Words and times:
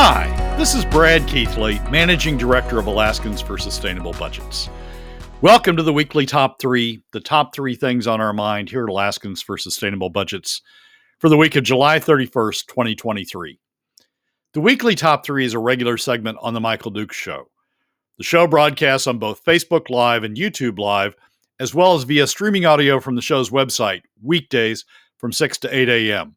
Hi, 0.00 0.54
this 0.56 0.76
is 0.76 0.84
Brad 0.84 1.26
Keithley, 1.26 1.80
Managing 1.90 2.38
Director 2.38 2.78
of 2.78 2.86
Alaskans 2.86 3.40
for 3.42 3.58
Sustainable 3.58 4.12
Budgets. 4.12 4.70
Welcome 5.40 5.76
to 5.76 5.82
the 5.82 5.92
weekly 5.92 6.24
top 6.24 6.60
three, 6.60 7.02
the 7.10 7.18
top 7.18 7.52
three 7.52 7.74
things 7.74 8.06
on 8.06 8.20
our 8.20 8.32
mind 8.32 8.70
here 8.70 8.84
at 8.84 8.90
Alaskans 8.90 9.42
for 9.42 9.58
Sustainable 9.58 10.08
Budgets 10.08 10.62
for 11.18 11.28
the 11.28 11.36
week 11.36 11.56
of 11.56 11.64
July 11.64 11.98
31st, 11.98 12.66
2023. 12.68 13.58
The 14.52 14.60
weekly 14.60 14.94
top 14.94 15.26
three 15.26 15.44
is 15.44 15.54
a 15.54 15.58
regular 15.58 15.96
segment 15.96 16.38
on 16.42 16.54
The 16.54 16.60
Michael 16.60 16.92
Dukes 16.92 17.16
Show. 17.16 17.50
The 18.18 18.24
show 18.24 18.46
broadcasts 18.46 19.08
on 19.08 19.18
both 19.18 19.44
Facebook 19.44 19.90
Live 19.90 20.22
and 20.22 20.36
YouTube 20.36 20.78
Live, 20.78 21.16
as 21.58 21.74
well 21.74 21.96
as 21.96 22.04
via 22.04 22.28
streaming 22.28 22.66
audio 22.66 23.00
from 23.00 23.16
the 23.16 23.20
show's 23.20 23.50
website, 23.50 24.02
weekdays 24.22 24.84
from 25.16 25.32
6 25.32 25.58
to 25.58 25.76
8 25.76 25.88
a.m. 25.88 26.36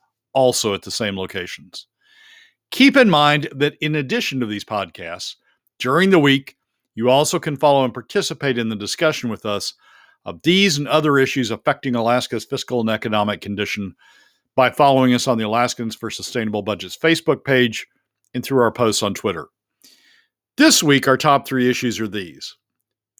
also 0.33 0.73
at 0.73 0.81
the 0.81 0.91
same 0.91 1.17
locations. 1.17 1.87
Keep 2.71 2.95
in 2.97 3.09
mind 3.09 3.49
that 3.53 3.75
in 3.81 3.95
addition 3.95 4.39
to 4.39 4.45
these 4.45 4.63
podcasts, 4.63 5.35
during 5.79 6.09
the 6.09 6.19
week, 6.19 6.55
you 6.95 7.09
also 7.09 7.39
can 7.39 7.57
follow 7.57 7.83
and 7.83 7.93
participate 7.93 8.57
in 8.57 8.69
the 8.69 8.75
discussion 8.75 9.29
with 9.29 9.45
us 9.45 9.73
of 10.25 10.41
these 10.43 10.77
and 10.77 10.87
other 10.87 11.17
issues 11.17 11.51
affecting 11.51 11.95
Alaska's 11.95 12.45
fiscal 12.45 12.79
and 12.79 12.89
economic 12.89 13.41
condition 13.41 13.95
by 14.55 14.69
following 14.69 15.13
us 15.13 15.27
on 15.27 15.37
the 15.37 15.45
Alaskans 15.45 15.95
for 15.95 16.09
Sustainable 16.09 16.61
Budgets 16.61 16.97
Facebook 16.97 17.43
page 17.43 17.87
and 18.33 18.43
through 18.43 18.61
our 18.61 18.71
posts 18.71 19.03
on 19.03 19.13
Twitter. 19.13 19.47
This 20.57 20.83
week, 20.83 21.07
our 21.07 21.17
top 21.17 21.47
three 21.47 21.69
issues 21.69 21.99
are 21.99 22.07
these. 22.07 22.55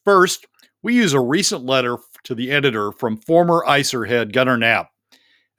First, 0.03 0.45
we 0.83 0.95
use 0.95 1.13
a 1.13 1.19
recent 1.19 1.65
letter 1.65 1.97
to 2.23 2.35
the 2.35 2.51
editor 2.51 2.91
from 2.91 3.17
former 3.17 3.63
ISER 3.65 4.05
head 4.05 4.33
Gunnar 4.33 4.57
Knapp 4.57 4.89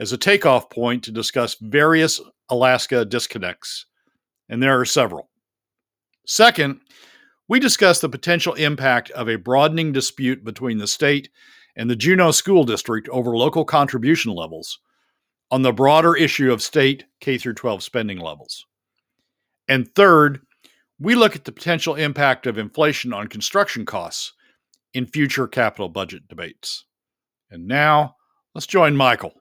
as 0.03 0.13
a 0.13 0.19
takeoff 0.19 0.69
point 0.69 1.05
to 1.05 1.13
discuss 1.13 1.55
various 1.61 2.21
Alaska 2.49 3.05
disconnects, 3.05 3.87
and 4.49 4.61
there 4.61 4.81
are 4.81 4.85
several. 4.85 5.31
Second, 6.27 6.81
we 7.47 7.61
discuss 7.61 8.01
the 8.01 8.09
potential 8.09 8.55
impact 8.55 9.13
of 9.13 9.29
a 9.29 9.37
broadening 9.37 9.93
dispute 9.93 10.45
between 10.45 10.79
the 10.79 10.89
state 10.89 11.29
and 11.77 11.89
the 11.89 11.95
Juneau 11.95 12.33
School 12.33 12.65
District 12.65 13.09
over 13.11 13.37
local 13.37 13.65
contribution 13.65 14.35
levels 14.35 14.81
on 15.53 15.63
the 15.63 15.73
broader 15.73 16.17
issue 16.17 16.53
of 16.53 16.63
state 16.63 17.05
K 17.21 17.39
12 17.39 17.81
spending 17.85 18.19
levels. 18.19 18.67
And 19.69 19.95
third, 19.95 20.41
we 20.99 21.15
look 21.15 21.37
at 21.37 21.45
the 21.45 21.53
potential 21.53 21.95
impact 21.95 22.49
of 22.49 22.59
inflation 22.59 23.13
on 23.13 23.29
construction 23.29 23.87
costs 23.87 24.33
in 24.95 25.07
future 25.07 25.47
capital 25.47 25.89
budget 25.89 26.27
debates. 26.27 26.87
And 27.53 27.69
now, 27.69 28.17
let's 28.53 28.67
join 28.67 28.97
Michael. 28.97 29.35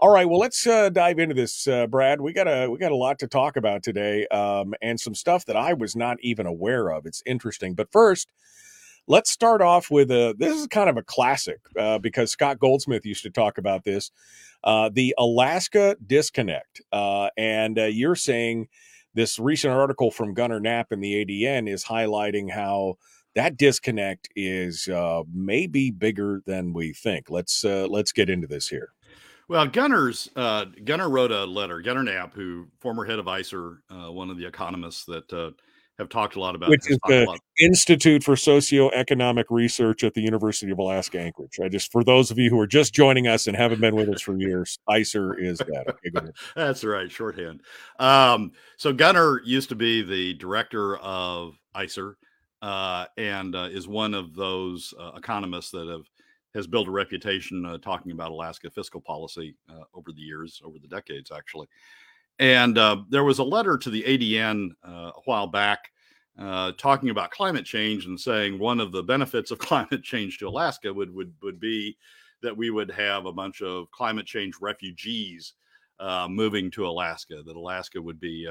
All 0.00 0.10
right, 0.10 0.28
well, 0.28 0.38
let's 0.38 0.64
uh, 0.64 0.90
dive 0.90 1.18
into 1.18 1.34
this, 1.34 1.66
uh, 1.66 1.88
Brad. 1.88 2.20
We 2.20 2.32
got 2.32 2.46
a 2.46 2.68
we 2.70 2.78
got 2.78 2.92
a 2.92 2.96
lot 2.96 3.18
to 3.18 3.26
talk 3.26 3.56
about 3.56 3.82
today, 3.82 4.28
um, 4.28 4.74
and 4.80 5.00
some 5.00 5.14
stuff 5.16 5.44
that 5.46 5.56
I 5.56 5.72
was 5.72 5.96
not 5.96 6.18
even 6.20 6.46
aware 6.46 6.90
of. 6.90 7.04
It's 7.04 7.20
interesting, 7.26 7.74
but 7.74 7.90
first, 7.90 8.30
let's 9.08 9.28
start 9.28 9.60
off 9.60 9.90
with 9.90 10.12
a. 10.12 10.36
This 10.38 10.56
is 10.56 10.68
kind 10.68 10.88
of 10.88 10.98
a 10.98 11.02
classic 11.02 11.58
uh, 11.76 11.98
because 11.98 12.30
Scott 12.30 12.60
Goldsmith 12.60 13.04
used 13.04 13.24
to 13.24 13.30
talk 13.30 13.58
about 13.58 13.82
this, 13.82 14.12
uh, 14.62 14.88
the 14.92 15.16
Alaska 15.18 15.96
disconnect, 16.06 16.80
uh, 16.92 17.30
and 17.36 17.76
uh, 17.76 17.86
you're 17.86 18.14
saying 18.14 18.68
this 19.14 19.40
recent 19.40 19.74
article 19.74 20.12
from 20.12 20.32
Gunnar 20.32 20.60
Knapp 20.60 20.92
in 20.92 21.00
the 21.00 21.24
ADN 21.24 21.68
is 21.68 21.86
highlighting 21.86 22.52
how 22.52 22.98
that 23.34 23.56
disconnect 23.56 24.28
is 24.36 24.88
maybe 25.34 25.90
bigger 25.90 26.40
than 26.46 26.72
we 26.72 26.92
think. 26.92 27.30
Let's 27.30 27.64
let's 27.64 28.12
get 28.12 28.30
into 28.30 28.46
this 28.46 28.68
here. 28.68 28.92
Well, 29.48 29.66
Gunnar's 29.66 30.28
uh, 30.36 30.66
Gunnar 30.84 31.08
wrote 31.08 31.32
a 31.32 31.44
letter. 31.44 31.80
Gunnar 31.80 32.02
Knapp, 32.02 32.34
who 32.34 32.68
former 32.80 33.04
head 33.04 33.18
of 33.18 33.28
ISER, 33.28 33.82
uh, 33.90 34.12
one 34.12 34.28
of 34.28 34.36
the 34.36 34.46
economists 34.46 35.04
that 35.06 35.32
uh, 35.32 35.50
have 35.98 36.10
talked 36.10 36.36
a 36.36 36.40
lot 36.40 36.54
about, 36.54 36.68
which 36.68 36.90
is 36.90 36.98
the 37.06 37.38
Institute 37.58 38.22
for 38.22 38.34
Socioeconomic 38.34 39.44
Research 39.50 40.04
at 40.04 40.12
the 40.12 40.20
University 40.20 40.70
of 40.70 40.78
Alaska 40.78 41.18
Anchorage. 41.18 41.58
I 41.62 41.68
just 41.68 41.90
for 41.90 42.04
those 42.04 42.30
of 42.30 42.38
you 42.38 42.50
who 42.50 42.60
are 42.60 42.66
just 42.66 42.92
joining 42.94 43.26
us 43.26 43.46
and 43.46 43.56
haven't 43.56 43.80
been 43.80 43.96
with 43.96 44.10
us 44.10 44.20
for 44.20 44.36
years, 44.36 44.78
ISER 44.86 45.34
is 45.38 45.58
that. 45.58 45.86
Okay, 45.88 46.30
That's 46.54 46.84
right, 46.84 47.10
shorthand. 47.10 47.62
Um, 47.98 48.52
so 48.76 48.92
Gunnar 48.92 49.40
used 49.44 49.70
to 49.70 49.74
be 49.74 50.02
the 50.02 50.34
director 50.34 50.98
of 50.98 51.54
ISER 51.74 52.18
uh, 52.62 53.06
and 53.16 53.56
uh, 53.56 53.68
is 53.70 53.88
one 53.88 54.14
of 54.14 54.34
those 54.34 54.92
uh, 54.98 55.12
economists 55.16 55.70
that 55.70 55.88
have 55.88 56.08
has 56.58 56.66
built 56.66 56.88
a 56.88 56.90
reputation 56.90 57.64
uh, 57.64 57.78
talking 57.78 58.10
about 58.10 58.32
Alaska 58.32 58.68
fiscal 58.68 59.00
policy 59.00 59.54
uh, 59.70 59.84
over 59.94 60.10
the 60.12 60.20
years, 60.20 60.60
over 60.64 60.76
the 60.80 60.88
decades, 60.88 61.30
actually. 61.30 61.68
And 62.40 62.76
uh, 62.76 63.02
there 63.08 63.22
was 63.22 63.38
a 63.38 63.44
letter 63.44 63.78
to 63.78 63.90
the 63.90 64.02
ADN 64.02 64.70
uh, 64.86 65.12
a 65.14 65.20
while 65.24 65.46
back 65.46 65.92
uh, 66.36 66.72
talking 66.76 67.10
about 67.10 67.30
climate 67.30 67.64
change 67.64 68.06
and 68.06 68.18
saying 68.18 68.58
one 68.58 68.80
of 68.80 68.90
the 68.90 69.04
benefits 69.04 69.52
of 69.52 69.58
climate 69.70 70.02
change 70.02 70.38
to 70.38 70.48
Alaska 70.48 70.92
would 70.92 71.14
would 71.14 71.32
would 71.42 71.60
be 71.60 71.96
that 72.42 72.56
we 72.56 72.70
would 72.70 72.90
have 72.90 73.26
a 73.26 73.32
bunch 73.32 73.62
of 73.62 73.88
climate 73.92 74.26
change 74.26 74.54
refugees 74.60 75.54
uh, 76.00 76.26
moving 76.28 76.72
to 76.72 76.88
Alaska. 76.88 77.40
That 77.44 77.56
Alaska 77.56 78.02
would 78.02 78.18
be 78.18 78.48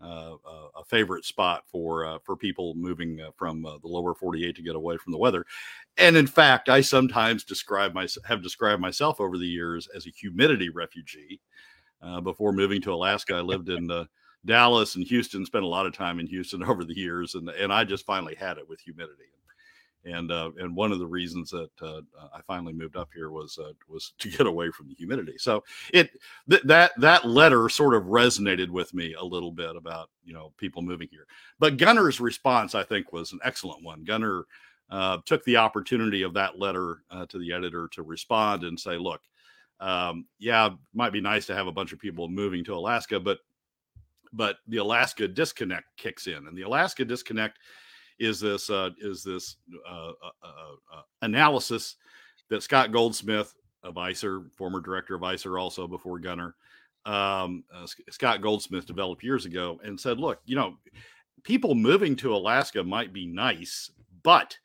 uh, 0.00 0.36
a 0.76 0.84
favorite 0.84 1.24
spot 1.24 1.64
for 1.66 2.04
uh, 2.06 2.18
for 2.24 2.36
people 2.36 2.74
moving 2.74 3.20
uh, 3.20 3.30
from 3.36 3.64
uh, 3.66 3.78
the 3.78 3.88
lower 3.88 4.14
48 4.14 4.54
to 4.56 4.62
get 4.62 4.76
away 4.76 4.96
from 4.96 5.12
the 5.12 5.18
weather. 5.18 5.44
And 5.96 6.16
in 6.16 6.26
fact, 6.26 6.68
I 6.68 6.80
sometimes 6.80 7.44
describe 7.44 7.94
my 7.94 8.08
have 8.26 8.42
described 8.42 8.80
myself 8.80 9.20
over 9.20 9.38
the 9.38 9.46
years 9.46 9.88
as 9.94 10.06
a 10.06 10.10
humidity 10.10 10.68
refugee. 10.68 11.40
Uh, 12.00 12.20
before 12.20 12.52
moving 12.52 12.80
to 12.82 12.92
Alaska, 12.92 13.34
I 13.34 13.40
lived 13.40 13.68
in 13.68 13.90
uh, 13.90 14.04
Dallas 14.44 14.94
and 14.94 15.04
Houston. 15.04 15.44
Spent 15.44 15.64
a 15.64 15.68
lot 15.68 15.86
of 15.86 15.92
time 15.92 16.20
in 16.20 16.26
Houston 16.28 16.62
over 16.68 16.84
the 16.84 16.96
years, 16.96 17.34
and 17.34 17.48
and 17.48 17.72
I 17.72 17.84
just 17.84 18.06
finally 18.06 18.34
had 18.34 18.58
it 18.58 18.68
with 18.68 18.80
humidity 18.80 19.32
and 20.04 20.30
uh, 20.30 20.50
and 20.58 20.74
one 20.74 20.92
of 20.92 20.98
the 20.98 21.06
reasons 21.06 21.50
that 21.50 21.70
uh, 21.82 22.00
I 22.32 22.40
finally 22.46 22.72
moved 22.72 22.96
up 22.96 23.10
here 23.14 23.30
was 23.30 23.58
uh, 23.58 23.72
was 23.88 24.12
to 24.18 24.30
get 24.30 24.46
away 24.46 24.70
from 24.70 24.88
the 24.88 24.94
humidity. 24.94 25.34
So 25.38 25.64
it 25.92 26.10
th- 26.48 26.62
that 26.62 26.92
that 26.98 27.26
letter 27.26 27.68
sort 27.68 27.94
of 27.94 28.04
resonated 28.04 28.68
with 28.68 28.94
me 28.94 29.14
a 29.14 29.24
little 29.24 29.52
bit 29.52 29.76
about 29.76 30.10
you 30.24 30.32
know 30.32 30.52
people 30.56 30.82
moving 30.82 31.08
here. 31.10 31.26
But 31.58 31.76
Gunnar's 31.76 32.20
response, 32.20 32.74
I 32.74 32.84
think, 32.84 33.12
was 33.12 33.32
an 33.32 33.40
excellent 33.44 33.82
one. 33.82 34.04
Gunnar 34.04 34.44
uh, 34.90 35.18
took 35.26 35.44
the 35.44 35.56
opportunity 35.56 36.22
of 36.22 36.34
that 36.34 36.58
letter 36.58 37.02
uh, 37.10 37.26
to 37.26 37.38
the 37.38 37.52
editor 37.52 37.88
to 37.92 38.02
respond 38.02 38.64
and 38.64 38.78
say, 38.78 38.96
"Look, 38.96 39.20
um, 39.80 40.26
yeah, 40.38 40.70
might 40.94 41.12
be 41.12 41.20
nice 41.20 41.46
to 41.46 41.54
have 41.54 41.66
a 41.66 41.72
bunch 41.72 41.92
of 41.92 41.98
people 41.98 42.28
moving 42.28 42.64
to 42.64 42.74
Alaska, 42.74 43.20
but." 43.20 43.38
But 44.30 44.58
the 44.66 44.76
Alaska 44.76 45.26
disconnect 45.26 45.86
kicks 45.96 46.26
in, 46.26 46.48
and 46.48 46.54
the 46.54 46.60
Alaska 46.60 47.02
disconnect 47.02 47.60
is 48.18 48.40
this 48.40 48.70
uh, 48.70 48.90
is 49.00 49.22
this 49.22 49.56
uh, 49.88 50.08
uh, 50.08 50.30
uh, 50.42 50.96
uh 50.96 51.02
analysis 51.22 51.96
that 52.50 52.62
Scott 52.62 52.92
Goldsmith 52.92 53.54
of 53.82 53.96
ISER, 53.96 54.44
former 54.56 54.80
director 54.80 55.14
of 55.14 55.22
ISER, 55.22 55.58
also 55.58 55.86
before 55.86 56.18
Gunnar, 56.18 56.54
um, 57.04 57.62
Scott 58.10 58.42
Goldsmith 58.42 58.86
developed 58.86 59.22
years 59.22 59.46
ago, 59.46 59.80
and 59.84 59.98
said, 59.98 60.18
"Look, 60.18 60.40
you 60.46 60.56
know, 60.56 60.76
people 61.42 61.74
moving 61.74 62.16
to 62.16 62.34
Alaska 62.34 62.82
might 62.82 63.12
be 63.12 63.26
nice, 63.26 63.90
but." 64.22 64.56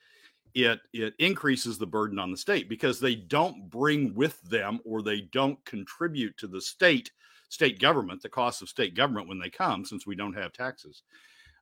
It, 0.55 0.81
it 0.93 1.15
increases 1.17 1.79
the 1.79 1.87
burden 1.87 2.19
on 2.19 2.29
the 2.29 2.37
state 2.37 2.69
because 2.69 2.99
they 2.99 3.15
don't 3.15 3.71
bring 3.71 4.13
with 4.13 4.39
them 4.43 4.81
or 4.85 5.01
they 5.01 5.21
don't 5.21 5.57
contribute 5.65 6.37
to 6.37 6.45
the 6.45 6.61
state 6.61 7.09
state 7.49 7.79
government 7.79 8.21
the 8.21 8.29
cost 8.29 8.61
of 8.61 8.69
state 8.69 8.93
government 8.93 9.27
when 9.27 9.39
they 9.39 9.49
come 9.49 9.83
since 9.83 10.05
we 10.05 10.15
don't 10.15 10.35
have 10.35 10.53
taxes 10.53 11.01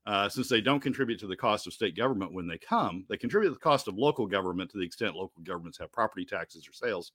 uh, 0.05 0.27
since 0.27 0.49
they 0.49 0.61
don't 0.61 0.79
contribute 0.79 1.19
to 1.19 1.27
the 1.27 1.35
cost 1.35 1.67
of 1.67 1.73
state 1.73 1.95
government 1.95 2.33
when 2.33 2.47
they 2.47 2.57
come, 2.57 3.05
they 3.07 3.17
contribute 3.17 3.49
to 3.49 3.53
the 3.53 3.59
cost 3.59 3.87
of 3.87 3.97
local 3.97 4.25
government 4.25 4.71
to 4.71 4.77
the 4.77 4.85
extent 4.85 5.15
local 5.15 5.41
governments 5.43 5.77
have 5.77 5.91
property 5.91 6.25
taxes 6.25 6.67
or 6.67 6.73
sales 6.73 7.11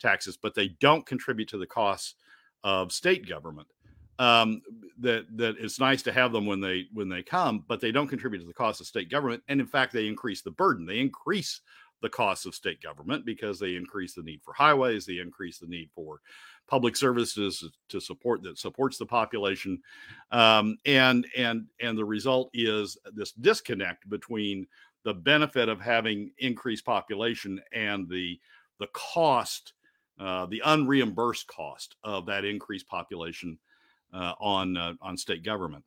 taxes, 0.00 0.36
but 0.36 0.54
they 0.54 0.68
don't 0.80 1.06
contribute 1.06 1.48
to 1.48 1.58
the 1.58 1.66
costs 1.66 2.14
of 2.64 2.92
state 2.92 3.28
government. 3.28 3.68
Um, 4.20 4.62
that 5.00 5.26
that 5.36 5.56
it's 5.58 5.80
nice 5.80 6.00
to 6.02 6.12
have 6.12 6.32
them 6.32 6.46
when 6.46 6.60
they 6.60 6.86
when 6.92 7.08
they 7.08 7.22
come, 7.22 7.64
but 7.66 7.80
they 7.80 7.90
don't 7.90 8.06
contribute 8.06 8.40
to 8.40 8.46
the 8.46 8.52
cost 8.52 8.80
of 8.80 8.86
state 8.86 9.10
government, 9.10 9.42
and 9.48 9.60
in 9.60 9.66
fact, 9.66 9.92
they 9.92 10.06
increase 10.06 10.40
the 10.40 10.52
burden. 10.52 10.86
They 10.86 11.00
increase 11.00 11.60
the 12.00 12.08
costs 12.08 12.46
of 12.46 12.54
state 12.54 12.80
government 12.80 13.24
because 13.24 13.58
they 13.58 13.74
increase 13.74 14.14
the 14.14 14.22
need 14.22 14.40
for 14.42 14.52
highways, 14.52 15.06
they 15.06 15.18
increase 15.18 15.58
the 15.58 15.66
need 15.66 15.90
for 15.94 16.20
public 16.66 16.96
services 16.96 17.64
to 17.88 18.00
support 18.00 18.42
that 18.42 18.58
supports 18.58 18.98
the 18.98 19.06
population, 19.06 19.80
um, 20.32 20.76
and 20.86 21.26
and 21.36 21.66
and 21.80 21.96
the 21.96 22.04
result 22.04 22.50
is 22.54 22.96
this 23.14 23.32
disconnect 23.32 24.08
between 24.08 24.66
the 25.04 25.14
benefit 25.14 25.68
of 25.68 25.80
having 25.80 26.30
increased 26.38 26.84
population 26.84 27.60
and 27.72 28.08
the 28.08 28.38
the 28.80 28.88
cost, 28.92 29.74
uh, 30.18 30.46
the 30.46 30.62
unreimbursed 30.64 31.46
cost 31.46 31.96
of 32.02 32.26
that 32.26 32.44
increased 32.44 32.88
population 32.88 33.58
uh, 34.12 34.32
on 34.40 34.76
uh, 34.76 34.94
on 35.00 35.16
state 35.16 35.44
government. 35.44 35.84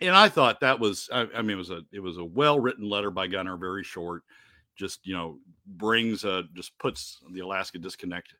And 0.00 0.16
I 0.16 0.28
thought 0.28 0.58
that 0.60 0.80
was, 0.80 1.08
I, 1.12 1.28
I, 1.36 1.42
mean, 1.42 1.52
it 1.52 1.58
was 1.58 1.70
a 1.70 1.82
it 1.92 2.00
was 2.00 2.18
a 2.18 2.24
well 2.24 2.58
written 2.58 2.88
letter 2.88 3.10
by 3.10 3.28
Gunnar, 3.28 3.56
very 3.56 3.84
short, 3.84 4.24
just 4.74 5.06
you 5.06 5.14
know 5.14 5.38
brings 5.66 6.24
a 6.24 6.44
just 6.54 6.76
puts 6.78 7.20
the 7.32 7.40
Alaska 7.40 7.78
disconnect 7.78 8.34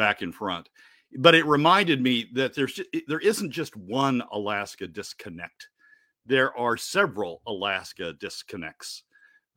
back 0.00 0.22
in 0.22 0.32
front. 0.32 0.70
But 1.18 1.34
it 1.34 1.44
reminded 1.44 2.00
me 2.00 2.30
that 2.32 2.54
there's 2.54 2.80
there 3.06 3.20
isn't 3.20 3.50
just 3.50 3.76
one 3.76 4.22
Alaska 4.32 4.86
disconnect. 4.86 5.68
There 6.24 6.56
are 6.56 6.78
several 6.78 7.42
Alaska 7.46 8.14
disconnects. 8.14 9.02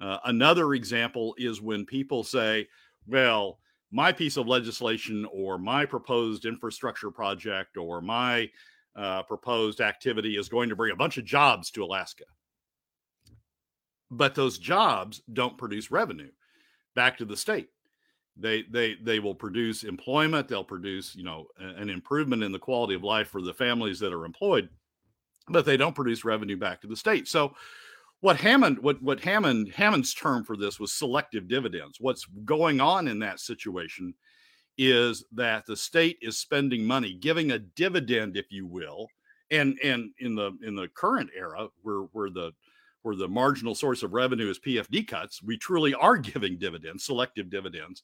Uh, 0.02 0.18
another 0.26 0.74
example 0.74 1.34
is 1.38 1.62
when 1.62 1.86
people 1.86 2.26
say, 2.26 2.68
well, 3.08 3.60
my 3.90 4.12
piece 4.12 4.36
of 4.36 4.48
legislation 4.48 5.26
or 5.32 5.58
my 5.58 5.86
proposed 5.86 6.44
infrastructure 6.44 7.10
project 7.10 7.78
or 7.78 8.02
my 8.02 8.50
uh, 8.98 9.24
proposed 9.24 9.80
activity 9.80 10.36
is 10.36 10.50
going 10.50 10.68
to 10.68 10.76
bring 10.76 10.92
a 10.92 10.98
bunch 10.98 11.18
of 11.18 11.24
jobs 11.24 11.72
to 11.72 11.86
Alaska. 11.86 12.26
But 14.12 14.36
those 14.36 14.58
jobs 14.58 15.22
don't 15.32 15.58
produce 15.58 15.90
revenue 15.90 16.32
back 16.96 17.18
to 17.20 17.26
the 17.26 17.38
state. 17.38 17.70
They 18.36 18.64
they 18.64 18.96
they 18.96 19.20
will 19.20 19.36
produce 19.36 19.84
employment. 19.84 20.48
They'll 20.48 20.64
produce 20.64 21.16
you 21.16 21.24
know 21.24 21.48
an 21.60 21.90
improvement 21.90 22.44
in 22.44 22.52
the 22.52 22.60
quality 22.60 22.96
of 22.96 23.04
life 23.04 23.28
for 23.28 23.42
the 23.42 23.54
families 23.54 24.00
that 24.00 24.14
are 24.14 24.26
employed, 24.26 24.70
but 25.50 25.66
they 25.66 25.78
don't 25.78 25.96
produce 25.96 26.26
revenue 26.26 26.58
back 26.58 26.82
to 26.82 26.88
the 26.88 26.96
state. 26.96 27.28
So 27.28 27.54
what 28.22 28.38
Hammond 28.38 28.80
what 28.80 29.02
what 29.04 29.20
Hammond 29.20 29.74
Hammond's 29.74 30.14
term 30.14 30.44
for 30.44 30.56
this 30.58 30.80
was 30.80 30.94
selective 30.94 31.48
dividends. 31.48 31.98
What's 32.00 32.26
going 32.46 32.82
on 32.82 33.08
in 33.08 33.20
that 33.20 33.40
situation 33.40 34.14
is 34.78 35.24
that 35.34 35.66
the 35.66 35.76
state 35.78 36.18
is 36.22 36.38
spending 36.38 36.86
money, 36.86 37.14
giving 37.14 37.52
a 37.52 37.60
dividend, 37.60 38.38
if 38.38 38.46
you 38.50 38.66
will, 38.66 39.08
and 39.52 39.78
and 39.84 40.12
in 40.20 40.36
the 40.36 40.52
in 40.66 40.74
the 40.76 40.88
current 40.96 41.30
era 41.36 41.68
where 41.82 42.04
where 42.14 42.30
the 42.30 42.52
where 43.04 43.16
the 43.16 43.28
marginal 43.28 43.76
source 43.76 44.04
of 44.04 44.14
revenue 44.14 44.50
is 44.50 44.60
PFD 44.60 45.08
cuts, 45.08 45.44
we 45.44 45.58
truly 45.58 45.94
are 45.94 46.18
giving 46.34 46.58
dividends, 46.58 47.06
selective 47.06 47.50
dividends, 47.50 48.04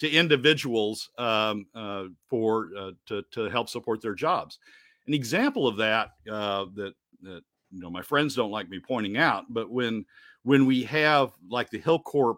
to 0.00 0.10
individuals 0.10 1.10
um, 1.18 1.66
uh, 1.74 2.04
for 2.28 2.70
uh, 2.76 2.90
to 3.06 3.22
to 3.32 3.44
help 3.50 3.68
support 3.68 4.00
their 4.00 4.14
jobs. 4.14 4.58
An 5.06 5.14
example 5.14 5.66
of 5.66 5.76
that 5.76 6.12
uh, 6.30 6.66
that 6.74 6.94
that 7.22 7.42
you 7.70 7.80
know 7.80 7.90
my 7.90 8.02
friends 8.02 8.34
don't 8.34 8.50
like 8.50 8.68
me 8.68 8.78
pointing 8.78 9.16
out, 9.16 9.44
but 9.50 9.70
when 9.70 10.04
when 10.44 10.66
we 10.66 10.84
have 10.84 11.32
like 11.50 11.70
the 11.70 11.80
Hilcorp 11.80 12.36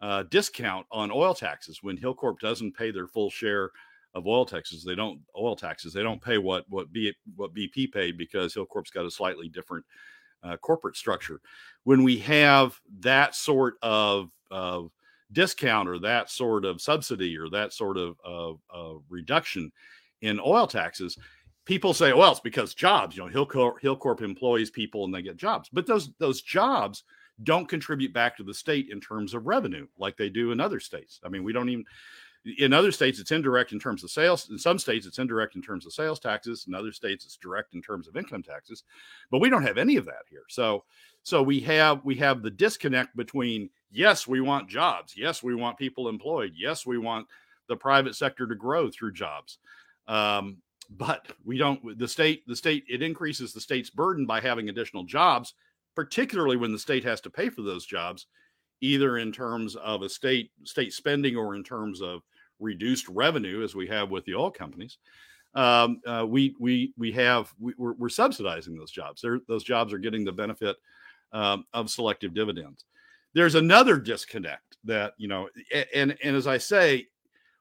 uh, 0.00 0.24
discount 0.24 0.86
on 0.90 1.10
oil 1.10 1.34
taxes 1.34 1.78
when 1.82 1.96
Hilcorp 1.96 2.38
doesn't 2.40 2.76
pay 2.76 2.90
their 2.90 3.06
full 3.06 3.30
share 3.30 3.70
of 4.14 4.26
oil 4.26 4.44
taxes. 4.44 4.84
They 4.84 4.94
don't 4.94 5.20
oil 5.36 5.56
taxes. 5.56 5.92
They 5.92 6.02
don't 6.02 6.22
pay 6.22 6.38
what 6.38 6.64
what 6.68 6.92
B, 6.92 7.12
what 7.36 7.54
BP 7.54 7.92
paid 7.92 8.16
because 8.16 8.54
Hilcorp's 8.54 8.90
got 8.90 9.06
a 9.06 9.10
slightly 9.10 9.48
different 9.48 9.84
uh, 10.44 10.56
corporate 10.58 10.96
structure. 10.96 11.40
When 11.84 12.02
we 12.02 12.18
have 12.18 12.78
that 13.00 13.34
sort 13.34 13.74
of 13.82 14.30
of 14.50 14.90
discount 15.32 15.88
or 15.88 15.98
that 15.98 16.30
sort 16.30 16.64
of 16.64 16.80
subsidy 16.80 17.36
or 17.36 17.48
that 17.50 17.72
sort 17.72 17.96
of, 17.96 18.16
of, 18.24 18.60
of 18.70 19.02
reduction 19.08 19.72
in 20.22 20.38
oil 20.38 20.66
taxes, 20.66 21.18
people 21.64 21.92
say, 21.92 22.12
well, 22.12 22.30
it's 22.30 22.40
because 22.40 22.74
jobs. 22.74 23.16
You 23.16 23.24
know, 23.24 23.32
Hilcorp, 23.32 23.80
Hilcorp 23.82 24.22
employs 24.22 24.70
people 24.70 25.04
and 25.04 25.14
they 25.14 25.22
get 25.22 25.36
jobs, 25.36 25.68
but 25.72 25.86
those 25.86 26.10
those 26.18 26.40
jobs 26.42 27.04
don't 27.42 27.68
contribute 27.68 28.12
back 28.12 28.36
to 28.36 28.44
the 28.44 28.54
state 28.54 28.90
in 28.90 29.00
terms 29.00 29.34
of 29.34 29.46
revenue 29.46 29.86
like 29.98 30.16
they 30.16 30.28
do 30.28 30.52
in 30.52 30.60
other 30.60 30.78
states. 30.78 31.18
I 31.24 31.28
mean, 31.28 31.42
we 31.42 31.52
don't 31.52 31.68
even 31.68 31.84
in 32.58 32.72
other 32.72 32.92
states 32.92 33.18
it's 33.18 33.30
indirect 33.30 33.72
in 33.72 33.78
terms 33.78 34.04
of 34.04 34.10
sales. 34.10 34.50
In 34.50 34.58
some 34.58 34.78
states 34.78 35.06
it's 35.06 35.18
indirect 35.18 35.56
in 35.56 35.62
terms 35.62 35.86
of 35.86 35.92
sales 35.92 36.20
taxes. 36.20 36.66
In 36.68 36.74
other 36.74 36.92
states 36.92 37.24
it's 37.24 37.36
direct 37.36 37.74
in 37.74 37.82
terms 37.82 38.08
of 38.08 38.16
income 38.16 38.42
taxes. 38.42 38.84
But 39.30 39.40
we 39.40 39.50
don't 39.50 39.62
have 39.62 39.78
any 39.78 39.96
of 39.96 40.04
that 40.06 40.24
here. 40.28 40.44
So 40.48 40.84
so 41.22 41.42
we 41.42 41.60
have 41.60 42.04
we 42.04 42.16
have 42.16 42.42
the 42.42 42.50
disconnect 42.50 43.16
between 43.16 43.70
yes 43.90 44.26
we 44.26 44.40
want 44.40 44.68
jobs. 44.68 45.14
Yes 45.16 45.42
we 45.42 45.54
want 45.54 45.78
people 45.78 46.08
employed. 46.08 46.52
Yes 46.54 46.86
we 46.86 46.98
want 46.98 47.26
the 47.68 47.76
private 47.76 48.14
sector 48.14 48.46
to 48.46 48.54
grow 48.54 48.90
through 48.90 49.12
jobs. 49.12 49.58
Um, 50.06 50.58
but 50.90 51.26
we 51.44 51.56
don't 51.56 51.98
the 51.98 52.08
state 52.08 52.46
the 52.46 52.56
state 52.56 52.84
it 52.88 53.02
increases 53.02 53.52
the 53.52 53.60
state's 53.60 53.88
burden 53.88 54.26
by 54.26 54.40
having 54.40 54.68
additional 54.68 55.04
jobs 55.04 55.54
particularly 55.94 56.56
when 56.56 56.72
the 56.72 56.78
state 56.78 57.04
has 57.04 57.20
to 57.22 57.30
pay 57.30 57.48
for 57.48 57.62
those 57.62 57.86
jobs, 57.86 58.26
either 58.80 59.18
in 59.18 59.32
terms 59.32 59.76
of 59.76 60.02
a 60.02 60.08
state 60.08 60.50
state 60.64 60.92
spending 60.92 61.36
or 61.36 61.54
in 61.54 61.62
terms 61.62 62.02
of 62.02 62.22
reduced 62.60 63.08
revenue, 63.08 63.62
as 63.62 63.74
we 63.74 63.86
have 63.88 64.10
with 64.10 64.24
the 64.24 64.34
oil 64.34 64.50
companies. 64.50 64.98
Um, 65.54 66.00
uh, 66.06 66.26
we 66.28 66.54
we 66.58 66.92
we 66.96 67.12
have 67.12 67.52
we, 67.60 67.72
are 67.80 67.92
we're 67.94 68.08
subsidizing 68.08 68.76
those 68.76 68.90
jobs. 68.90 69.22
They're, 69.22 69.40
those 69.46 69.64
jobs 69.64 69.92
are 69.92 69.98
getting 69.98 70.24
the 70.24 70.32
benefit 70.32 70.76
um, 71.32 71.64
of 71.72 71.90
selective 71.90 72.34
dividends. 72.34 72.84
There's 73.34 73.54
another 73.54 73.98
disconnect 73.98 74.78
that 74.84 75.14
you 75.16 75.28
know, 75.28 75.48
and 75.94 76.16
and 76.22 76.36
as 76.36 76.46
I 76.46 76.58
say, 76.58 77.06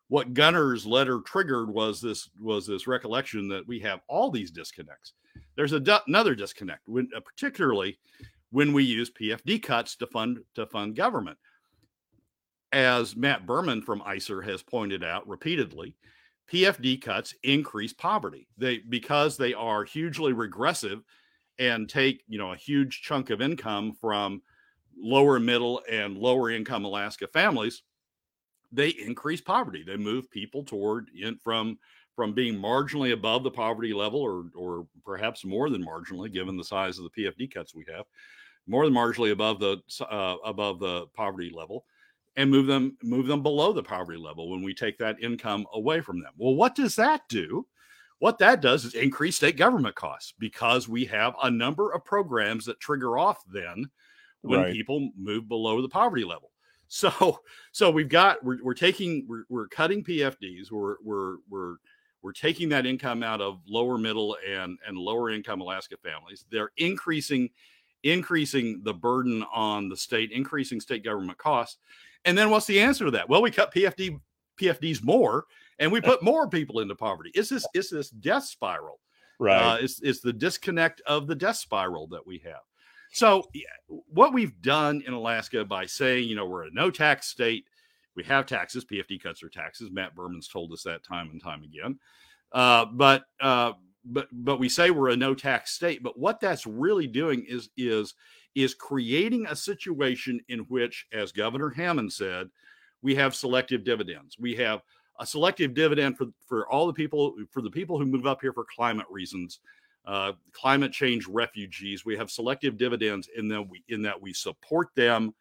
what 0.08 0.34
Gunnar's 0.34 0.86
letter 0.86 1.22
triggered 1.22 1.70
was 1.70 2.02
this 2.02 2.30
was 2.40 2.68
this 2.68 2.88
recollection 2.88 3.48
that 3.50 3.68
we 3.68 3.80
have 3.80 4.02
all 4.08 4.32
these 4.32 4.52
disconnects. 4.52 5.14
There's 5.56 5.74
a, 5.74 6.02
another 6.08 6.36
disconnect, 6.36 6.88
when, 6.88 7.10
uh, 7.16 7.20
particularly 7.20 7.98
when 8.52 8.74
we 8.74 8.84
use 8.84 9.12
PFD 9.12 9.62
cuts 9.64 9.96
to 9.98 10.08
fund 10.08 10.40
to 10.56 10.66
fund 10.68 10.96
government. 10.96 11.38
As 12.74 13.16
Matt 13.16 13.46
Berman 13.46 13.84
from 13.84 14.02
ISER 14.04 14.42
has 14.42 14.64
pointed 14.64 15.04
out 15.04 15.28
repeatedly, 15.28 15.96
PFD 16.52 17.00
cuts 17.00 17.36
increase 17.44 17.94
poverty. 17.94 18.48
They 18.58 18.80
because 18.80 19.38
they 19.38 19.54
are 19.54 19.84
hugely 19.84 20.34
regressive 20.34 21.04
and 21.60 21.88
take 21.88 22.24
you 22.28 22.40
know 22.40 22.52
a 22.52 22.58
huge 22.58 23.04
chunk 23.04 23.30
of 23.30 23.42
income 23.42 23.94
from 23.94 24.42
lower 24.98 25.40
middle 25.40 25.84
and 25.90 26.18
lower 26.18 26.50
income 26.50 26.84
Alaska 26.84 27.28
families. 27.28 27.84
They 28.72 28.90
increase 28.90 29.40
poverty. 29.40 29.84
They 29.84 29.98
move 29.98 30.32
people 30.32 30.64
toward 30.64 31.10
in, 31.16 31.38
from 31.38 31.78
from 32.16 32.34
being 32.34 32.56
marginally 32.56 33.14
above 33.14 33.44
the 33.44 33.52
poverty 33.52 33.94
level 33.94 34.20
or 34.20 34.46
or 34.56 34.88
perhaps 35.06 35.46
more 35.46 35.70
than 35.70 35.86
marginally 35.86 36.34
given 36.34 36.58
the 36.58 36.64
size 36.64 36.98
of 36.98 37.04
the 37.06 37.24
PFD 37.24 37.54
cuts 37.54 37.76
we 37.76 37.86
have 37.94 38.06
more 38.66 38.86
than 38.86 38.96
marginally 38.96 39.32
above 39.32 39.60
the 39.60 39.78
uh, 40.10 40.38
above 40.44 40.80
the 40.80 41.06
poverty 41.14 41.52
level 41.54 41.86
and 42.36 42.50
move 42.50 42.68
them 42.68 42.98
move 43.04 43.28
them 43.28 43.44
below 43.44 43.74
the 43.74 43.84
poverty 43.84 44.18
level 44.18 44.50
when 44.50 44.62
we 44.64 44.74
take 44.74 44.98
that 44.98 45.22
income 45.22 45.66
away 45.74 46.02
from 46.02 46.20
them 46.20 46.32
well 46.38 46.56
what 46.56 46.76
does 46.76 46.96
that 46.96 47.22
do 47.30 47.66
what 48.20 48.38
that 48.38 48.62
does 48.62 48.86
is 48.86 48.94
increase 48.94 49.36
state 49.36 49.58
government 49.58 49.96
costs 49.96 50.34
because 50.40 50.88
we 50.88 51.06
have 51.06 51.36
a 51.44 51.52
number 51.52 51.92
of 51.92 52.06
programs 52.06 52.66
that 52.66 52.80
trigger 52.80 53.18
off 53.18 53.44
then 53.52 53.86
when 54.42 54.60
right. 54.62 54.74
people 54.74 55.10
move 55.18 55.48
below 55.48 55.82
the 55.82 55.90
poverty 55.90 56.24
level 56.24 56.52
so 56.88 57.40
so 57.72 57.90
we've 57.90 58.10
got 58.10 58.44
we're, 58.44 58.64
we're 58.64 58.74
taking 58.74 59.26
we're, 59.28 59.44
we're 59.50 59.68
cutting 59.68 60.04
pfds 60.04 60.72
we're 60.72 60.96
we're 61.04 61.38
we're 61.50 61.76
we're 62.24 62.32
taking 62.32 62.70
that 62.70 62.86
income 62.86 63.22
out 63.22 63.42
of 63.42 63.60
lower 63.68 63.98
middle 63.98 64.38
and 64.48 64.80
and 64.88 64.98
lower 64.98 65.30
income 65.30 65.62
Alaska 65.62 65.98
families. 66.02 66.46
They're 66.50 66.72
increasing 66.78 67.50
increasing 68.04 68.82
the 68.84 68.94
burden 68.94 69.46
on 69.54 69.90
the 69.90 69.96
state, 69.96 70.32
increasing 70.32 70.80
state 70.80 71.04
government 71.04 71.38
costs. 71.38 71.78
And 72.26 72.38
then 72.38 72.50
what's 72.50 72.66
the 72.66 72.80
answer 72.80 73.06
to 73.06 73.12
that? 73.12 73.28
Well, 73.28 73.42
we 73.42 73.52
cut 73.52 73.74
PFD 73.74 74.20
PFDs 74.60 75.04
more 75.04 75.46
and 75.80 75.92
we 75.92 76.00
put 76.00 76.24
more 76.24 76.48
people 76.48 76.80
into 76.80 76.96
poverty. 76.96 77.32
It's 77.34 77.50
this 77.50 77.66
it's 77.74 77.90
this 77.90 78.10
death 78.10 78.46
spiral. 78.46 79.00
Right. 79.40 79.74
Uh, 79.74 79.78
it's, 79.82 80.02
it's 80.02 80.22
the 80.22 80.32
disconnect 80.32 81.02
of 81.06 81.28
the 81.28 81.36
death 81.36 81.58
spiral 81.58 82.08
that 82.08 82.26
we 82.26 82.40
have. 82.46 82.62
So 83.12 83.44
what 83.88 84.34
we've 84.34 84.60
done 84.62 85.04
in 85.06 85.14
Alaska 85.14 85.66
by 85.66 85.86
saying, 85.86 86.28
you 86.28 86.36
know, 86.36 86.46
we're 86.46 86.64
a 86.64 86.72
no 86.72 86.90
tax 86.90 87.28
state, 87.28 87.66
we 88.16 88.24
have 88.24 88.46
taxes. 88.46 88.86
PFD 88.86 89.22
cuts 89.22 89.44
are 89.44 89.50
taxes. 89.50 89.90
Matt 89.92 90.16
Berman's 90.16 90.48
told 90.48 90.72
us 90.72 90.84
that 90.84 91.04
time 91.04 91.30
and 91.32 91.42
time 91.42 91.64
again. 91.64 92.00
Uh, 92.52 92.86
but 92.86 93.24
uh, 93.42 93.74
but 94.06 94.28
but 94.32 94.60
we 94.60 94.70
say 94.70 94.92
we're 94.92 95.10
a 95.10 95.18
no 95.18 95.34
tax 95.34 95.72
state. 95.72 96.04
But 96.04 96.18
what 96.18 96.40
that's 96.40 96.66
really 96.68 97.08
doing 97.08 97.46
is 97.48 97.70
is 97.78 98.14
is 98.56 98.74
creating 98.74 99.46
a 99.48 99.56
situation 99.56 100.40
in 100.50 100.60
which, 100.62 101.08
as 101.12 101.32
Governor 101.32 101.70
Hammond 101.70 102.12
said, 102.12 102.50
we 103.02 103.16
have 103.16 103.36
selective 103.36 103.84
dividends. 103.84 104.38
We 104.40 104.56
have 104.56 104.82
a 105.20 105.26
selective 105.26 105.74
dividend 105.74 106.18
for 106.18 106.28
for 106.46 106.68
all 106.70 106.88
the 106.88 106.94
people 106.94 107.36
for 107.52 107.62
the 107.62 107.70
people 107.70 107.98
who 107.98 108.06
move 108.06 108.26
up 108.26 108.42
here 108.42 108.54
for 108.54 108.66
climate 108.66 109.08
reasons. 109.10 109.60
Uh, 110.06 110.34
climate 110.52 110.92
change 110.92 111.28
refugees. 111.28 112.04
We 112.04 112.18
have 112.18 112.30
selective 112.30 112.78
dividends 112.78 113.30
in 113.38 113.48
that 113.50 113.62
we 113.62 113.84
in 113.88 114.02
that 114.02 114.22
we 114.22 114.34
support 114.34 114.90
them 114.96 115.34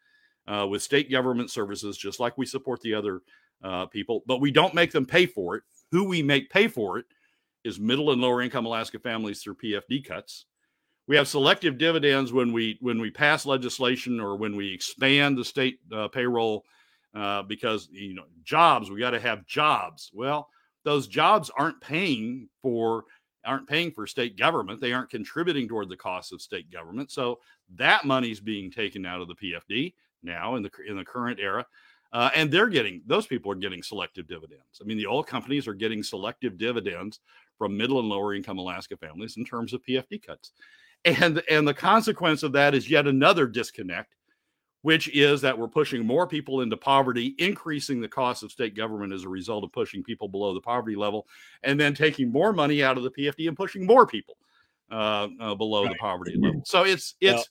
uh, 0.47 0.67
with 0.69 0.81
state 0.81 1.11
government 1.11 1.49
services, 1.49 1.97
just 1.97 2.19
like 2.19 2.37
we 2.37 2.45
support 2.45 2.81
the 2.81 2.93
other 2.93 3.21
uh, 3.63 3.85
people, 3.85 4.23
but 4.25 4.41
we 4.41 4.51
don't 4.51 4.73
make 4.73 4.91
them 4.91 5.05
pay 5.05 5.25
for 5.25 5.55
it. 5.55 5.63
Who 5.91 6.03
we 6.03 6.21
make 6.21 6.49
pay 6.49 6.67
for 6.67 6.97
it 6.97 7.05
is 7.63 7.79
middle 7.79 8.11
and 8.11 8.21
lower 8.21 8.41
income 8.41 8.65
Alaska 8.65 8.99
families 8.99 9.41
through 9.41 9.55
PFD 9.55 10.05
cuts. 10.05 10.45
We 11.07 11.17
have 11.17 11.27
selective 11.27 11.77
dividends 11.77 12.31
when 12.31 12.53
we 12.53 12.77
when 12.79 12.99
we 12.99 13.11
pass 13.11 13.45
legislation 13.45 14.19
or 14.19 14.37
when 14.37 14.55
we 14.55 14.73
expand 14.73 15.37
the 15.37 15.43
state 15.43 15.79
uh, 15.91 16.07
payroll 16.07 16.65
uh, 17.13 17.43
because 17.43 17.89
you 17.91 18.13
know 18.13 18.23
jobs 18.43 18.89
we 18.89 18.99
got 18.99 19.11
to 19.11 19.19
have 19.19 19.45
jobs. 19.45 20.09
Well, 20.13 20.49
those 20.83 21.07
jobs 21.07 21.51
aren't 21.57 21.81
paying 21.81 22.47
for 22.61 23.03
aren't 23.45 23.67
paying 23.67 23.91
for 23.91 24.07
state 24.07 24.37
government. 24.37 24.79
They 24.79 24.93
aren't 24.93 25.09
contributing 25.09 25.67
toward 25.67 25.89
the 25.89 25.97
costs 25.97 26.31
of 26.31 26.41
state 26.41 26.71
government. 26.71 27.11
So 27.11 27.39
that 27.75 28.05
money's 28.05 28.39
being 28.39 28.71
taken 28.71 29.05
out 29.05 29.21
of 29.21 29.27
the 29.27 29.35
PFD 29.35 29.93
now 30.23 30.55
in 30.55 30.63
the 30.63 30.71
in 30.87 30.95
the 30.95 31.05
current 31.05 31.39
era. 31.39 31.65
Uh, 32.13 32.29
and 32.35 32.51
they're 32.51 32.69
getting 32.69 33.01
those 33.07 33.25
people 33.25 33.51
are 33.51 33.55
getting 33.55 33.81
selective 33.81 34.27
dividends. 34.27 34.79
I 34.81 34.85
mean, 34.85 34.97
the 34.97 35.07
oil 35.07 35.23
companies 35.23 35.67
are 35.67 35.73
getting 35.73 36.03
selective 36.03 36.57
dividends 36.57 37.19
from 37.57 37.75
middle 37.75 37.99
and 37.99 38.07
lower 38.07 38.33
income 38.33 38.59
Alaska 38.59 38.95
families 38.95 39.37
in 39.37 39.45
terms 39.45 39.73
of 39.73 39.83
PFD 39.83 40.25
cuts. 40.25 40.53
And 41.05 41.43
and 41.49 41.67
the 41.67 41.73
consequence 41.73 42.43
of 42.43 42.53
that 42.53 42.73
is 42.73 42.89
yet 42.89 43.07
another 43.07 43.45
disconnect, 43.45 44.15
which 44.83 45.09
is 45.09 45.41
that 45.41 45.57
we're 45.57 45.67
pushing 45.67 46.05
more 46.05 46.27
people 46.27 46.61
into 46.61 46.77
poverty, 46.77 47.35
increasing 47.39 47.99
the 47.99 48.07
cost 48.07 48.43
of 48.43 48.51
state 48.51 48.75
government 48.75 49.11
as 49.11 49.23
a 49.23 49.29
result 49.29 49.63
of 49.63 49.71
pushing 49.71 50.03
people 50.03 50.27
below 50.27 50.53
the 50.53 50.61
poverty 50.61 50.95
level, 50.95 51.27
and 51.63 51.79
then 51.79 51.93
taking 51.93 52.31
more 52.31 52.53
money 52.53 52.83
out 52.83 52.97
of 52.97 53.03
the 53.03 53.11
PFD 53.11 53.47
and 53.47 53.57
pushing 53.57 53.85
more 53.85 54.07
people 54.07 54.37
uh, 54.91 55.27
uh, 55.39 55.55
below 55.55 55.83
right. 55.83 55.91
the 55.91 55.97
poverty 55.97 56.35
level. 56.37 56.61
So 56.65 56.83
it's 56.83 57.15
it's. 57.19 57.33
Well, 57.33 57.45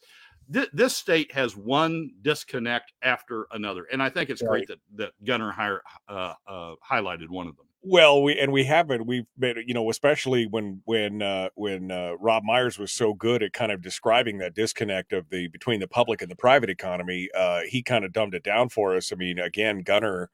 th- 0.52 0.70
this 0.72 0.96
state 0.96 1.32
has 1.32 1.56
one 1.56 2.10
disconnect 2.22 2.92
after 3.02 3.46
another, 3.52 3.84
and 3.92 4.02
I 4.02 4.08
think 4.08 4.30
it's 4.30 4.42
right. 4.42 4.66
great 4.66 4.68
that 4.68 4.78
that 4.96 5.12
Gunnar 5.24 5.50
hire, 5.50 5.82
uh, 6.08 6.34
uh, 6.46 6.74
highlighted 6.88 7.28
one 7.28 7.48
of 7.48 7.56
them. 7.56 7.66
Well, 7.84 8.22
we 8.22 8.38
and 8.38 8.52
we 8.52 8.64
haven't. 8.64 9.06
We've 9.06 9.26
been, 9.36 9.56
you 9.66 9.74
know, 9.74 9.90
especially 9.90 10.46
when 10.46 10.82
when 10.84 11.20
uh, 11.20 11.48
when 11.56 11.90
uh, 11.90 12.12
Rob 12.20 12.44
Myers 12.44 12.78
was 12.78 12.92
so 12.92 13.12
good 13.12 13.42
at 13.42 13.52
kind 13.52 13.72
of 13.72 13.82
describing 13.82 14.38
that 14.38 14.54
disconnect 14.54 15.12
of 15.12 15.30
the 15.30 15.48
between 15.48 15.80
the 15.80 15.88
public 15.88 16.22
and 16.22 16.30
the 16.30 16.36
private 16.36 16.70
economy. 16.70 17.28
Uh, 17.36 17.62
he 17.68 17.82
kind 17.82 18.04
of 18.04 18.12
dumbed 18.12 18.34
it 18.34 18.44
down 18.44 18.68
for 18.68 18.94
us. 18.96 19.12
I 19.12 19.16
mean, 19.16 19.40
again, 19.40 19.80
Gunnar 19.80 20.30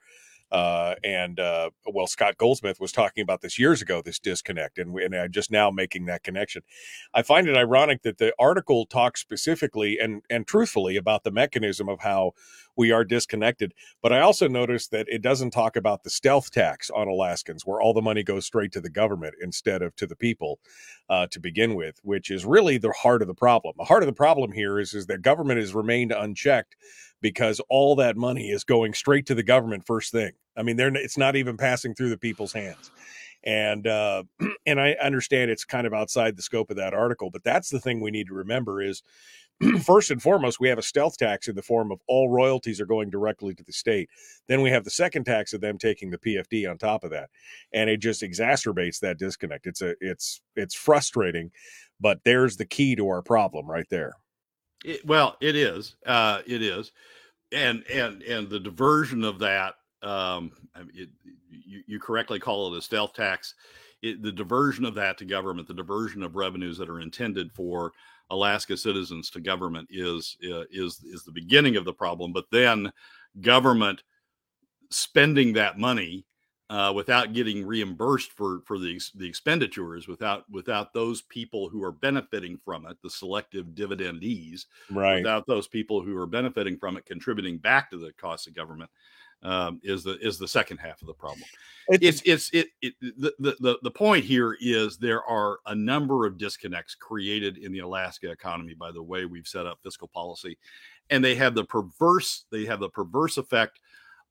uh, 0.51 0.95
and 1.05 1.39
uh, 1.39 1.71
well, 1.87 2.07
Scott 2.07 2.37
Goldsmith 2.39 2.81
was 2.81 2.93
talking 2.93 3.23
about 3.23 3.43
this 3.43 3.59
years 3.59 3.83
ago, 3.83 4.01
this 4.01 4.19
disconnect, 4.19 4.79
and, 4.79 4.97
and 4.99 5.15
I'm 5.15 5.33
just 5.33 5.51
now 5.51 5.71
making 5.71 6.07
that 6.07 6.23
connection. 6.23 6.63
I 7.13 7.23
find 7.23 7.49
it 7.49 7.57
ironic 7.57 8.03
that 8.03 8.19
the 8.19 8.33
article 8.39 8.87
talks 8.87 9.21
specifically 9.21 9.99
and 9.99 10.23
and 10.31 10.47
truthfully 10.47 10.97
about 10.97 11.25
the 11.25 11.31
mechanism 11.31 11.89
of 11.89 12.01
how 12.01 12.33
we 12.77 12.93
are 12.93 13.05
disconnected. 13.05 13.75
But 14.03 14.13
I 14.13 14.21
also 14.21 14.49
noticed 14.49 14.91
that 14.93 15.07
it 15.09 15.21
doesn't 15.21 15.51
talk 15.51 15.77
about 15.77 16.05
the 16.05 16.11
stealth 16.11 16.51
tax 16.51 16.91
on 16.91 17.09
Alaskans, 17.09 17.67
where 17.67 17.81
all 17.81 17.93
the 17.93 18.01
money 18.01 18.23
goes 18.23 18.47
straight 18.47 18.73
to 18.73 18.81
the 18.81 18.91
government 18.91 19.35
instead 19.43 19.83
of 19.83 19.95
to 19.97 20.07
the 20.07 20.17
people 20.17 20.61
uh, 21.11 21.27
to 21.27 21.41
begin 21.41 21.75
with, 21.75 21.99
which 22.03 22.31
is 22.31 22.47
really 22.47 22.79
the 22.79 22.93
heart 22.93 23.21
of 23.21 23.29
the 23.29 23.35
problem. 23.35 23.75
The 23.77 23.85
heart 23.85 24.03
of 24.03 24.07
the 24.07 24.13
problem 24.13 24.53
here 24.53 24.79
is 24.79 24.95
is 24.95 25.07
that 25.07 25.23
government 25.23 25.61
has 25.61 25.75
remained 25.75 26.13
unchecked 26.13 26.77
because 27.21 27.61
all 27.69 27.97
that 27.97 28.17
money 28.17 28.51
is 28.51 28.65
going 28.65 28.95
straight 28.95 29.27
to 29.27 29.35
the 29.35 29.43
government 29.43 29.87
first 29.87 30.13
thing. 30.13 30.33
I 30.57 30.63
mean, 30.63 30.77
they're 30.77 30.95
it's 30.95 31.19
not 31.19 31.37
even 31.37 31.57
passing 31.57 31.95
through 31.95 32.11
the 32.11 32.19
people's 32.19 32.53
hands. 32.53 32.91
And 33.45 33.87
uh, 33.87 34.25
and 34.67 34.81
I 34.81 34.93
understand 35.03 35.51
it's 35.51 35.65
kind 35.65 35.87
of 35.87 35.95
outside 35.95 36.37
the 36.37 36.43
scope 36.43 36.71
of 36.71 36.77
that 36.77 36.95
article, 36.95 37.31
but 37.31 37.45
that's 37.45 37.71
the 37.71 37.81
thing 37.81 38.01
we 38.01 38.11
need 38.11 38.27
to 38.29 38.35
remember 38.35 38.83
is 38.83 39.03
first 39.85 40.11
and 40.11 40.23
foremost, 40.23 40.61
we 40.61 40.69
have 40.69 40.79
a 40.79 40.83
stealth 40.83 41.17
tax 41.17 41.49
in 41.49 41.57
the 41.57 41.63
form 41.63 41.91
of 41.91 42.01
all 42.07 42.29
royalties 42.29 42.81
are 42.81 42.87
going 42.87 43.11
directly 43.11 43.55
to 43.55 43.65
the 43.65 43.73
state. 43.73 44.09
Then 44.47 44.63
we 44.63 44.71
have 44.71 44.85
the 44.85 44.91
second 44.91 45.25
tax 45.25 45.53
of 45.53 45.61
them 45.61 45.79
taking 45.79 46.11
the 46.11 46.19
PFD 46.19 46.71
on 46.71 46.79
top 46.79 47.05
of 47.05 47.11
that, 47.11 47.31
and 47.73 47.91
it 47.91 47.99
just 47.99 48.23
exacerbates 48.23 49.01
that 49.01 49.19
disconnect. 49.19 49.67
It's 49.67 49.83
a 49.83 49.95
it's 50.01 50.41
it's 50.55 50.75
frustrating, 50.75 51.51
but 52.01 52.21
there's 52.25 52.57
the 52.57 52.67
key 52.67 52.95
to 52.97 53.09
our 53.09 53.23
problem 53.23 53.69
right 53.69 53.89
there. 53.91 54.15
It, 54.85 55.05
well, 55.05 55.37
it 55.41 55.57
is. 55.57 55.97
Uh, 56.07 56.41
it 56.47 56.63
is, 56.63 56.93
and 57.53 57.85
and 57.93 58.23
and 58.23 58.49
the 58.49 58.61
diversion 58.61 59.25
of 59.25 59.39
that. 59.41 59.75
Um, 60.03 60.53
it, 60.95 61.09
you, 61.51 61.83
you 61.87 61.99
correctly 61.99 62.39
call 62.39 62.73
it 62.73 62.79
a 62.79 62.83
stealth 62.83 63.15
tax. 63.15 63.55
It, 64.03 64.23
the 64.23 64.31
diversion 64.31 64.85
of 64.85 64.95
that 64.95 65.19
to 65.19 65.25
government, 65.25 65.67
the 65.67 65.75
diversion 65.75 66.23
of 66.23 66.37
revenues 66.37 66.79
that 66.79 66.89
are 66.89 67.01
intended 67.01 67.51
for 67.53 67.93
Alaska 68.31 68.77
citizens 68.77 69.31
to 69.31 69.41
government 69.41 69.89
is 69.91 70.37
uh, 70.45 70.65
is 70.71 71.03
is 71.05 71.25
the 71.25 71.33
beginning 71.33 71.77
of 71.77 71.85
the 71.85 71.93
problem. 71.93 72.33
But 72.33 72.47
then 72.53 72.93
government 73.41 74.03
spending 74.91 75.53
that 75.55 75.79
money 75.79 76.25
uh, 76.71 76.93
without 76.95 77.33
getting 77.33 77.67
reimbursed 77.67 78.33
for 78.33 78.61
for 78.67 78.79
the 78.79 79.01
the 79.15 79.27
expenditures, 79.27 80.07
without 80.07 80.49
without 80.51 80.93
those 80.93 81.23
people 81.23 81.69
who 81.69 81.83
are 81.83 81.93
benefiting 81.93 82.59
from 82.59 82.87
it, 82.87 82.97
the 83.03 83.11
selective 83.11 83.67
dividendees, 83.69 84.67
right? 84.91 85.19
Without 85.19 85.47
those 85.47 85.67
people 85.67 86.03
who 86.03 86.17
are 86.17 86.27
benefiting 86.27 86.77
from 86.77 86.97
it, 86.97 87.07
contributing 87.07 87.59
back 87.59 87.91
to 87.91 87.97
the 87.97 88.13
cost 88.13 88.47
of 88.47 88.55
government, 88.55 88.91
um, 89.43 89.81
is 89.83 90.05
the 90.05 90.19
is 90.19 90.39
the 90.39 90.49
second 90.49 90.79
half 90.79 91.01
of 91.01 91.07
the 91.07 91.15
problem. 91.15 91.45
It's 91.89 92.21
it's 92.27 92.51
it, 92.53 92.69
it 92.83 92.95
the, 93.01 93.57
the 93.61 93.79
the 93.83 93.91
point 93.91 94.25
here 94.25 94.57
is 94.61 94.99
there 94.99 95.25
are 95.25 95.61
a 95.67 95.75
number 95.75 96.27
of 96.27 96.37
disconnects 96.37 96.95
created 96.95 97.57
in 97.57 97.73
the 97.73 97.79
Alaska 97.79 98.31
economy 98.31 98.75
by 98.75 98.91
the 98.91 99.03
way 99.03 99.25
we've 99.25 99.49
set 99.49 99.65
up 99.65 99.79
fiscal 99.83 100.09
policy, 100.09 100.59
and 101.09 101.25
they 101.25 101.35
have 101.37 101.55
the 101.55 101.65
perverse 101.65 102.45
they 102.51 102.67
have 102.67 102.81
the 102.81 102.91
perverse 102.91 103.39
effect 103.39 103.81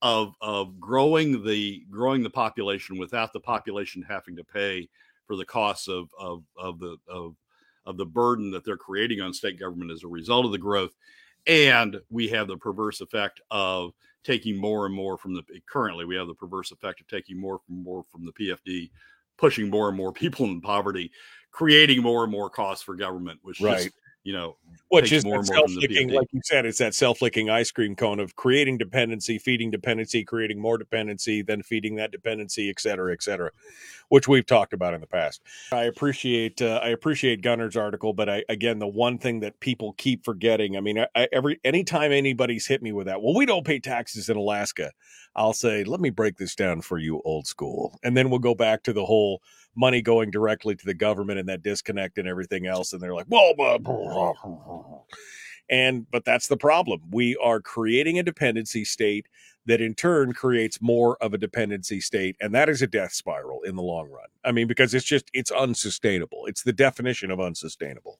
of 0.02 0.34
of 0.42 0.80
growing 0.80 1.44
the 1.44 1.84
growing 1.90 2.24
the 2.24 2.30
population 2.30 2.98
without 2.98 3.34
the 3.34 3.40
population 3.40 4.04
having 4.08 4.36
to 4.36 4.44
pay 4.44 4.88
for 5.26 5.36
the 5.36 5.46
costs 5.46 5.88
of 5.88 6.10
of 6.20 6.44
of 6.58 6.80
the 6.80 6.98
of 7.08 7.36
of 7.86 7.98
the 7.98 8.06
burden 8.06 8.52
that 8.52 8.64
they're 8.64 8.78
creating 8.78 9.22
on 9.22 9.34
state 9.34 9.60
government 9.60 9.92
as 9.92 10.04
a 10.04 10.08
result 10.08 10.46
of 10.46 10.52
the 10.52 10.58
growth 10.58 10.96
and 11.48 12.00
we 12.10 12.28
have 12.28 12.48
the 12.48 12.58
perverse 12.58 13.02
effect 13.02 13.42
of 13.50 13.94
taking 14.24 14.58
more 14.58 14.86
and 14.86 14.94
more 14.94 15.18
from 15.18 15.34
the 15.34 15.44
currently 15.68 16.06
we 16.06 16.16
have 16.16 16.28
the 16.28 16.34
perverse 16.34 16.72
effect 16.72 17.00
of 17.00 17.08
taking 17.08 17.40
more 17.40 17.60
from 17.66 17.82
more 17.82 18.04
from 18.12 18.26
the 18.26 18.34
PFD, 18.34 18.92
pushing 19.38 19.70
more 19.70 19.88
and 19.88 19.98
more 19.98 20.12
people 20.14 20.46
in 20.46 20.62
poverty, 20.62 21.12
creating 21.52 22.02
more 22.02 22.24
and 22.24 22.32
more 22.32 22.50
costs 22.50 22.84
for 22.84 22.96
government, 22.96 23.40
which 23.42 23.62
right. 23.62 23.86
Just, 23.86 23.96
you 24.28 24.34
know, 24.34 24.58
which 24.90 25.14
is 25.14 25.24
more 25.24 25.42
self-licking, 25.42 26.10
like 26.10 26.28
you 26.34 26.42
said, 26.44 26.66
it's 26.66 26.80
that 26.80 26.94
self-licking 26.94 27.50
ice 27.50 27.72
cream 27.72 27.96
cone 27.96 28.20
of 28.20 28.36
creating 28.36 28.78
dependency, 28.78 29.38
feeding 29.38 29.72
dependency, 29.72 30.26
creating 30.26 30.60
more 30.60 30.78
dependency, 30.78 31.42
then 31.42 31.64
feeding 31.64 31.96
that 31.96 32.12
dependency, 32.12 32.70
et 32.70 32.78
cetera, 32.82 33.14
et 33.14 33.24
cetera, 33.24 33.52
which 34.10 34.28
we've 34.28 34.46
talked 34.46 34.74
about 34.74 34.94
in 34.94 35.00
the 35.00 35.08
past. 35.08 35.42
I 35.72 35.84
appreciate 35.84 36.62
uh, 36.62 36.82
I 36.84 36.90
appreciate 36.90 37.42
Gunnar's 37.42 37.78
article, 37.78 38.12
but 38.12 38.28
I 38.28 38.44
again 38.50 38.80
the 38.80 38.88
one 38.88 39.18
thing 39.18 39.40
that 39.40 39.62
people 39.62 39.94
keep 39.94 40.26
forgetting. 40.26 40.76
I 40.76 40.82
mean, 40.82 41.00
I, 41.00 41.08
I, 41.16 41.28
every 41.32 41.62
anytime 41.64 42.12
anybody's 42.12 42.68
hit 42.68 42.82
me 42.82 42.92
with 42.92 43.08
that, 43.08 43.22
well, 43.22 43.34
we 43.34 43.46
don't 43.46 43.66
pay 43.66 43.80
taxes 43.80 44.28
in 44.28 44.36
Alaska. 44.36 44.92
I'll 45.38 45.54
say, 45.54 45.86
let 45.86 46.02
me 46.02 46.10
break 46.10 46.36
this 46.36 46.54
down 46.54 46.82
for 46.82 46.98
you, 46.98 47.22
old 47.24 47.48
school, 47.48 47.98
and 48.04 48.18
then 48.18 48.30
we'll 48.30 48.40
go 48.40 48.56
back 48.56 48.84
to 48.84 48.94
the 48.94 49.06
whole 49.06 49.42
money 49.78 50.02
going 50.02 50.32
directly 50.32 50.76
to 50.76 50.86
the 50.86 50.94
government 50.94 51.40
and 51.40 51.48
that 51.48 51.64
disconnect 51.64 52.18
and 52.18 52.28
everything 52.28 52.66
else. 52.66 52.94
And 52.94 53.02
they're 53.02 53.14
like, 53.14 53.28
well, 53.30 53.54
blah, 53.56 53.78
blah, 53.78 54.34
blah. 54.34 55.02
and 55.70 56.10
but 56.12 56.26
that's 56.26 56.48
the 56.48 56.58
problem. 56.58 57.02
We 57.12 57.38
are 57.38 57.62
creating 57.62 58.20
a 58.20 58.24
dependency 58.24 58.84
state 58.84 59.28
that 59.68 59.82
in 59.82 59.94
turn 59.94 60.34
creates 60.34 60.82
more 60.82 61.18
of 61.22 61.34
a 61.34 61.38
dependency 61.38 62.00
state, 62.00 62.36
and 62.40 62.56
that 62.56 62.70
is 62.70 62.82
a 62.82 62.88
death 62.88 63.12
spiral 63.12 63.62
in 63.64 63.76
the 63.76 63.82
long 63.82 64.10
run. 64.10 64.28
I 64.44 64.52
mean, 64.52 64.68
because 64.68 64.94
it's 64.94 65.06
just 65.06 65.30
it's 65.34 65.52
unsustainable. 65.52 66.46
It's 66.48 66.64
the 66.64 66.74
definition 66.74 67.32
of 67.32 67.40
unsustainable. 67.40 68.20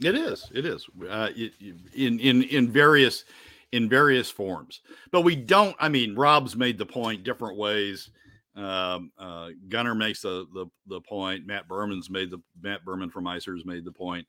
It 0.00 0.14
is. 0.14 0.50
It 0.54 0.66
is. 0.66 0.86
Uh, 1.08 1.28
it, 1.34 1.52
in 1.94 2.18
in 2.20 2.42
in 2.42 2.70
various 2.70 3.24
in 3.72 3.88
various 3.88 4.30
forms, 4.30 4.80
but 5.10 5.22
we 5.22 5.36
don't. 5.36 5.76
I 5.78 5.88
mean, 5.88 6.14
Rob's 6.14 6.56
made 6.56 6.78
the 6.78 6.86
point 6.86 7.22
different 7.22 7.58
ways 7.58 8.10
um, 8.56 9.12
uh, 9.18 9.50
Gunnar 9.68 9.94
makes 9.94 10.22
the, 10.22 10.46
the, 10.54 10.66
the 10.86 11.00
point. 11.00 11.46
Matt 11.46 11.68
Berman's 11.68 12.08
made 12.08 12.30
the 12.30 12.40
Matt 12.60 12.84
Berman 12.84 13.10
from 13.10 13.26
ISER's 13.26 13.64
made 13.64 13.84
the 13.84 13.92
point. 13.92 14.26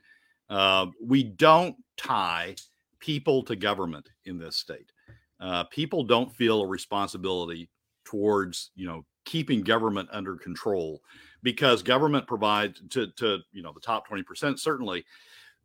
Uh, 0.50 0.88
we 1.01 1.24
don't 1.24 1.75
tie 1.96 2.55
people 3.00 3.43
to 3.43 3.55
government 3.55 4.10
in 4.25 4.38
this 4.38 4.55
state. 4.55 4.91
Uh, 5.39 5.63
people 5.65 6.03
don't 6.03 6.34
feel 6.36 6.62
a 6.62 6.67
responsibility 6.67 7.69
towards 8.05 8.72
you 8.75 8.88
know 8.88 9.05
keeping 9.25 9.62
government 9.62 10.07
under 10.12 10.36
control 10.38 11.01
because 11.43 11.84
government 11.84 12.25
provides 12.25 12.81
to 12.89 13.07
to 13.17 13.39
you 13.51 13.62
know 13.62 13.74
the 13.74 13.81
top 13.81 14.07
20% 14.07 14.57
certainly 14.57 15.05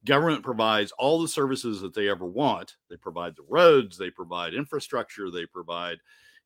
government 0.05 0.43
provides 0.43 0.91
all 0.99 1.23
the 1.23 1.29
services 1.29 1.81
that 1.81 1.95
they 1.95 2.09
ever 2.09 2.27
want 2.27 2.75
they 2.91 2.97
provide 2.97 3.37
the 3.37 3.45
roads 3.49 3.97
they 3.97 4.11
provide 4.11 4.55
infrastructure 4.55 5.31
they 5.31 5.47
provide 5.47 5.99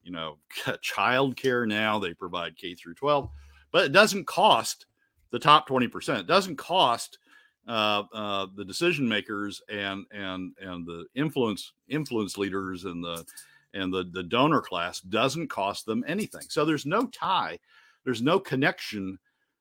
you 0.07 0.13
know 0.13 0.39
child 0.81 1.37
care 1.37 1.67
now 1.67 1.99
they 1.99 2.15
provide 2.15 2.57
k 2.57 2.75
through 2.75 2.95
12 2.95 3.29
but 3.73 3.85
it 3.85 3.93
doesn't 3.93 4.27
cost 4.27 4.87
the 5.31 5.39
top 5.39 5.69
20% 5.69 6.21
it 6.21 6.27
doesn't 6.27 6.57
cost 6.57 7.19
uh, 7.69 8.05
uh, 8.13 8.47
the 8.55 8.65
decision 8.65 9.09
makers 9.09 9.61
and 9.69 10.05
and 10.13 10.53
and 10.61 10.87
the 10.87 11.05
influence 11.15 11.73
influence 11.89 12.39
leaders 12.39 12.85
and 12.85 13.03
the 13.03 13.25
and 13.75 13.93
the 13.93 14.05
the 14.13 14.23
donor 14.23 14.61
class 14.61 15.01
doesn't 15.01 15.49
cost 15.49 15.87
them 15.87 16.05
anything. 16.07 16.43
So 16.49 16.65
there's 16.65 16.87
no 16.87 17.07
tie, 17.07 17.59
there's 18.05 18.23
no 18.23 18.39
connection 18.39 19.19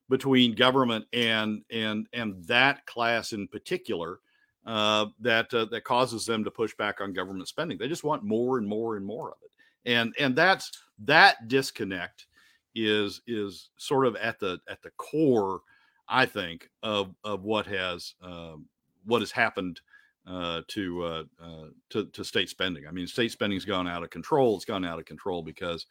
between 0.10 0.56
government 0.56 1.06
and 1.14 1.64
and 1.72 2.08
and 2.14 2.44
that 2.46 2.86
class 2.86 3.34
in 3.34 3.48
particular 3.48 4.20
uh, 4.66 5.08
that 5.20 5.54
uh, 5.54 5.66
that 5.66 5.84
causes 5.84 6.26
them 6.26 6.44
to 6.44 6.52
push 6.52 6.76
back 6.76 7.02
on 7.02 7.14
government 7.14 7.48
spending. 7.48 7.78
They 7.78 7.88
just 7.88 8.04
want 8.04 8.24
more 8.24 8.58
and 8.58 8.68
more 8.68 8.98
and 8.98 9.06
more 9.06 9.32
of 9.32 9.38
it, 9.44 9.52
and 9.86 10.14
and 10.20 10.36
that's 10.36 10.72
that 11.00 11.48
disconnect 11.48 12.28
is 12.74 13.22
is 13.28 13.70
sort 13.78 14.06
of 14.06 14.16
at 14.18 14.40
the 14.40 14.60
at 14.70 14.82
the 14.82 14.92
core 14.98 15.62
I 16.08 16.26
think, 16.26 16.70
of 16.84 17.16
of 17.24 17.44
what 17.44 17.66
has 17.66 18.14
um, 18.22 18.68
what 19.06 19.22
has 19.22 19.32
happened 19.32 19.82
uh, 20.28 20.62
to, 20.70 21.04
uh, 21.04 21.24
uh, 21.42 21.66
to 21.92 22.06
to 22.06 22.24
state 22.24 22.50
spending. 22.50 22.88
I 22.88 22.92
mean, 22.92 23.08
state 23.08 23.32
spending's 23.32 23.66
gone 23.66 23.88
out 23.88 24.04
of 24.04 24.10
control. 24.10 24.56
It's 24.56 24.66
gone 24.66 24.86
out 24.86 25.00
of 25.00 25.06
control 25.06 25.42
because 25.42 25.86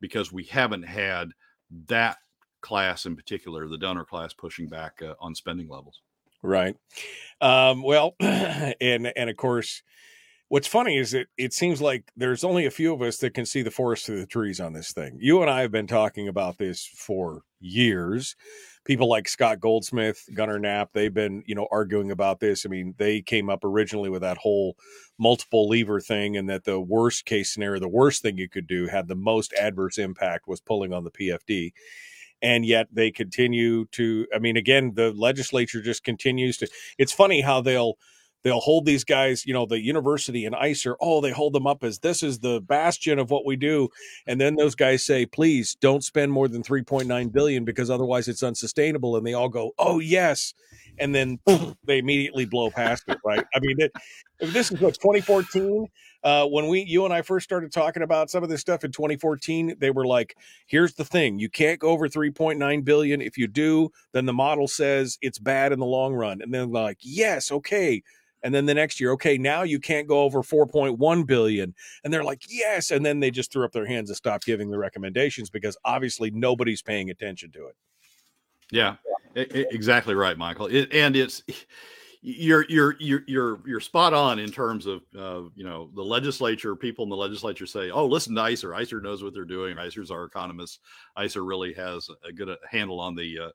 because 0.00 0.32
we 0.32 0.44
haven't 0.44 0.84
had 0.84 1.30
that 1.86 2.18
class 2.60 3.06
in 3.06 3.16
particular, 3.16 3.68
the 3.68 3.78
donor 3.78 4.04
class, 4.04 4.32
pushing 4.32 4.68
back 4.68 5.02
uh, 5.02 5.14
on 5.20 5.34
spending 5.34 5.68
levels. 5.68 6.00
Right. 6.42 6.76
Um, 7.40 7.82
well, 7.82 8.14
and 8.20 9.12
and 9.14 9.30
of 9.30 9.36
course, 9.36 9.82
what's 10.48 10.66
funny 10.66 10.98
is 10.98 11.12
that 11.12 11.26
it 11.36 11.52
seems 11.52 11.80
like 11.80 12.10
there's 12.16 12.44
only 12.44 12.66
a 12.66 12.70
few 12.70 12.92
of 12.92 13.02
us 13.02 13.18
that 13.18 13.34
can 13.34 13.46
see 13.46 13.62
the 13.62 13.70
forest 13.70 14.06
through 14.06 14.20
the 14.20 14.26
trees 14.26 14.60
on 14.60 14.72
this 14.72 14.92
thing. 14.92 15.18
You 15.20 15.42
and 15.42 15.50
I 15.50 15.62
have 15.62 15.72
been 15.72 15.86
talking 15.86 16.28
about 16.28 16.58
this 16.58 16.86
for 16.86 17.42
years 17.60 18.36
people 18.88 19.06
like 19.06 19.28
Scott 19.28 19.60
Goldsmith, 19.60 20.26
Gunnar 20.32 20.58
Knapp, 20.58 20.94
they've 20.94 21.12
been, 21.12 21.42
you 21.46 21.54
know, 21.54 21.68
arguing 21.70 22.10
about 22.10 22.40
this. 22.40 22.64
I 22.64 22.70
mean, 22.70 22.94
they 22.96 23.20
came 23.20 23.50
up 23.50 23.62
originally 23.62 24.08
with 24.08 24.22
that 24.22 24.38
whole 24.38 24.76
multiple 25.18 25.68
lever 25.68 26.00
thing 26.00 26.38
and 26.38 26.48
that 26.48 26.64
the 26.64 26.80
worst 26.80 27.26
case 27.26 27.52
scenario, 27.52 27.80
the 27.80 27.86
worst 27.86 28.22
thing 28.22 28.38
you 28.38 28.48
could 28.48 28.66
do 28.66 28.86
had 28.86 29.06
the 29.06 29.14
most 29.14 29.52
adverse 29.52 29.98
impact 29.98 30.48
was 30.48 30.62
pulling 30.62 30.94
on 30.94 31.04
the 31.04 31.10
PFD. 31.10 31.72
And 32.40 32.64
yet 32.64 32.88
they 32.90 33.10
continue 33.10 33.84
to, 33.92 34.26
I 34.34 34.38
mean, 34.38 34.56
again, 34.56 34.92
the 34.94 35.12
legislature 35.12 35.82
just 35.82 36.02
continues 36.02 36.56
to, 36.58 36.68
it's 36.96 37.12
funny 37.12 37.42
how 37.42 37.60
they'll, 37.60 37.98
they'll 38.42 38.60
hold 38.60 38.86
these 38.86 39.04
guys, 39.04 39.44
you 39.46 39.52
know, 39.52 39.66
the 39.66 39.80
university 39.80 40.44
and 40.44 40.54
ISER, 40.54 40.96
oh, 41.00 41.20
they 41.20 41.30
hold 41.30 41.52
them 41.52 41.66
up 41.66 41.82
as 41.82 41.98
this 41.98 42.22
is 42.22 42.38
the 42.38 42.60
bastion 42.60 43.18
of 43.18 43.30
what 43.30 43.44
we 43.44 43.56
do. 43.56 43.88
And 44.26 44.40
then 44.40 44.56
those 44.56 44.74
guys 44.74 45.04
say, 45.04 45.26
please 45.26 45.76
don't 45.80 46.04
spend 46.04 46.32
more 46.32 46.48
than 46.48 46.62
3.9 46.62 47.32
billion 47.32 47.64
because 47.64 47.90
otherwise 47.90 48.28
it's 48.28 48.42
unsustainable. 48.42 49.16
And 49.16 49.26
they 49.26 49.34
all 49.34 49.48
go, 49.48 49.72
oh, 49.78 49.98
yes. 49.98 50.54
And 50.98 51.14
then 51.14 51.38
they 51.84 51.98
immediately 51.98 52.44
blow 52.44 52.70
past 52.70 53.04
it, 53.08 53.18
right? 53.24 53.44
I 53.54 53.60
mean, 53.60 53.76
it, 53.80 53.92
this 54.40 54.70
is 54.70 54.80
what 54.80 54.94
2014. 54.94 55.86
Uh, 56.24 56.44
when 56.46 56.66
we, 56.66 56.80
you 56.80 57.04
and 57.04 57.14
I 57.14 57.22
first 57.22 57.44
started 57.44 57.72
talking 57.72 58.02
about 58.02 58.28
some 58.28 58.42
of 58.42 58.48
this 58.48 58.60
stuff 58.60 58.82
in 58.82 58.90
2014, 58.90 59.76
they 59.78 59.92
were 59.92 60.04
like, 60.04 60.36
"Here's 60.66 60.94
the 60.94 61.04
thing: 61.04 61.38
you 61.38 61.48
can't 61.48 61.78
go 61.78 61.90
over 61.90 62.08
3.9 62.08 62.84
billion. 62.84 63.20
If 63.20 63.38
you 63.38 63.46
do, 63.46 63.90
then 64.12 64.26
the 64.26 64.32
model 64.32 64.66
says 64.66 65.16
it's 65.22 65.38
bad 65.38 65.70
in 65.70 65.78
the 65.78 65.86
long 65.86 66.14
run." 66.14 66.42
And 66.42 66.52
then 66.52 66.72
like, 66.72 66.98
"Yes, 67.02 67.52
okay, 67.52 68.02
and 68.42 68.54
then 68.54 68.66
the 68.66 68.74
next 68.74 69.00
year 69.00 69.12
okay 69.12 69.38
now 69.38 69.62
you 69.62 69.78
can't 69.78 70.08
go 70.08 70.22
over 70.22 70.42
4.1 70.42 71.26
billion. 71.26 71.74
And 72.04 72.12
they're 72.12 72.24
like 72.24 72.42
yes. 72.48 72.90
And 72.90 73.04
then 73.04 73.20
they 73.20 73.30
just 73.30 73.52
threw 73.52 73.64
up 73.64 73.72
their 73.72 73.86
hands 73.86 74.10
and 74.10 74.16
stopped 74.16 74.46
giving 74.46 74.70
the 74.70 74.78
recommendations 74.78 75.50
because 75.50 75.76
obviously 75.84 76.30
nobody's 76.30 76.82
paying 76.82 77.10
attention 77.10 77.50
to 77.52 77.66
it. 77.66 77.76
Yeah. 78.70 78.96
Exactly 79.34 80.14
right 80.14 80.36
michael. 80.36 80.66
It, 80.66 80.92
and 80.92 81.14
it's 81.14 81.42
you're 82.20 82.66
you're 82.68 82.96
you're 82.98 83.22
you're 83.26 83.60
you're 83.64 83.80
spot 83.80 84.12
on 84.12 84.38
in 84.38 84.50
terms 84.50 84.86
of 84.86 85.02
uh, 85.16 85.48
you 85.54 85.64
know 85.64 85.90
the 85.94 86.02
legislature 86.02 86.74
people 86.74 87.04
in 87.04 87.08
the 87.08 87.16
legislature 87.16 87.66
say 87.66 87.90
oh 87.90 88.06
listen 88.06 88.34
to 88.34 88.40
ISER. 88.42 88.74
ISER 88.74 89.00
knows 89.00 89.22
what 89.22 89.34
they're 89.34 89.44
doing. 89.44 89.78
ISER's 89.78 90.10
our 90.10 90.24
economists. 90.24 90.80
ISER 91.16 91.44
really 91.44 91.72
has 91.74 92.08
a 92.24 92.32
good 92.32 92.48
uh, 92.48 92.56
handle 92.68 92.98
on 92.98 93.14
the 93.14 93.38
uh, 93.38 93.50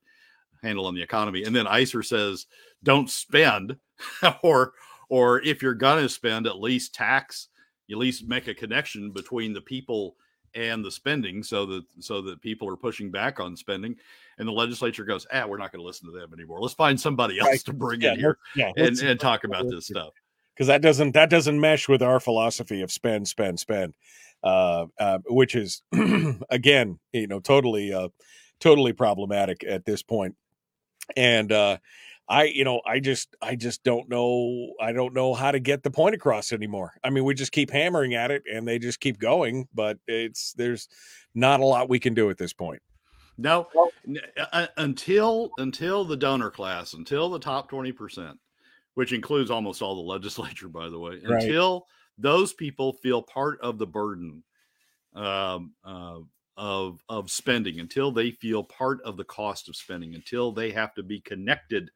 handle 0.63 0.87
on 0.87 0.95
the 0.95 1.01
economy. 1.01 1.43
And 1.43 1.55
then 1.55 1.67
ISER 1.67 2.01
says, 2.01 2.47
don't 2.83 3.09
spend, 3.09 3.75
or 4.43 4.73
or 5.09 5.41
if 5.41 5.61
you're 5.61 5.73
gonna 5.73 6.09
spend, 6.09 6.47
at 6.47 6.59
least 6.59 6.95
tax, 6.95 7.49
at 7.91 7.97
least 7.97 8.27
make 8.27 8.47
a 8.47 8.53
connection 8.53 9.11
between 9.11 9.53
the 9.53 9.61
people 9.61 10.15
and 10.55 10.85
the 10.85 10.91
spending 10.91 11.43
so 11.43 11.65
that 11.65 11.83
so 11.99 12.21
that 12.21 12.41
people 12.41 12.69
are 12.69 12.75
pushing 12.75 13.11
back 13.11 13.39
on 13.39 13.55
spending. 13.55 13.95
And 14.37 14.47
the 14.47 14.51
legislature 14.51 15.03
goes 15.03 15.27
ah 15.33 15.45
we're 15.47 15.57
not 15.57 15.71
going 15.71 15.81
to 15.81 15.85
listen 15.85 16.11
to 16.11 16.17
them 16.17 16.33
anymore. 16.33 16.59
Let's 16.59 16.73
find 16.73 16.99
somebody 16.99 17.39
else 17.39 17.49
right. 17.49 17.59
to 17.65 17.73
bring 17.73 18.01
yeah, 18.01 18.13
in 18.13 18.19
here 18.19 18.37
yeah, 18.55 18.71
and, 18.75 18.97
and 18.99 19.19
talk 19.19 19.43
about 19.43 19.69
this 19.69 19.87
stuff. 19.87 20.13
Because 20.55 20.67
that 20.67 20.81
doesn't 20.81 21.13
that 21.13 21.29
doesn't 21.29 21.59
mesh 21.59 21.89
with 21.89 22.01
our 22.01 22.19
philosophy 22.19 22.81
of 22.81 22.91
spend 22.91 23.27
spend 23.27 23.59
spend 23.59 23.93
uh, 24.43 24.85
uh, 24.99 25.19
which 25.27 25.55
is 25.55 25.81
again 26.49 26.99
you 27.11 27.27
know 27.27 27.39
totally 27.39 27.93
uh, 27.93 28.09
totally 28.59 28.93
problematic 28.93 29.63
at 29.63 29.85
this 29.85 30.03
point. 30.03 30.35
And 31.17 31.51
uh 31.51 31.77
I, 32.27 32.45
you 32.45 32.63
know, 32.63 32.81
I 32.85 32.99
just, 32.99 33.35
I 33.41 33.55
just 33.55 33.83
don't 33.83 34.07
know. 34.09 34.73
I 34.79 34.93
don't 34.93 35.13
know 35.13 35.33
how 35.33 35.51
to 35.51 35.59
get 35.59 35.83
the 35.83 35.91
point 35.91 36.15
across 36.15 36.53
anymore. 36.53 36.93
I 37.03 37.09
mean, 37.09 37.25
we 37.25 37.33
just 37.33 37.51
keep 37.51 37.69
hammering 37.69 38.15
at 38.15 38.31
it, 38.31 38.43
and 38.51 38.67
they 38.67 38.79
just 38.79 38.99
keep 38.99 39.19
going. 39.19 39.67
But 39.73 39.97
it's 40.07 40.53
there's 40.53 40.87
not 41.35 41.59
a 41.59 41.65
lot 41.65 41.89
we 41.89 41.99
can 41.99 42.13
do 42.13 42.29
at 42.29 42.37
this 42.37 42.53
point. 42.53 42.81
No, 43.37 43.67
uh, 44.51 44.67
until 44.77 45.49
until 45.57 46.05
the 46.05 46.15
donor 46.15 46.51
class, 46.51 46.93
until 46.93 47.29
the 47.29 47.39
top 47.39 47.69
twenty 47.69 47.91
percent, 47.91 48.37
which 48.93 49.11
includes 49.11 49.51
almost 49.51 49.81
all 49.81 49.95
the 49.95 50.01
legislature, 50.01 50.69
by 50.69 50.89
the 50.89 50.99
way, 50.99 51.19
right. 51.23 51.43
until 51.43 51.85
those 52.17 52.53
people 52.53 52.93
feel 52.93 53.21
part 53.21 53.59
of 53.61 53.77
the 53.79 53.87
burden 53.87 54.43
um, 55.15 55.73
uh, 55.83 56.19
of 56.57 56.99
of 57.09 57.31
spending 57.31 57.79
until 57.79 58.11
they 58.11 58.31
feel 58.31 58.63
part 58.63 59.01
of 59.01 59.17
the 59.17 59.23
cost 59.23 59.67
of 59.67 59.75
spending 59.75 60.13
until 60.13 60.51
they 60.51 60.71
have 60.71 60.93
to 60.93 61.03
be 61.03 61.19
connected 61.21 61.89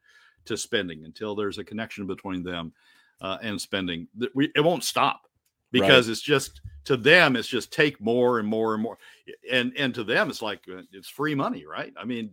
to 0.48 0.56
spending 0.56 1.04
until 1.04 1.34
there's 1.34 1.58
a 1.58 1.64
connection 1.64 2.06
between 2.06 2.42
them 2.42 2.72
uh, 3.20 3.38
and 3.42 3.60
spending 3.60 4.06
we, 4.34 4.50
it 4.54 4.60
won't 4.60 4.84
stop 4.84 5.22
because 5.70 6.06
right. 6.06 6.12
it's 6.12 6.22
just 6.22 6.60
to 6.84 6.96
them 6.96 7.36
it's 7.36 7.48
just 7.48 7.72
take 7.72 8.00
more 8.00 8.38
and 8.38 8.48
more 8.48 8.74
and 8.74 8.82
more 8.82 8.98
and 9.50 9.72
and 9.76 9.94
to 9.94 10.04
them 10.04 10.30
it's 10.30 10.42
like 10.42 10.60
uh, 10.72 10.82
it's 10.92 11.08
free 11.08 11.34
money 11.34 11.64
right 11.66 11.92
i 11.98 12.04
mean 12.04 12.30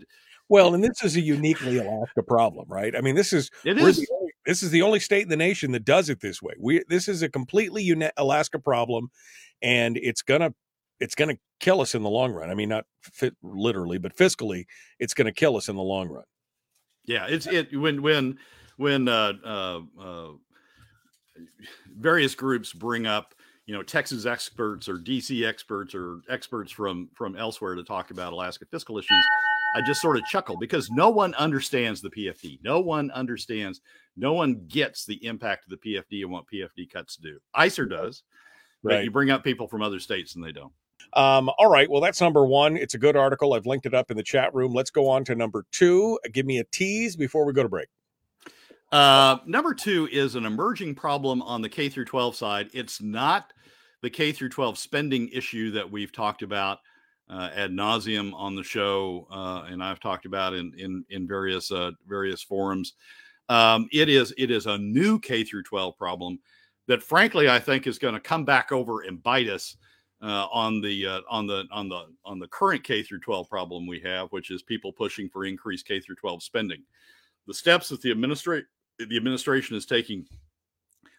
well 0.49 0.73
and 0.73 0.84
this 0.84 1.04
is 1.04 1.15
a 1.15 1.21
uniquely 1.21 1.78
alaska 1.78 2.23
problem 2.23 2.65
right 2.69 2.95
i 2.95 3.01
mean 3.01 3.15
this 3.15 3.34
is 3.34 3.49
it 3.63 3.78
is 3.78 4.06
only, 4.12 4.32
this 4.45 4.63
is 4.63 4.71
the 4.71 4.82
only 4.82 4.99
state 4.99 5.23
in 5.23 5.30
the 5.30 5.36
nation 5.36 5.71
that 5.71 5.86
does 5.86 6.10
it 6.10 6.21
this 6.21 6.41
way 6.41 6.54
we 6.60 6.84
this 6.88 7.08
is 7.08 7.23
a 7.23 7.30
completely 7.30 7.84
uni- 7.84 8.12
alaska 8.17 8.60
problem 8.60 9.10
and 9.62 9.97
it's 9.97 10.21
gonna 10.21 10.54
it's 10.99 11.15
going 11.15 11.36
to 11.36 11.41
kill 11.60 11.82
us 11.82 11.95
in 11.95 12.04
the 12.04 12.10
long 12.10 12.32
run. 12.32 12.49
I 12.49 12.56
mean, 12.56 12.69
not 12.69 12.86
fit 13.01 13.36
literally, 13.43 13.97
but 13.97 14.15
fiscally, 14.15 14.65
it's 14.99 15.13
going 15.13 15.25
to 15.25 15.34
kill 15.34 15.58
us 15.58 15.67
in 15.69 15.75
the 15.75 15.82
long 15.82 16.08
run. 16.10 16.23
Yeah, 17.07 17.27
it's 17.27 17.47
it 17.47 17.75
when 17.75 18.01
when 18.01 18.37
when 18.77 19.07
uh, 19.07 19.33
uh, 19.45 19.81
uh, 19.99 20.27
various 21.97 22.35
groups 22.35 22.73
bring 22.73 23.05
up 23.05 23.35
you 23.65 23.73
know 23.73 23.83
Texas 23.83 24.25
experts 24.25 24.87
or 24.87 24.97
DC 24.97 25.47
experts 25.47 25.95
or 25.95 26.21
experts 26.29 26.71
from 26.71 27.09
from 27.13 27.35
elsewhere 27.35 27.75
to 27.75 27.83
talk 27.83 28.11
about 28.11 28.33
Alaska 28.33 28.65
fiscal 28.71 28.97
issues. 28.97 29.25
I 29.75 29.81
just 29.81 30.01
sort 30.01 30.17
of 30.17 30.23
chuckle 30.25 30.57
because 30.57 30.89
no 30.89 31.09
one 31.09 31.33
understands 31.33 32.01
the 32.01 32.09
PFD. 32.09 32.59
No 32.63 32.79
one 32.79 33.11
understands. 33.11 33.81
No 34.15 34.31
one 34.31 34.65
gets 34.69 35.05
the 35.05 35.23
impact 35.25 35.65
of 35.65 35.77
the 35.77 35.95
PFD 35.95 36.21
and 36.21 36.31
what 36.31 36.45
PFD 36.47 36.89
cuts 36.89 37.17
do. 37.17 37.39
ISER 37.53 37.85
does, 37.85 38.23
but 38.83 39.03
you 39.03 39.11
bring 39.11 39.31
up 39.31 39.43
people 39.43 39.67
from 39.67 39.81
other 39.81 39.99
states 39.99 40.35
and 40.35 40.43
they 40.43 40.53
don't. 40.53 40.71
Um, 41.13 41.49
all 41.57 41.69
right. 41.69 41.89
Well, 41.89 42.01
that's 42.01 42.21
number 42.21 42.45
one. 42.45 42.77
It's 42.77 42.93
a 42.93 42.97
good 42.97 43.15
article. 43.15 43.53
I've 43.53 43.65
linked 43.65 43.85
it 43.85 43.93
up 43.93 44.11
in 44.11 44.17
the 44.17 44.23
chat 44.23 44.53
room. 44.53 44.73
Let's 44.73 44.89
go 44.89 45.07
on 45.07 45.23
to 45.25 45.35
number 45.35 45.65
two. 45.71 46.19
Give 46.31 46.45
me 46.45 46.59
a 46.59 46.63
tease 46.65 47.15
before 47.15 47.45
we 47.45 47.53
go 47.53 47.63
to 47.63 47.69
break. 47.69 47.87
Uh, 48.91 49.37
number 49.45 49.73
two 49.73 50.07
is 50.11 50.35
an 50.35 50.45
emerging 50.45 50.95
problem 50.95 51.41
on 51.41 51.61
the 51.61 51.69
K 51.69 51.89
through 51.89 52.05
12 52.05 52.35
side. 52.35 52.69
It's 52.73 53.01
not 53.01 53.53
the 54.01 54.09
K 54.09 54.31
through 54.31 54.49
12 54.49 54.77
spending 54.77 55.29
issue 55.29 55.71
that 55.71 55.89
we've 55.89 56.11
talked 56.11 56.43
about 56.43 56.79
uh, 57.29 57.49
ad 57.55 57.71
nauseum 57.71 58.33
on 58.35 58.55
the 58.55 58.63
show, 58.63 59.27
uh, 59.31 59.65
and 59.67 59.83
I've 59.83 59.99
talked 59.99 60.25
about 60.25 60.53
in 60.53 60.71
in 60.77 61.03
in 61.09 61.27
various 61.27 61.71
uh, 61.71 61.91
various 62.07 62.43
forums. 62.43 62.93
Um, 63.49 63.87
it 63.91 64.09
is 64.09 64.33
it 64.37 64.51
is 64.51 64.67
a 64.67 64.77
new 64.77 65.19
K 65.19 65.43
through 65.43 65.63
12 65.63 65.97
problem 65.97 66.39
that, 66.87 67.01
frankly, 67.01 67.49
I 67.49 67.59
think 67.59 67.87
is 67.87 67.97
going 67.97 68.13
to 68.13 68.19
come 68.19 68.45
back 68.45 68.71
over 68.71 69.01
and 69.01 69.21
bite 69.21 69.49
us 69.49 69.75
uh, 70.25 70.47
on 70.51 70.81
the 70.81 71.05
uh, 71.05 71.21
on 71.29 71.45
the 71.45 71.65
on 71.71 71.88
the 71.88 72.07
on 72.25 72.39
the 72.39 72.47
current 72.47 72.83
K 72.83 73.03
through 73.03 73.19
12 73.19 73.47
problem 73.47 73.85
we 73.85 73.99
have, 73.99 74.31
which 74.31 74.49
is 74.49 74.63
people 74.63 74.91
pushing 74.91 75.29
for 75.29 75.45
increased 75.45 75.88
K 75.88 75.99
through 75.99 76.15
12 76.15 76.41
spending. 76.41 76.81
The 77.45 77.53
steps 77.53 77.89
that 77.89 78.01
the 78.01 78.09
administrate 78.09 78.65
the 78.97 79.17
administration 79.17 79.77
is 79.77 79.85
taking, 79.85 80.25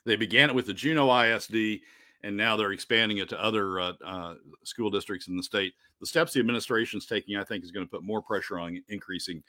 they 0.04 0.16
began 0.16 0.50
it 0.50 0.56
with 0.56 0.66
the 0.66 0.74
Juneau 0.74 1.08
ISD, 1.22 1.80
and 2.24 2.36
now 2.36 2.56
they're 2.56 2.72
expanding 2.72 3.18
it 3.18 3.28
to 3.28 3.40
other 3.40 3.78
uh, 3.78 3.92
uh, 4.04 4.34
school 4.64 4.90
districts 4.90 5.28
in 5.28 5.36
the 5.36 5.42
state. 5.42 5.74
The 6.00 6.06
steps 6.06 6.32
the 6.32 6.40
administration 6.40 6.98
is 6.98 7.06
taking, 7.06 7.36
I 7.36 7.44
think, 7.44 7.62
is 7.62 7.70
going 7.70 7.86
to 7.86 7.90
put 7.90 8.02
more 8.02 8.20
pressure 8.20 8.58
on 8.58 8.82
increasing 8.88 9.40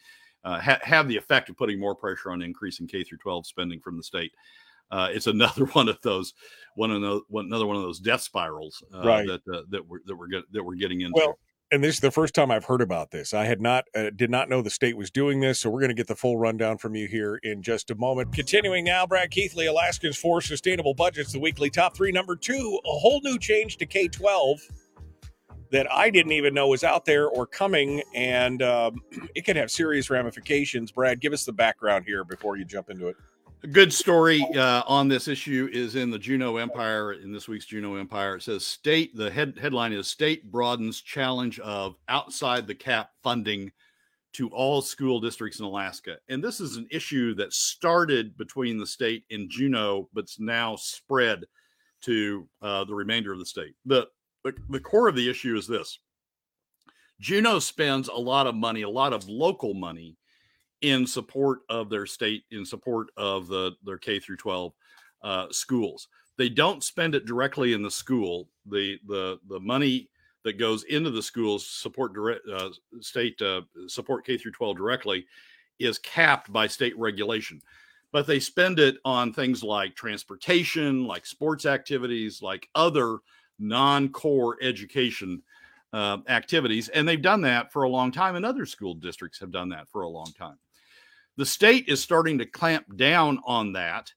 uh, 0.43 0.59
ha- 0.59 0.79
have 0.83 1.07
the 1.07 1.17
effect 1.17 1.49
of 1.49 1.57
putting 1.57 1.79
more 1.79 1.95
pressure 1.95 2.31
on 2.31 2.43
increasing 2.43 2.87
K 2.87 3.03
through 3.03 3.17
12 3.17 3.47
spending 3.47 3.79
from 3.79 3.97
the 3.97 4.03
state. 4.03 4.33
Uh, 4.91 5.09
it's 5.11 5.27
another 5.27 5.65
one 5.73 5.89
of 5.89 5.99
those 6.01 6.33
one 6.75 6.91
of 6.91 7.01
those 7.01 7.21
one, 7.27 7.45
another 7.45 7.65
one 7.65 7.75
of 7.75 7.81
those 7.81 7.99
death 7.99 8.21
spirals 8.21 8.81
uh, 8.93 9.01
Right. 9.03 9.27
that 9.27 9.41
uh, 9.53 9.61
that 9.69 9.87
we're 9.87 9.99
that 10.05 10.15
we're 10.15 10.27
get, 10.27 10.43
that 10.51 10.63
we're 10.63 10.75
getting 10.75 11.01
into. 11.01 11.13
Well, 11.15 11.39
and 11.71 11.83
this 11.83 11.95
is 11.95 11.99
the 11.99 12.11
first 12.11 12.33
time 12.33 12.49
I've 12.49 12.63
heard 12.63 12.81
about 12.81 13.11
this. 13.11 13.33
I 13.33 13.43
had 13.43 13.59
not 13.59 13.85
uh, 13.95 14.09
did 14.15 14.29
not 14.29 14.47
know 14.47 14.61
the 14.61 14.69
state 14.69 14.95
was 14.95 15.11
doing 15.11 15.41
this, 15.41 15.59
so 15.59 15.69
we're 15.69 15.81
going 15.81 15.89
to 15.89 15.95
get 15.95 16.07
the 16.07 16.15
full 16.15 16.37
rundown 16.37 16.77
from 16.77 16.95
you 16.95 17.07
here 17.07 17.39
in 17.43 17.61
just 17.61 17.91
a 17.91 17.95
moment. 17.95 18.33
Continuing 18.33 18.85
now, 18.85 19.05
Brad 19.05 19.31
Keithley, 19.31 19.65
Alaskans 19.65 20.17
for 20.17 20.39
Sustainable 20.39 20.93
Budgets, 20.93 21.33
the 21.33 21.39
weekly 21.39 21.69
top 21.69 21.95
three. 21.95 22.11
Number 22.11 22.35
two, 22.35 22.79
a 22.85 22.89
whole 22.89 23.19
new 23.23 23.37
change 23.37 23.77
to 23.77 23.85
K 23.85 24.07
twelve 24.07 24.59
that 25.71 25.91
I 25.91 26.09
didn't 26.09 26.31
even 26.31 26.53
know 26.53 26.69
was 26.69 26.85
out 26.85 27.03
there 27.03 27.27
or 27.27 27.45
coming, 27.45 28.01
and 28.15 28.61
um, 28.61 29.01
it 29.35 29.43
could 29.45 29.57
have 29.57 29.69
serious 29.69 30.09
ramifications. 30.09 30.91
Brad, 30.91 31.19
give 31.19 31.33
us 31.33 31.43
the 31.43 31.53
background 31.53 32.05
here 32.05 32.23
before 32.23 32.55
you 32.55 32.63
jump 32.63 32.89
into 32.89 33.07
it. 33.07 33.15
A 33.63 33.67
good 33.67 33.91
story 33.91 34.47
uh, 34.55 34.83
on 34.85 35.07
this 35.07 35.27
issue 35.27 35.67
is 35.73 35.95
in 35.95 36.11
the 36.11 36.19
Juneau 36.19 36.57
Empire. 36.57 37.13
In 37.13 37.31
this 37.31 37.47
week's 37.47 37.65
Juneau 37.65 37.95
Empire, 37.95 38.35
it 38.35 38.43
says 38.43 38.63
state. 38.63 39.15
The 39.15 39.31
head 39.31 39.57
headline 39.59 39.93
is 39.93 40.07
"State 40.07 40.51
broadens 40.51 41.01
challenge 41.01 41.59
of 41.61 41.95
outside 42.07 42.67
the 42.67 42.75
cap 42.75 43.09
funding 43.23 43.71
to 44.33 44.49
all 44.49 44.83
school 44.83 45.19
districts 45.19 45.57
in 45.57 45.65
Alaska." 45.65 46.17
And 46.29 46.43
this 46.43 46.59
is 46.59 46.77
an 46.77 46.87
issue 46.91 47.33
that 47.35 47.51
started 47.51 48.37
between 48.37 48.77
the 48.77 48.85
state 48.85 49.25
and 49.31 49.49
Juneau, 49.49 50.07
but's 50.13 50.39
now 50.39 50.75
spread 50.75 51.43
to 52.01 52.47
uh, 52.61 52.83
the 52.83 52.93
remainder 52.93 53.33
of 53.33 53.39
the 53.39 53.45
state. 53.45 53.73
The, 53.87 54.07
the 54.43 54.53
the 54.69 54.79
core 54.79 55.07
of 55.07 55.15
the 55.15 55.27
issue 55.27 55.57
is 55.57 55.65
this: 55.65 55.97
Juneau 57.19 57.57
spends 57.57 58.07
a 58.07 58.13
lot 58.13 58.45
of 58.45 58.53
money, 58.53 58.83
a 58.83 58.89
lot 58.89 59.13
of 59.13 59.27
local 59.27 59.73
money 59.73 60.15
in 60.81 61.07
support 61.07 61.59
of 61.69 61.89
their 61.89 62.05
state, 62.05 62.43
in 62.51 62.65
support 62.65 63.07
of 63.17 63.47
the 63.47 63.73
their 63.83 63.97
K 63.97 64.19
through 64.19 64.37
12 64.37 64.73
uh, 65.23 65.47
schools. 65.51 66.07
They 66.37 66.49
don't 66.49 66.83
spend 66.83 67.15
it 67.15 67.25
directly 67.25 67.73
in 67.73 67.81
the 67.81 67.91
school. 67.91 68.49
The 68.65 68.99
the 69.07 69.39
the 69.49 69.59
money 69.59 70.09
that 70.43 70.57
goes 70.57 70.83
into 70.83 71.09
the 71.09 71.21
schools 71.21 71.67
support 71.67 72.13
direct 72.13 72.47
uh, 72.47 72.69
state 73.01 73.41
uh, 73.41 73.61
support 73.87 74.25
K 74.25 74.37
through 74.37 74.51
12 74.51 74.77
directly 74.77 75.25
is 75.79 75.99
capped 75.99 76.51
by 76.51 76.67
state 76.67 76.97
regulation. 76.97 77.61
But 78.11 78.25
they 78.25 78.39
spend 78.39 78.79
it 78.79 78.97
on 79.03 79.33
things 79.33 79.63
like 79.63 79.95
transportation, 79.95 81.05
like 81.05 81.25
sports 81.25 81.65
activities, 81.65 82.41
like 82.41 82.69
other 82.73 83.17
non-core 83.59 84.57
education 84.61 85.43
uh, 85.93 86.17
activities, 86.29 86.89
and 86.89 87.07
they've 87.07 87.21
done 87.21 87.41
that 87.41 87.71
for 87.71 87.83
a 87.83 87.89
long 87.89 88.11
time, 88.11 88.35
and 88.35 88.45
other 88.45 88.65
school 88.65 88.93
districts 88.93 89.39
have 89.39 89.51
done 89.51 89.69
that 89.69 89.89
for 89.89 90.03
a 90.03 90.09
long 90.09 90.31
time. 90.37 90.57
The 91.37 91.45
state 91.45 91.87
is 91.87 92.01
starting 92.01 92.39
to 92.39 92.45
clamp 92.45 92.97
down 92.97 93.39
on 93.45 93.73
that 93.73 94.11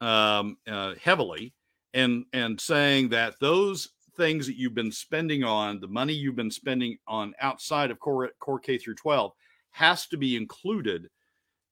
um, 0.00 0.58
uh, 0.68 0.94
heavily, 1.02 1.54
and 1.94 2.26
and 2.32 2.60
saying 2.60 3.08
that 3.10 3.34
those 3.40 3.88
things 4.16 4.46
that 4.46 4.56
you've 4.56 4.74
been 4.74 4.92
spending 4.92 5.42
on, 5.42 5.80
the 5.80 5.88
money 5.88 6.12
you've 6.12 6.36
been 6.36 6.50
spending 6.50 6.98
on 7.06 7.34
outside 7.40 7.90
of 7.90 7.98
core 7.98 8.30
core 8.40 8.58
K 8.58 8.76
through 8.76 8.96
12, 8.96 9.32
has 9.70 10.06
to 10.08 10.18
be 10.18 10.36
included 10.36 11.08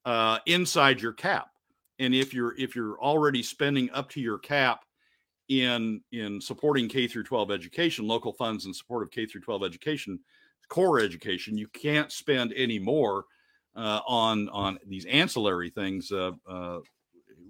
uh, 0.04 0.38
inside 0.46 1.00
your 1.00 1.12
cap. 1.12 1.48
And 1.98 2.14
if 2.14 2.32
you're 2.32 2.56
if 2.58 2.74
you're 2.74 2.98
already 3.00 3.42
spending 3.42 3.90
up 3.90 4.08
to 4.10 4.20
your 4.20 4.38
cap 4.38 4.84
in 5.48 6.00
in 6.12 6.40
supporting 6.40 6.88
K 6.88 7.06
through 7.06 7.24
12 7.24 7.50
education, 7.50 8.06
local 8.06 8.32
funds 8.32 8.64
in 8.64 8.72
support 8.72 9.02
of 9.02 9.10
K 9.10 9.26
through 9.26 9.42
12 9.42 9.64
education, 9.64 10.18
core 10.68 10.98
education, 10.98 11.58
you 11.58 11.68
can't 11.68 12.10
spend 12.10 12.54
any 12.56 12.78
more 12.78 13.26
uh, 13.76 14.00
on 14.06 14.48
on 14.50 14.78
these 14.86 15.04
ancillary 15.06 15.70
things. 15.70 16.10
Uh, 16.12 16.32
uh, 16.48 16.80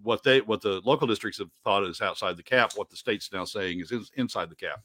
what 0.02 0.22
they 0.22 0.40
what 0.40 0.60
the 0.60 0.80
local 0.84 1.06
districts 1.06 1.38
have 1.38 1.50
thought 1.62 1.84
is 1.84 2.00
outside 2.00 2.36
the 2.36 2.42
cap, 2.42 2.72
what 2.74 2.90
the 2.90 2.96
state's 2.96 3.32
now 3.32 3.44
saying 3.44 3.80
is, 3.80 4.10
inside 4.16 4.50
the 4.50 4.56
cap. 4.56 4.84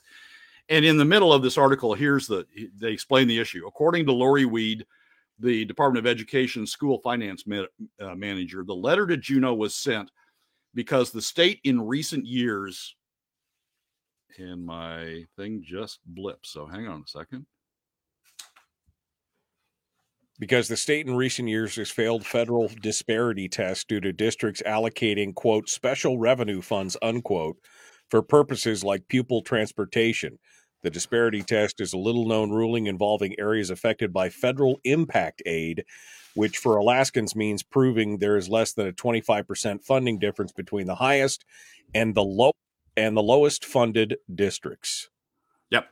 And 0.69 0.85
in 0.85 0.97
the 0.97 1.05
middle 1.05 1.33
of 1.33 1.41
this 1.41 1.57
article, 1.57 1.93
here's 1.93 2.27
the 2.27 2.45
they 2.77 2.91
explain 2.91 3.27
the 3.27 3.39
issue. 3.39 3.67
According 3.67 4.05
to 4.05 4.13
Lori 4.13 4.45
Weed, 4.45 4.85
the 5.39 5.65
Department 5.65 6.05
of 6.05 6.09
Education 6.09 6.65
school 6.65 6.99
finance 6.99 7.45
ma- 7.47 7.63
uh, 7.99 8.15
manager, 8.15 8.63
the 8.63 8.75
letter 8.75 9.07
to 9.07 9.17
Juneau 9.17 9.53
was 9.53 9.75
sent 9.75 10.11
because 10.75 11.11
the 11.11 11.21
state 11.21 11.59
in 11.63 11.81
recent 11.81 12.25
years 12.25 12.95
and 14.37 14.65
my 14.65 15.25
thing 15.35 15.61
just 15.63 15.99
blipped. 16.13 16.45
So 16.45 16.65
hang 16.65 16.87
on 16.87 17.01
a 17.01 17.07
second. 17.07 17.45
Because 20.39 20.67
the 20.67 20.77
state 20.77 21.05
in 21.05 21.15
recent 21.15 21.49
years 21.49 21.75
has 21.75 21.91
failed 21.91 22.25
federal 22.25 22.69
disparity 22.81 23.49
tests 23.49 23.83
due 23.83 23.99
to 23.99 24.13
districts 24.13 24.63
allocating 24.65 25.35
quote 25.35 25.69
special 25.69 26.17
revenue 26.17 26.61
funds 26.61 26.97
unquote 27.01 27.57
for 28.09 28.21
purposes 28.21 28.83
like 28.83 29.07
pupil 29.07 29.41
transportation 29.41 30.39
the 30.81 30.89
disparity 30.89 31.43
test 31.43 31.81
is 31.81 31.93
a 31.93 31.97
little 31.97 32.27
known 32.27 32.49
ruling 32.49 32.87
involving 32.87 33.37
areas 33.39 33.69
affected 33.69 34.13
by 34.13 34.29
federal 34.29 34.79
impact 34.83 35.41
aid 35.45 35.83
which 36.35 36.57
for 36.57 36.77
alaskans 36.77 37.35
means 37.35 37.63
proving 37.63 38.17
there 38.17 38.37
is 38.37 38.49
less 38.49 38.73
than 38.73 38.87
a 38.87 38.93
25% 38.93 39.83
funding 39.83 40.17
difference 40.17 40.51
between 40.51 40.87
the 40.87 40.95
highest 40.95 41.43
and 41.93 42.15
the 42.15 42.23
low 42.23 42.51
and 42.95 43.15
the 43.15 43.23
lowest 43.23 43.65
funded 43.65 44.17
districts 44.33 45.09
Yep. 45.71 45.87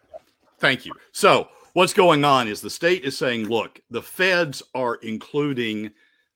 Thank 0.59 0.85
you. 0.85 0.93
So, 1.11 1.49
what's 1.77 1.93
going 1.93 2.25
on 2.25 2.47
is 2.47 2.59
the 2.59 2.71
state 2.71 3.03
is 3.03 3.15
saying, 3.15 3.47
look, 3.47 3.79
the 3.91 4.01
feds 4.01 4.63
are 4.73 4.95
including 4.95 5.91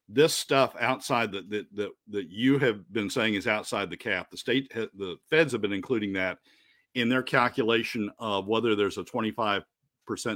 this 0.07 0.35
stuff 0.35 0.75
outside 0.79 1.31
that 1.31 1.49
that 1.49 1.65
that, 1.75 1.89
that 2.11 2.29
you 2.29 2.59
have 2.59 2.93
been 2.93 3.09
saying 3.09 3.33
is 3.33 3.47
outside 3.47 3.89
the 3.89 3.97
cap. 3.97 4.29
The 4.29 4.37
state, 4.37 4.71
ha- 4.71 4.91
the 4.95 5.17
feds 5.31 5.51
have 5.53 5.61
been 5.61 5.73
including 5.73 6.13
that 6.13 6.37
in 6.93 7.09
their 7.09 7.23
calculation 7.23 8.11
of 8.19 8.45
whether 8.45 8.75
there's 8.75 8.99
a 8.99 9.03
25% 9.03 9.63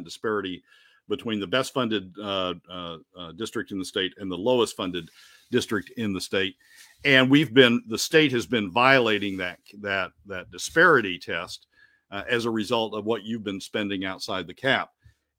disparity 0.03 0.63
between 1.07 1.39
the 1.39 1.45
best 1.45 1.71
funded 1.71 2.11
uh, 2.19 2.55
uh, 2.67 2.97
uh, 3.15 3.31
district 3.33 3.71
in 3.71 3.77
the 3.77 3.85
state 3.85 4.15
and 4.17 4.31
the 4.31 4.35
lowest 4.35 4.75
funded 4.75 5.11
district 5.51 5.91
in 5.97 6.13
the 6.13 6.21
state. 6.21 6.55
And 7.03 7.29
we've 7.29 7.53
been, 7.53 7.83
the 7.87 7.99
state 7.99 8.31
has 8.31 8.47
been 8.47 8.71
violating 8.71 9.37
that 9.37 9.59
that 9.81 10.13
that 10.25 10.49
disparity 10.49 11.19
test 11.19 11.67
uh, 12.09 12.23
as 12.27 12.45
a 12.45 12.49
result 12.49 12.95
of 12.95 13.05
what 13.05 13.23
you've 13.23 13.43
been 13.43 13.61
spending 13.61 14.03
outside 14.03 14.47
the 14.47 14.53
cap. 14.53 14.89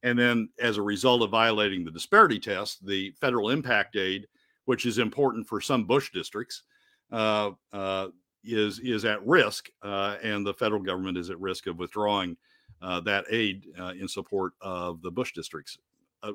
And 0.06 0.16
then, 0.16 0.48
as 0.60 0.76
a 0.76 0.82
result 0.82 1.22
of 1.22 1.30
violating 1.30 1.84
the 1.84 1.90
disparity 1.90 2.38
test, 2.38 2.86
the 2.86 3.10
federal 3.20 3.50
impact 3.50 3.96
aid, 3.96 4.28
which 4.64 4.86
is 4.86 4.98
important 4.98 5.48
for 5.48 5.60
some 5.60 5.84
Bush 5.84 6.12
districts, 6.12 6.62
uh, 7.10 7.50
uh, 7.72 8.08
is 8.44 8.78
is 8.78 9.04
at 9.04 9.26
risk, 9.26 9.68
uh, 9.82 10.16
and 10.22 10.46
the 10.46 10.54
federal 10.54 10.80
government 10.80 11.18
is 11.18 11.28
at 11.28 11.40
risk 11.40 11.66
of 11.66 11.78
withdrawing 11.78 12.36
uh, 12.80 13.00
that 13.00 13.24
aid 13.30 13.66
uh, 13.80 13.94
in 13.98 14.06
support 14.06 14.52
of 14.60 15.02
the 15.02 15.10
Bush 15.10 15.32
districts, 15.32 15.76
uh, 16.22 16.30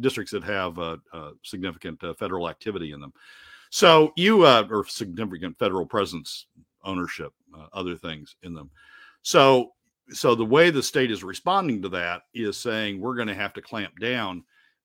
districts 0.00 0.32
that 0.32 0.42
have 0.42 0.78
significant 1.42 2.00
federal 2.18 2.48
activity 2.48 2.92
in 2.92 3.00
them. 3.00 3.12
So 3.68 4.14
you 4.16 4.46
uh, 4.46 4.66
or 4.70 4.86
significant 4.86 5.58
federal 5.58 5.84
presence, 5.84 6.46
ownership, 6.82 7.34
other 7.74 7.94
things 7.94 8.36
in 8.42 8.54
them. 8.54 8.70
So 9.20 9.72
so 10.12 10.34
the 10.34 10.44
way 10.44 10.70
the 10.70 10.82
state 10.82 11.10
is 11.10 11.24
responding 11.24 11.82
to 11.82 11.88
that 11.90 12.22
is 12.34 12.56
saying 12.56 13.00
we're 13.00 13.14
going 13.14 13.28
to 13.28 13.34
have 13.34 13.52
to 13.54 13.62
clamp 13.62 13.92
down 14.00 14.44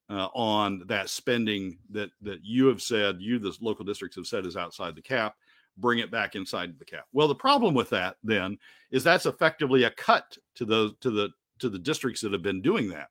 uh, 0.10 0.28
on 0.34 0.84
that 0.88 1.10
spending 1.10 1.78
that 1.90 2.10
that 2.22 2.40
you 2.44 2.68
have 2.68 2.82
said 2.82 3.18
you 3.20 3.40
the 3.40 3.56
local 3.62 3.86
districts 3.86 4.16
have 4.16 4.28
said 4.28 4.46
is 4.46 4.58
outside 4.58 4.96
the 4.96 5.02
cap 5.02 5.36
bring 5.78 6.00
it 6.00 6.12
back 6.12 6.36
inside 6.36 6.78
the 6.80 6.86
cap. 6.86 7.06
Well 7.14 7.28
the 7.28 7.36
problem 7.36 7.74
with 7.74 7.90
that 7.92 8.18
then 8.24 8.58
is 8.92 9.04
that's 9.04 9.26
effectively 9.26 9.84
a 9.84 9.92
cut 9.92 10.38
to 10.56 10.66
those 10.66 10.94
to 11.02 11.12
the 11.12 11.30
to 11.60 11.70
the 11.70 11.80
districts 11.80 12.22
that 12.22 12.34
have 12.34 12.42
been 12.42 12.62
doing 12.62 12.90
that. 12.90 13.10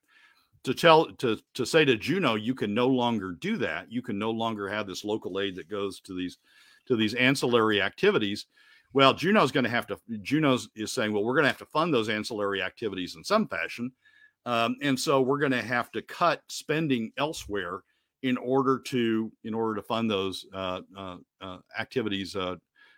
To 0.64 0.74
tell 0.74 1.06
to 1.06 1.38
to 1.54 1.64
say 1.64 1.84
to 1.84 1.96
juneau 1.96 2.34
you 2.34 2.54
can 2.54 2.74
no 2.74 2.88
longer 2.88 3.32
do 3.32 3.56
that. 3.58 3.90
You 3.90 4.02
can 4.02 4.18
no 4.18 4.30
longer 4.30 4.68
have 4.68 4.86
this 4.86 5.04
local 5.04 5.40
aid 5.40 5.56
that 5.56 5.70
goes 5.70 6.00
to 6.02 6.14
these 6.14 6.38
to 6.86 6.96
these 6.96 7.14
ancillary 7.14 7.80
activities 7.80 8.46
well, 8.92 9.12
Juneau's 9.12 9.52
going 9.52 9.64
to 9.64 9.70
have 9.70 9.86
to. 9.88 9.98
Juneau's 10.22 10.68
is 10.74 10.92
saying, 10.92 11.12
well, 11.12 11.24
we're 11.24 11.34
going 11.34 11.44
to 11.44 11.50
have 11.50 11.58
to 11.58 11.66
fund 11.66 11.92
those 11.92 12.08
ancillary 12.08 12.62
activities 12.62 13.16
in 13.16 13.24
some 13.24 13.46
fashion, 13.48 13.92
um, 14.46 14.76
and 14.82 14.98
so 14.98 15.20
we're 15.20 15.38
going 15.38 15.52
to 15.52 15.62
have 15.62 15.90
to 15.92 16.02
cut 16.02 16.42
spending 16.48 17.12
elsewhere 17.18 17.82
in 18.22 18.36
order 18.38 18.78
to 18.78 19.30
in 19.44 19.54
order 19.54 19.74
to 19.74 19.82
fund 19.82 20.10
those 20.10 20.46
uh, 20.52 20.80
uh, 20.96 21.16
uh, 21.40 21.58
activities 21.78 22.34
uh, 22.34 22.56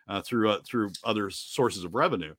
uh, 0.08 0.22
through 0.22 0.58
through 0.60 0.90
other 1.04 1.30
sources 1.30 1.84
of 1.84 1.94
revenue. 1.94 2.34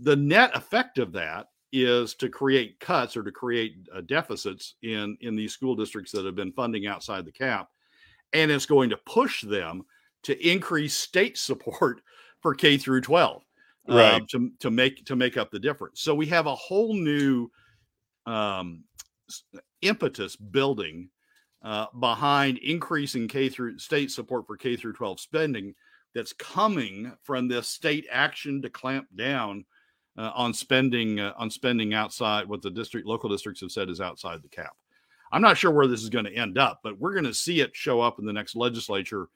The 0.00 0.16
net 0.16 0.50
effect 0.54 0.98
of 0.98 1.12
that 1.12 1.46
is 1.70 2.14
to 2.14 2.28
create 2.28 2.80
cuts 2.80 3.16
or 3.16 3.22
to 3.22 3.30
create 3.30 3.86
deficits 4.06 4.74
in 4.82 5.16
in 5.20 5.36
these 5.36 5.52
school 5.52 5.76
districts 5.76 6.12
that 6.12 6.24
have 6.24 6.36
been 6.36 6.52
funding 6.52 6.86
outside 6.86 7.24
the 7.24 7.32
cap, 7.32 7.68
and 8.32 8.50
it's 8.50 8.66
going 8.66 8.90
to 8.90 8.96
push 8.96 9.42
them 9.42 9.82
to 10.22 10.48
increase 10.48 10.96
state 10.96 11.36
support 11.38 12.00
for 12.42 12.54
K 12.54 12.76
through 12.76 13.02
12 13.02 13.42
uh, 13.88 13.94
Right. 13.94 14.28
to, 14.28 14.50
to 14.60 14.70
make 14.70 15.04
to 15.06 15.16
make 15.16 15.36
up 15.36 15.50
the 15.50 15.58
difference. 15.58 16.00
So 16.00 16.14
we 16.14 16.26
have 16.26 16.46
a 16.46 16.54
whole 16.54 16.94
new 16.94 17.50
um, 18.26 18.84
impetus 19.82 20.36
building 20.36 21.10
uh, 21.62 21.86
behind 21.98 22.58
increasing 22.58 23.28
K 23.28 23.48
through 23.48 23.78
state 23.78 24.10
support 24.10 24.46
for 24.46 24.56
K 24.56 24.76
through 24.76 24.92
12 24.92 25.20
spending 25.20 25.74
that's 26.14 26.32
coming 26.32 27.12
from 27.22 27.48
this 27.48 27.68
state 27.68 28.06
action 28.10 28.62
to 28.62 28.70
clamp 28.70 29.06
down 29.16 29.64
uh, 30.16 30.32
on 30.34 30.52
spending 30.52 31.20
uh, 31.20 31.32
on 31.36 31.50
spending 31.50 31.94
outside 31.94 32.48
what 32.48 32.62
the 32.62 32.70
district 32.70 33.06
local 33.06 33.28
districts 33.28 33.60
have 33.60 33.70
said 33.70 33.88
is 33.88 34.00
outside 34.00 34.42
the 34.42 34.48
cap. 34.48 34.72
I'm 35.30 35.42
not 35.42 35.58
sure 35.58 35.70
where 35.70 35.86
this 35.86 36.02
is 36.02 36.08
going 36.08 36.24
to 36.24 36.34
end 36.34 36.58
up, 36.58 36.80
but 36.82 36.98
we're 36.98 37.12
going 37.12 37.24
to 37.24 37.34
see 37.34 37.60
it 37.60 37.76
show 37.76 38.00
up 38.00 38.18
in 38.18 38.24
the 38.24 38.32
next 38.32 38.56
legislature 38.56 39.28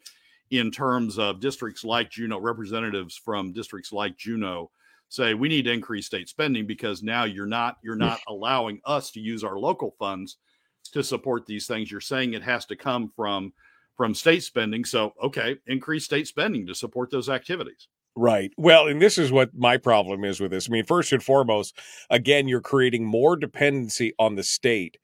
in 0.52 0.70
terms 0.70 1.18
of 1.18 1.40
districts 1.40 1.82
like 1.82 2.10
Juneau, 2.10 2.38
representatives 2.38 3.16
from 3.16 3.54
districts 3.54 3.90
like 3.90 4.18
Juneau 4.18 4.70
say 5.08 5.32
we 5.32 5.48
need 5.48 5.64
to 5.64 5.72
increase 5.72 6.06
state 6.06 6.28
spending 6.28 6.66
because 6.66 7.02
now 7.02 7.24
you're 7.24 7.46
not 7.46 7.78
you're 7.82 7.96
not 7.96 8.20
allowing 8.28 8.80
us 8.84 9.10
to 9.10 9.20
use 9.20 9.42
our 9.42 9.58
local 9.58 9.94
funds 9.98 10.36
to 10.92 11.02
support 11.02 11.46
these 11.46 11.66
things. 11.66 11.90
You're 11.90 12.02
saying 12.02 12.34
it 12.34 12.42
has 12.42 12.66
to 12.66 12.76
come 12.76 13.10
from 13.16 13.54
from 13.96 14.14
state 14.14 14.42
spending. 14.42 14.84
So 14.84 15.14
okay, 15.22 15.56
increase 15.66 16.04
state 16.04 16.28
spending 16.28 16.66
to 16.66 16.74
support 16.74 17.10
those 17.10 17.30
activities. 17.30 17.88
Right. 18.14 18.52
Well, 18.58 18.88
and 18.88 19.00
this 19.00 19.16
is 19.16 19.32
what 19.32 19.54
my 19.54 19.78
problem 19.78 20.22
is 20.22 20.38
with 20.38 20.50
this. 20.50 20.68
I 20.68 20.70
mean, 20.70 20.84
first 20.84 21.12
and 21.12 21.22
foremost, 21.22 21.78
again, 22.10 22.46
you're 22.46 22.60
creating 22.60 23.06
more 23.06 23.36
dependency 23.36 24.12
on 24.18 24.34
the 24.34 24.42
state 24.42 24.98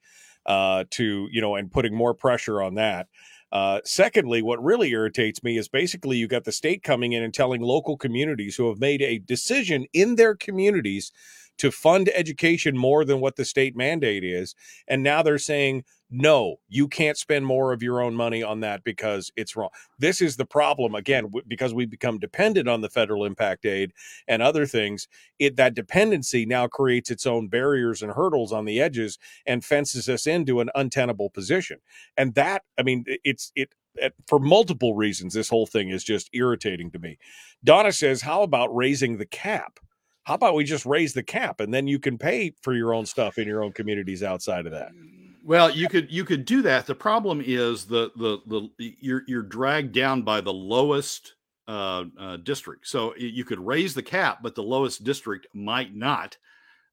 uh, 0.45 0.83
to, 0.91 1.27
you 1.31 1.41
know, 1.41 1.55
and 1.55 1.71
putting 1.71 1.95
more 1.95 2.13
pressure 2.13 2.61
on 2.61 2.75
that. 2.75 3.07
Uh, 3.51 3.79
secondly, 3.83 4.41
what 4.41 4.63
really 4.63 4.91
irritates 4.91 5.43
me 5.43 5.57
is 5.57 5.67
basically 5.67 6.17
you 6.17 6.27
got 6.27 6.43
the 6.43 6.51
state 6.51 6.83
coming 6.83 7.13
in 7.13 7.23
and 7.23 7.33
telling 7.33 7.61
local 7.61 7.97
communities 7.97 8.55
who 8.55 8.69
have 8.69 8.79
made 8.79 9.01
a 9.01 9.17
decision 9.19 9.85
in 9.93 10.15
their 10.15 10.35
communities 10.35 11.11
to 11.57 11.71
fund 11.71 12.09
education 12.13 12.77
more 12.77 13.03
than 13.03 13.19
what 13.19 13.35
the 13.35 13.45
state 13.45 13.75
mandate 13.75 14.23
is. 14.23 14.55
And 14.87 15.03
now 15.03 15.21
they're 15.21 15.37
saying, 15.37 15.83
no, 16.11 16.57
you 16.67 16.87
can't 16.87 17.17
spend 17.17 17.45
more 17.45 17.71
of 17.71 17.83
your 17.83 18.01
own 18.01 18.15
money 18.15 18.41
on 18.41 18.61
that 18.61 18.83
because 18.83 19.31
it's 19.35 19.55
wrong. 19.55 19.69
This 19.99 20.21
is 20.21 20.37
the 20.37 20.45
problem 20.45 20.95
again 20.95 21.31
because 21.47 21.73
we 21.73 21.85
become 21.85 22.17
dependent 22.17 22.67
on 22.67 22.81
the 22.81 22.89
federal 22.89 23.25
impact 23.25 23.65
aid 23.65 23.91
and 24.27 24.41
other 24.41 24.65
things. 24.65 25.07
It 25.37 25.55
that 25.57 25.75
dependency 25.75 26.45
now 26.47 26.67
creates 26.67 27.11
its 27.11 27.27
own 27.27 27.47
barriers 27.47 28.01
and 28.01 28.11
hurdles 28.13 28.51
on 28.51 28.65
the 28.65 28.81
edges 28.81 29.19
and 29.45 29.63
fences 29.63 30.09
us 30.09 30.25
into 30.25 30.61
an 30.61 30.69
untenable 30.73 31.29
position. 31.29 31.77
And 32.17 32.33
that, 32.35 32.63
I 32.77 32.83
mean, 32.83 33.05
it's 33.23 33.51
it 33.55 33.75
eh, 33.99 34.09
for 34.27 34.39
multiple 34.39 34.95
reasons. 34.95 35.35
This 35.35 35.49
whole 35.49 35.67
thing 35.67 35.89
is 35.89 36.03
just 36.03 36.29
irritating 36.33 36.89
to 36.91 36.99
me. 36.99 37.19
Donna 37.63 37.91
says, 37.91 38.21
"How 38.23 38.41
about 38.41 38.75
raising 38.75 39.17
the 39.17 39.27
cap?" 39.27 39.79
How 40.23 40.35
about 40.35 40.53
we 40.53 40.63
just 40.63 40.85
raise 40.85 41.13
the 41.13 41.23
cap 41.23 41.59
and 41.59 41.73
then 41.73 41.87
you 41.87 41.97
can 41.97 42.19
pay 42.19 42.53
for 42.61 42.75
your 42.75 42.93
own 42.93 43.07
stuff 43.07 43.39
in 43.39 43.47
your 43.47 43.63
own 43.63 43.71
communities 43.71 44.21
outside 44.21 44.67
of 44.67 44.71
that? 44.73 44.91
Well, 45.49 45.71
you 45.71 45.89
could 45.89 46.11
you 46.11 46.25
could 46.25 46.45
do 46.45 46.61
that. 46.61 46.85
The 46.85 46.93
problem 46.93 47.41
is 47.43 47.85
the 47.85 48.11
the 48.17 48.37
the 48.45 48.69
you're 48.77 49.23
you're 49.25 49.41
dragged 49.41 49.93
down 49.93 50.21
by 50.21 50.41
the 50.41 50.53
lowest 50.53 51.33
uh, 51.67 52.03
uh, 52.19 52.37
district. 52.37 52.87
So 52.87 53.15
you 53.15 53.43
could 53.43 53.59
raise 53.59 53.95
the 53.95 54.03
cap, 54.03 54.43
but 54.43 54.53
the 54.53 54.61
lowest 54.61 55.03
district 55.03 55.47
might 55.55 55.95
not 55.95 56.37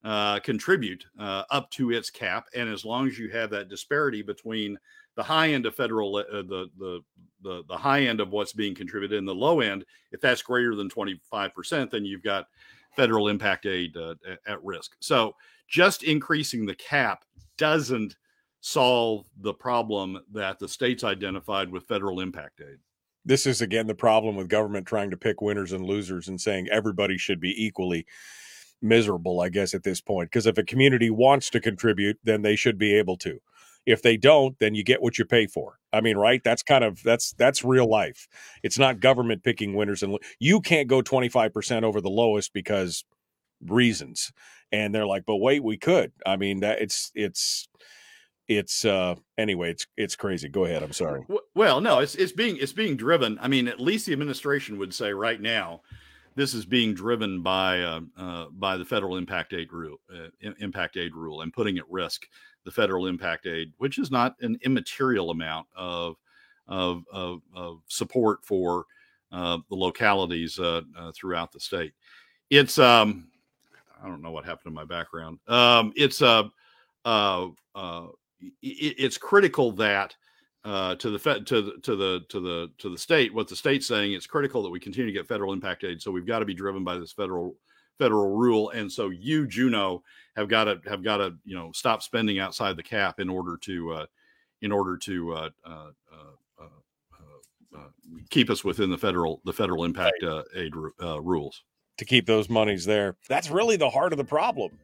uh, 0.03 0.39
contribute 0.39 1.05
uh, 1.19 1.43
up 1.51 1.71
to 1.73 1.91
its 1.91 2.09
cap. 2.09 2.47
And 2.55 2.67
as 2.71 2.83
long 2.83 3.07
as 3.07 3.19
you 3.19 3.29
have 3.29 3.51
that 3.51 3.69
disparity 3.69 4.23
between 4.23 4.79
the 5.17 5.23
high 5.23 5.51
end 5.51 5.67
of 5.67 5.75
federal, 5.75 6.17
uh, 6.17 6.23
the, 6.33 6.71
the 6.79 7.01
the 7.43 7.63
the 7.69 7.77
high 7.77 8.05
end 8.05 8.21
of 8.23 8.31
what's 8.31 8.55
being 8.55 8.75
contributed 8.75 9.19
and 9.19 9.29
the 9.29 9.35
low 9.35 9.61
end, 9.61 9.85
if 10.13 10.23
that's 10.23 10.41
greater 10.41 10.75
than 10.75 10.89
twenty 10.89 11.21
five 11.31 11.55
percent, 11.55 11.91
then 11.91 12.07
you've 12.07 12.23
got 12.23 12.47
federal 12.97 13.29
impact 13.29 13.67
aid 13.67 13.95
uh, 13.99 14.15
at 14.47 14.65
risk. 14.65 14.97
So 15.01 15.37
just 15.69 16.05
increasing 16.05 16.65
the 16.65 16.77
cap 16.77 17.27
doesn't 17.59 18.17
solve 18.67 19.25
the 19.41 19.55
problem 19.55 20.19
that 20.33 20.59
the 20.59 20.67
states 20.67 21.05
identified 21.05 21.71
with 21.71 21.87
federal 21.87 22.19
impact 22.19 22.61
aid. 22.61 22.79
This 23.25 23.47
is 23.47 23.63
again 23.63 23.87
the 23.87 23.95
problem 23.95 24.35
with 24.35 24.49
government 24.49 24.89
trying 24.89 25.11
to 25.13 25.17
pick 25.17 25.41
winners 25.41 25.71
and 25.71 25.85
losers 25.85 26.27
and 26.27 26.41
saying 26.41 26.67
everybody 26.69 27.17
should 27.17 27.41
be 27.41 27.55
equally 27.65 28.07
miserable, 28.83 29.41
I 29.41 29.51
guess, 29.51 29.73
at 29.73 29.85
this 29.85 30.01
point. 30.01 30.31
Because 30.31 30.47
if 30.47 30.59
a 30.59 30.65
community 30.65 31.11
wants 31.11 31.49
to 31.51 31.61
contribute, 31.61 32.19
then 32.25 32.43
they 32.43 32.57
should 32.57 32.77
be 32.77 32.93
able 32.95 33.17
to. 33.19 33.39
If 33.87 34.03
they 34.03 34.17
don't, 34.17 34.59
then 34.59 34.75
you 34.75 34.83
get 34.83 35.01
what 35.01 35.17
you 35.17 35.25
pay 35.25 35.47
for. 35.47 35.79
I 35.93 36.01
mean, 36.01 36.17
right? 36.17 36.43
That's 36.43 36.65
kind 36.65 36.83
of 36.83 37.05
that's 37.05 37.35
that's 37.35 37.65
real 37.65 37.89
life. 37.89 38.27
It's 38.65 38.81
not 38.81 38.99
government 38.99 39.45
picking 39.45 39.75
winners 39.75 40.03
and 40.03 40.19
you 40.41 40.61
can't 40.61 40.89
go 40.89 41.03
25% 41.03 41.85
over 41.85 42.01
the 42.01 42.11
lowest 42.11 42.53
because 42.53 43.05
reasons. 43.65 44.33
And 44.73 44.93
they're 44.93 45.07
like, 45.07 45.23
"But 45.25 45.37
wait, 45.37 45.63
we 45.63 45.77
could." 45.79 46.11
I 46.27 46.37
mean, 46.37 46.61
that 46.61 46.83
it's 46.83 47.13
it's 47.15 47.69
it's 48.49 48.85
uh 48.85 49.15
anyway 49.39 49.71
it's 49.71 49.87
it's 49.97 50.17
crazy. 50.17 50.49
Go 50.49 50.65
ahead 50.65 50.83
i'm 50.83 50.93
sorry. 50.93 51.25
Well 51.55 51.81
no 51.81 51.99
it's 52.01 52.15
it's 52.15 52.33
being 52.33 52.57
it's 52.59 52.73
being 52.73 52.97
driven 52.97 53.39
i 53.41 53.49
mean 53.49 53.69
at 53.69 53.81
least 53.81 54.07
the 54.07 54.13
administration 54.13 54.79
would 54.79 54.95
say 54.95 55.13
right 55.13 55.41
now 55.41 55.83
this 56.35 56.53
is 56.53 56.67
being 56.67 56.95
driven 56.95 57.43
by 57.43 57.81
uh, 57.81 58.01
uh 58.17 58.47
by 58.53 58.77
the 58.77 58.85
federal 58.85 59.17
impact 59.17 59.53
aid 59.53 59.73
rule 59.73 59.97
uh, 60.15 60.29
impact 60.61 60.97
aid 60.97 61.15
rule 61.15 61.43
and 61.43 61.53
putting 61.53 61.79
at 61.79 61.91
risk 61.91 62.27
the 62.65 62.71
federal 62.71 63.07
impact 63.07 63.47
aid 63.47 63.73
which 63.79 63.99
is 63.99 64.11
not 64.11 64.37
an 64.41 64.59
immaterial 64.63 65.31
amount 65.31 65.67
of 65.75 66.17
of 66.69 67.05
of, 67.13 67.41
of 67.55 67.81
support 67.89 68.45
for 68.45 68.85
uh, 69.33 69.59
the 69.69 69.75
localities 69.77 70.59
uh, 70.59 70.83
uh, 70.97 71.13
throughout 71.13 71.53
the 71.53 71.61
state. 71.61 71.93
It's 72.51 72.79
um 72.79 73.29
i 74.03 74.07
don't 74.07 74.23
know 74.23 74.31
what 74.31 74.45
happened 74.45 74.65
to 74.65 74.71
my 74.71 74.85
background. 74.85 75.39
Um 75.49 75.93
it's 75.97 76.23
uh 76.23 76.45
uh, 77.05 77.49
uh, 77.77 78.07
it's 78.63 79.19
critical 79.19 79.73
that 79.73 80.15
uh, 80.65 80.97
to 80.97 81.11
the 81.11 81.19
fed 81.19 81.47
to 81.47 81.63
the 81.63 81.73
to 81.83 81.97
the 81.97 82.21
to 82.29 82.41
the 82.41 82.71
to 82.79 82.91
the 82.91 82.99
state 82.99 83.33
what 83.33 83.49
the 83.49 83.57
state's 83.57 83.87
saying 83.87 84.13
it's 84.13 84.27
critical 84.27 84.63
that 84.63 84.71
we 84.71 84.81
continue 84.81 85.07
to 85.07 85.13
get 85.13 85.29
federal 85.29 85.53
impact 85.53 85.85
aid 85.85 86.03
so 86.03 86.11
we've 86.11 86.27
got 86.27 86.41
to 86.41 86.45
be 86.45 86.55
driven 86.55 86.83
by 86.83 86.99
this 86.99 87.13
federal 87.13 87.55
federal 87.99 88.35
rule 88.37 88.71
and 88.71 88.91
so 88.91 89.11
you 89.11 89.47
juneau 89.47 90.03
have 90.37 90.49
got 90.49 90.65
to 90.65 90.81
have 90.89 91.05
got 91.05 91.19
to 91.19 91.35
you 91.45 91.55
know 91.55 91.71
stop 91.73 92.03
spending 92.03 92.39
outside 92.41 92.77
the 92.77 92.83
cap 92.83 93.21
in 93.21 93.31
order 93.31 93.57
to 93.57 93.93
uh, 93.93 94.07
in 94.63 94.73
order 94.73 94.97
to 94.97 95.33
uh, 95.33 95.51
uh, 95.65 95.91
uh, 96.13 96.65
uh 97.77 97.89
keep 98.31 98.51
us 98.51 98.65
within 98.65 98.91
the 98.91 98.99
federal 98.99 99.41
the 99.45 99.53
federal 99.53 99.85
impact 99.85 100.25
aid 100.55 100.75
rules. 100.75 101.63
To 101.99 102.05
keep 102.05 102.27
those 102.27 102.51
monies 102.51 102.85
there. 102.85 103.17
That's 103.27 103.51
really 103.51 103.77
the 103.77 103.89
heart 103.89 104.13
of 104.13 104.19
the 104.19 104.25
problem 104.25 104.79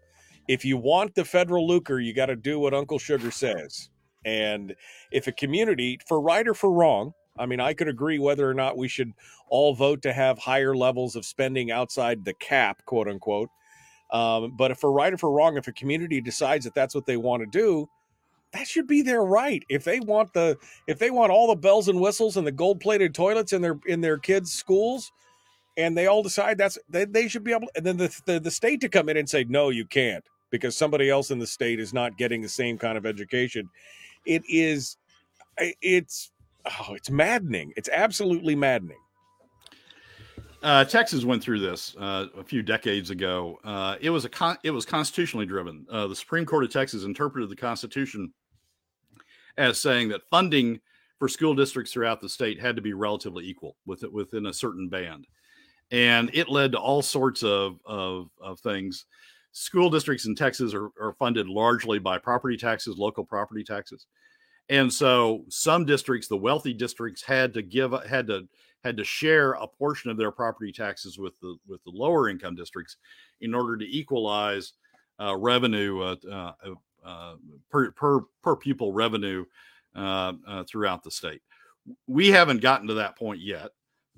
if 0.48 0.64
you 0.64 0.76
want 0.76 1.14
the 1.14 1.24
federal 1.24 1.66
lucre, 1.66 2.00
you 2.00 2.12
got 2.12 2.26
to 2.26 2.36
do 2.36 2.58
what 2.58 2.74
Uncle 2.74 2.98
Sugar 2.98 3.30
says. 3.30 3.88
And 4.24 4.74
if 5.10 5.26
a 5.26 5.32
community, 5.32 5.98
for 6.06 6.20
right 6.20 6.46
or 6.46 6.54
for 6.54 6.72
wrong, 6.72 7.12
I 7.38 7.46
mean, 7.46 7.60
I 7.60 7.74
could 7.74 7.88
agree 7.88 8.18
whether 8.18 8.48
or 8.48 8.54
not 8.54 8.76
we 8.76 8.88
should 8.88 9.12
all 9.48 9.74
vote 9.74 10.02
to 10.02 10.12
have 10.12 10.38
higher 10.38 10.76
levels 10.76 11.16
of 11.16 11.24
spending 11.24 11.70
outside 11.70 12.24
the 12.24 12.34
cap, 12.34 12.84
quote 12.84 13.08
unquote. 13.08 13.48
Um, 14.10 14.54
but 14.56 14.70
if 14.70 14.78
for 14.78 14.92
right 14.92 15.12
or 15.12 15.16
for 15.16 15.30
wrong, 15.30 15.56
if 15.56 15.66
a 15.68 15.72
community 15.72 16.20
decides 16.20 16.64
that 16.64 16.74
that's 16.74 16.94
what 16.94 17.06
they 17.06 17.16
want 17.16 17.42
to 17.42 17.46
do, 17.46 17.88
that 18.52 18.68
should 18.68 18.86
be 18.86 19.00
their 19.00 19.24
right. 19.24 19.64
If 19.70 19.84
they 19.84 19.98
want 20.00 20.34
the, 20.34 20.58
if 20.86 20.98
they 20.98 21.10
want 21.10 21.32
all 21.32 21.46
the 21.48 21.56
bells 21.56 21.88
and 21.88 21.98
whistles 21.98 22.36
and 22.36 22.46
the 22.46 22.52
gold 22.52 22.80
plated 22.80 23.14
toilets 23.14 23.54
in 23.54 23.62
their 23.62 23.80
in 23.86 24.02
their 24.02 24.18
kids' 24.18 24.52
schools, 24.52 25.10
and 25.78 25.96
they 25.96 26.06
all 26.06 26.22
decide 26.22 26.58
that's 26.58 26.76
they, 26.90 27.06
they 27.06 27.28
should 27.28 27.44
be 27.44 27.52
able, 27.52 27.68
and 27.74 27.86
then 27.86 27.96
the, 27.96 28.20
the 28.26 28.38
the 28.38 28.50
state 28.50 28.82
to 28.82 28.90
come 28.90 29.08
in 29.08 29.16
and 29.16 29.30
say 29.30 29.44
no, 29.44 29.70
you 29.70 29.86
can't 29.86 30.22
because 30.52 30.76
somebody 30.76 31.10
else 31.10 31.32
in 31.32 31.40
the 31.40 31.46
state 31.46 31.80
is 31.80 31.92
not 31.92 32.16
getting 32.16 32.40
the 32.40 32.48
same 32.48 32.78
kind 32.78 32.96
of 32.96 33.04
education. 33.04 33.68
It 34.24 34.42
is, 34.48 34.98
it's, 35.58 36.30
oh, 36.66 36.94
it's 36.94 37.10
maddening. 37.10 37.72
It's 37.76 37.88
absolutely 37.88 38.54
maddening. 38.54 38.98
Uh, 40.62 40.84
Texas 40.84 41.24
went 41.24 41.42
through 41.42 41.58
this 41.58 41.96
uh, 41.98 42.26
a 42.38 42.44
few 42.44 42.62
decades 42.62 43.10
ago. 43.10 43.58
Uh, 43.64 43.96
it 44.00 44.10
was 44.10 44.24
a 44.24 44.28
con- 44.28 44.58
it 44.62 44.70
was 44.70 44.86
constitutionally 44.86 45.46
driven. 45.46 45.84
Uh, 45.90 46.06
the 46.06 46.14
Supreme 46.14 46.46
Court 46.46 46.62
of 46.62 46.70
Texas 46.70 47.02
interpreted 47.02 47.50
the 47.50 47.56
Constitution 47.56 48.32
as 49.58 49.80
saying 49.80 50.08
that 50.10 50.22
funding 50.30 50.78
for 51.18 51.28
school 51.28 51.54
districts 51.54 51.92
throughout 51.92 52.20
the 52.20 52.28
state 52.28 52.60
had 52.60 52.76
to 52.76 52.82
be 52.82 52.92
relatively 52.92 53.44
equal 53.44 53.76
with 53.86 54.04
it 54.04 54.12
within 54.12 54.46
a 54.46 54.52
certain 54.52 54.88
band, 54.88 55.26
and 55.90 56.30
it 56.32 56.48
led 56.48 56.70
to 56.72 56.78
all 56.78 57.02
sorts 57.02 57.42
of 57.42 57.80
of, 57.84 58.30
of 58.40 58.60
things 58.60 59.06
school 59.52 59.90
districts 59.90 60.26
in 60.26 60.34
Texas 60.34 60.74
are, 60.74 60.90
are 61.00 61.14
funded 61.18 61.48
largely 61.48 61.98
by 61.98 62.18
property 62.18 62.56
taxes, 62.56 62.98
local 62.98 63.24
property 63.24 63.62
taxes. 63.62 64.06
And 64.68 64.92
so 64.92 65.44
some 65.48 65.84
districts, 65.84 66.28
the 66.28 66.36
wealthy 66.36 66.72
districts, 66.72 67.22
had 67.22 67.52
to 67.54 67.62
give 67.62 67.92
had 68.08 68.26
to 68.28 68.48
had 68.84 68.96
to 68.96 69.04
share 69.04 69.52
a 69.52 69.66
portion 69.66 70.10
of 70.10 70.16
their 70.16 70.30
property 70.30 70.72
taxes 70.72 71.18
with 71.18 71.38
the 71.40 71.56
with 71.66 71.82
the 71.84 71.90
lower 71.90 72.28
income 72.28 72.54
districts 72.54 72.96
in 73.40 73.54
order 73.54 73.76
to 73.76 73.84
equalize 73.84 74.72
uh, 75.20 75.36
revenue 75.36 76.00
uh, 76.00 76.16
uh, 76.30 76.52
uh 77.04 77.34
per, 77.70 77.90
per 77.92 78.20
per 78.42 78.56
pupil 78.56 78.92
revenue 78.92 79.44
uh, 79.94 80.32
uh, 80.46 80.64
throughout 80.64 81.02
the 81.02 81.10
state. 81.10 81.42
We 82.06 82.28
haven't 82.28 82.62
gotten 82.62 82.86
to 82.88 82.94
that 82.94 83.18
point 83.18 83.40
yet. 83.40 83.70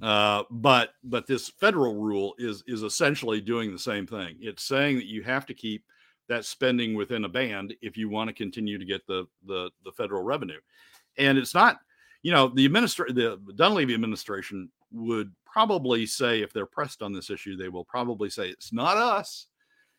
Uh, 0.03 0.43
but 0.51 0.91
but 1.05 1.27
this 1.27 1.49
federal 1.49 1.95
rule 1.95 2.35
is 2.39 2.65
is 2.67 2.83
essentially 2.83 3.41
doing 3.41 3.73
the 3.73 3.79
same 3.79 4.07
thing. 4.07 4.37
It's 4.41 4.65
saying 4.65 4.97
that 4.97 5.07
you 5.07 5.23
have 5.23 5.47
to 5.47 5.55
keep 5.55 5.85
that 6.29 6.45
spending 6.45 6.95
within 6.95 7.25
a 7.25 7.29
band 7.29 7.75
if 7.83 7.97
you 7.97 8.09
want 8.09 8.29
to 8.29 8.35
continue 8.35 8.79
to 8.79 8.85
get 8.85 9.07
the 9.07 9.27
the 9.47 9.71
the 9.85 9.93
federal 9.93 10.23
revenue. 10.23 10.61
and 11.19 11.39
it's 11.39 11.55
not, 11.55 11.79
you 12.23 12.33
know, 12.33 12.49
the 12.49 12.69
administra- 12.69 13.15
the 13.15 13.39
Dunleavy 13.55 13.95
administration 13.95 14.71
would 14.93 15.33
probably 15.45 16.07
say 16.07 16.41
if 16.43 16.53
they're 16.53 16.67
pressed 16.67 17.03
on 17.03 17.13
this 17.13 17.31
issue, 17.31 17.57
they 17.57 17.69
will 17.69 17.85
probably 17.85 18.31
say 18.31 18.49
it's 18.49 18.73
not 18.73 18.97
us, 18.97 19.47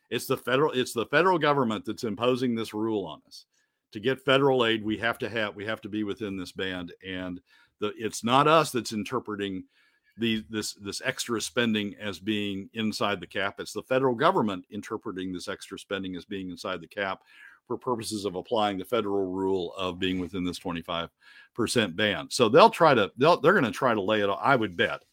it's 0.10 0.26
the 0.28 0.38
federal, 0.38 0.72
it's 0.72 0.94
the 0.94 1.06
federal 1.08 1.40
government 1.40 1.86
that's 1.86 2.04
imposing 2.04 2.56
this 2.56 2.74
rule 2.74 3.06
on 3.06 3.22
us. 3.28 3.46
To 3.94 4.00
get 4.00 4.20
federal 4.26 4.66
aid, 4.66 4.84
we 4.84 4.98
have 4.98 5.18
to 5.20 5.30
have 5.30 5.56
we 5.56 5.66
have 5.66 5.82
to 5.82 5.90
be 5.90 6.04
within 6.04 6.38
this 6.38 6.52
band, 6.52 6.92
and 7.08 7.40
the 7.80 7.94
it's 7.98 8.24
not 8.24 8.48
us 8.48 8.72
that's 8.72 8.92
interpreting 8.92 9.64
the 10.18 10.44
this 10.50 10.74
this 10.74 11.02
extra 11.04 11.42
spending 11.42 11.96
as 12.00 12.20
being 12.20 12.70
inside 12.74 13.20
the 13.20 13.28
cap. 13.28 13.60
It's 13.60 13.74
the 13.74 13.84
federal 13.84 14.16
government 14.16 14.66
interpreting 14.70 15.34
this 15.34 15.48
extra 15.48 15.78
spending 15.78 16.16
as 16.16 16.26
being 16.26 16.50
inside 16.50 16.82
the 16.82 16.88
cap 16.88 17.24
for 17.68 17.78
purposes 17.78 18.26
of 18.26 18.36
applying 18.36 18.78
the 18.78 18.86
federal 18.86 19.32
rule 19.32 19.74
of 19.76 20.00
being 20.00 20.20
within 20.20 20.44
this 20.44 20.60
25% 20.60 21.10
band. 21.96 22.32
So 22.32 22.48
they'll 22.48 22.70
try 22.70 22.94
to 22.94 23.12
they'll 23.18 23.40
they're 23.40 23.54
going 23.54 23.66
to 23.66 23.72
try 23.72 23.94
to 23.94 24.02
lay 24.02 24.22
it 24.22 24.30
off. 24.30 24.40
I 24.42 24.56
would 24.56 24.78
bet 24.78 25.04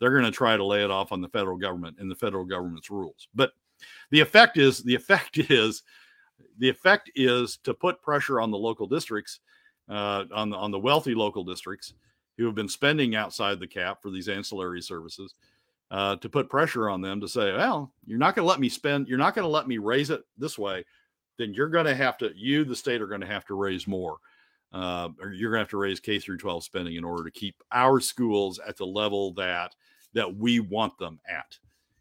they're 0.00 0.12
going 0.12 0.24
to 0.24 0.30
try 0.30 0.56
to 0.56 0.64
lay 0.64 0.82
it 0.82 0.90
off 0.90 1.12
on 1.12 1.20
the 1.20 1.28
federal 1.28 1.56
government 1.56 1.96
and 1.98 2.10
the 2.10 2.16
federal 2.16 2.44
government's 2.44 2.90
rules. 2.90 3.28
But 3.34 3.52
the 4.10 4.20
effect 4.20 4.56
is 4.56 4.82
the 4.82 4.94
effect 4.94 5.38
is 5.50 5.82
the 6.58 6.68
effect 6.68 7.10
is 7.14 7.58
to 7.64 7.74
put 7.74 8.02
pressure 8.02 8.40
on 8.40 8.50
the 8.50 8.58
local 8.58 8.86
districts, 8.86 9.40
uh, 9.88 10.24
on 10.34 10.50
the 10.50 10.56
on 10.56 10.72
the 10.72 10.78
wealthy 10.78 11.14
local 11.14 11.44
districts 11.44 11.94
who 12.38 12.46
have 12.46 12.54
been 12.54 12.68
spending 12.68 13.14
outside 13.14 13.60
the 13.60 13.66
cap 13.66 14.00
for 14.00 14.10
these 14.10 14.28
ancillary 14.28 14.80
services, 14.80 15.34
uh, 15.90 16.16
to 16.16 16.28
put 16.28 16.48
pressure 16.48 16.88
on 16.88 17.02
them 17.02 17.20
to 17.20 17.28
say, 17.28 17.52
well, 17.52 17.92
you're 18.06 18.18
not 18.18 18.34
going 18.34 18.44
to 18.44 18.48
let 18.48 18.60
me 18.60 18.68
spend, 18.68 19.08
you're 19.08 19.18
not 19.18 19.34
going 19.34 19.44
to 19.44 19.50
let 19.50 19.68
me 19.68 19.78
raise 19.78 20.10
it 20.10 20.22
this 20.38 20.58
way, 20.58 20.84
then 21.36 21.52
you're 21.52 21.68
going 21.68 21.86
to 21.86 21.94
have 21.94 22.16
to, 22.18 22.30
you, 22.34 22.64
the 22.64 22.76
state, 22.76 23.02
are 23.02 23.06
going 23.06 23.20
to 23.20 23.26
have 23.26 23.44
to 23.46 23.54
raise 23.54 23.86
more. 23.86 24.16
Uh, 24.72 25.08
or 25.20 25.32
you're 25.32 25.50
going 25.50 25.58
to 25.58 25.64
have 25.64 25.70
to 25.70 25.78
raise 25.78 25.98
K 25.98 26.18
through 26.18 26.36
12 26.36 26.62
spending 26.62 26.96
in 26.96 27.04
order 27.04 27.24
to 27.24 27.30
keep 27.30 27.56
our 27.72 28.00
schools 28.00 28.58
at 28.66 28.76
the 28.76 28.86
level 28.86 29.32
that 29.32 29.74
that 30.14 30.36
we 30.36 30.60
want 30.60 30.96
them 30.98 31.18
at 31.28 31.58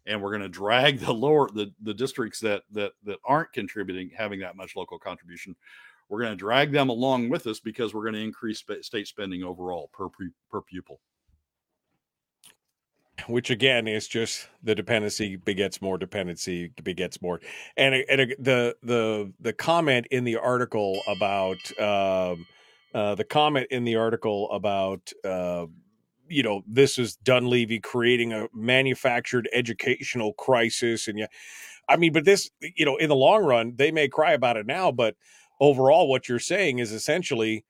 and 0.07 0.21
we're 0.21 0.31
going 0.31 0.41
to 0.41 0.49
drag 0.49 0.99
the 0.99 1.13
lower 1.13 1.49
the, 1.51 1.71
the 1.83 1.93
districts 1.93 2.39
that 2.39 2.63
that 2.71 2.93
that 3.03 3.19
aren't 3.25 3.51
contributing 3.53 4.09
having 4.17 4.39
that 4.39 4.55
much 4.55 4.75
local 4.75 4.97
contribution 4.97 5.55
we're 6.09 6.21
going 6.21 6.31
to 6.31 6.37
drag 6.37 6.71
them 6.71 6.89
along 6.89 7.29
with 7.29 7.47
us 7.47 7.59
because 7.59 7.93
we're 7.93 8.03
going 8.03 8.13
to 8.13 8.21
increase 8.21 8.63
state 8.81 9.07
spending 9.07 9.43
overall 9.43 9.89
per 9.93 10.07
per 10.49 10.61
pupil. 10.61 10.99
Which 13.27 13.49
again 13.49 13.87
is 13.87 14.07
just 14.07 14.47
the 14.63 14.75
dependency 14.75 15.35
begets 15.35 15.81
more 15.81 15.97
dependency 15.97 16.71
begets 16.83 17.21
more, 17.21 17.41
and 17.75 17.95
and 17.95 18.35
the 18.39 18.75
the 18.83 19.33
the 19.39 19.53
comment 19.53 20.05
in 20.11 20.23
the 20.23 20.37
article 20.37 21.01
about 21.07 21.57
um, 21.79 22.45
uh, 22.93 23.15
the 23.15 23.23
comment 23.23 23.67
in 23.71 23.83
the 23.85 23.95
article 23.95 24.49
about 24.51 25.11
uh, 25.25 25.65
you 26.29 26.43
know 26.43 26.61
this 26.67 26.99
is 26.99 27.15
Dunleavy 27.17 27.79
creating 27.79 28.33
a 28.33 28.47
manufactured 28.53 29.49
educational 29.51 30.33
crisis, 30.33 31.07
and 31.07 31.17
yeah, 31.17 31.27
I 31.89 31.97
mean, 31.97 32.13
but 32.13 32.23
this 32.23 32.51
you 32.61 32.85
know 32.85 32.97
in 32.97 33.09
the 33.09 33.15
long 33.15 33.43
run 33.43 33.73
they 33.75 33.91
may 33.91 34.07
cry 34.07 34.33
about 34.33 34.57
it 34.57 34.67
now, 34.67 34.91
but 34.91 35.15
overall, 35.59 36.07
what 36.07 36.29
you're 36.29 36.39
saying 36.39 36.79
is 36.79 36.91
essentially 36.91 37.65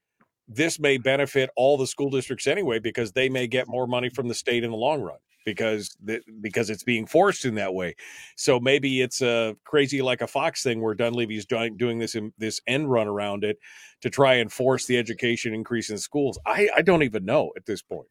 this 0.47 0.79
may 0.79 0.97
benefit 0.97 1.49
all 1.55 1.77
the 1.77 1.87
school 1.87 2.09
districts 2.09 2.47
anyway 2.47 2.79
because 2.79 3.11
they 3.11 3.29
may 3.29 3.47
get 3.47 3.67
more 3.67 3.87
money 3.87 4.09
from 4.09 4.27
the 4.27 4.33
state 4.33 4.63
in 4.63 4.71
the 4.71 4.77
long 4.77 5.01
run 5.01 5.17
because 5.45 5.95
the, 6.03 6.21
because 6.41 6.69
it's 6.69 6.83
being 6.83 7.05
forced 7.05 7.45
in 7.45 7.55
that 7.55 7.73
way. 7.73 7.95
So 8.35 8.59
maybe 8.59 9.01
it's 9.01 9.21
a 9.21 9.55
crazy 9.63 10.01
like 10.01 10.21
a 10.21 10.27
fox 10.27 10.63
thing 10.63 10.81
where 10.81 10.93
Dunleavy's 10.93 11.45
doing 11.45 11.99
this 11.99 12.15
in, 12.15 12.33
this 12.37 12.61
end 12.67 12.91
run 12.91 13.07
around 13.07 13.43
it 13.43 13.57
to 14.01 14.09
try 14.09 14.35
and 14.35 14.51
force 14.51 14.85
the 14.85 14.97
education 14.97 15.53
increase 15.53 15.89
in 15.89 15.97
schools. 15.97 16.37
I, 16.45 16.69
I 16.75 16.81
don't 16.81 17.03
even 17.03 17.23
know 17.25 17.51
at 17.55 17.65
this 17.65 17.81
point. 17.81 18.07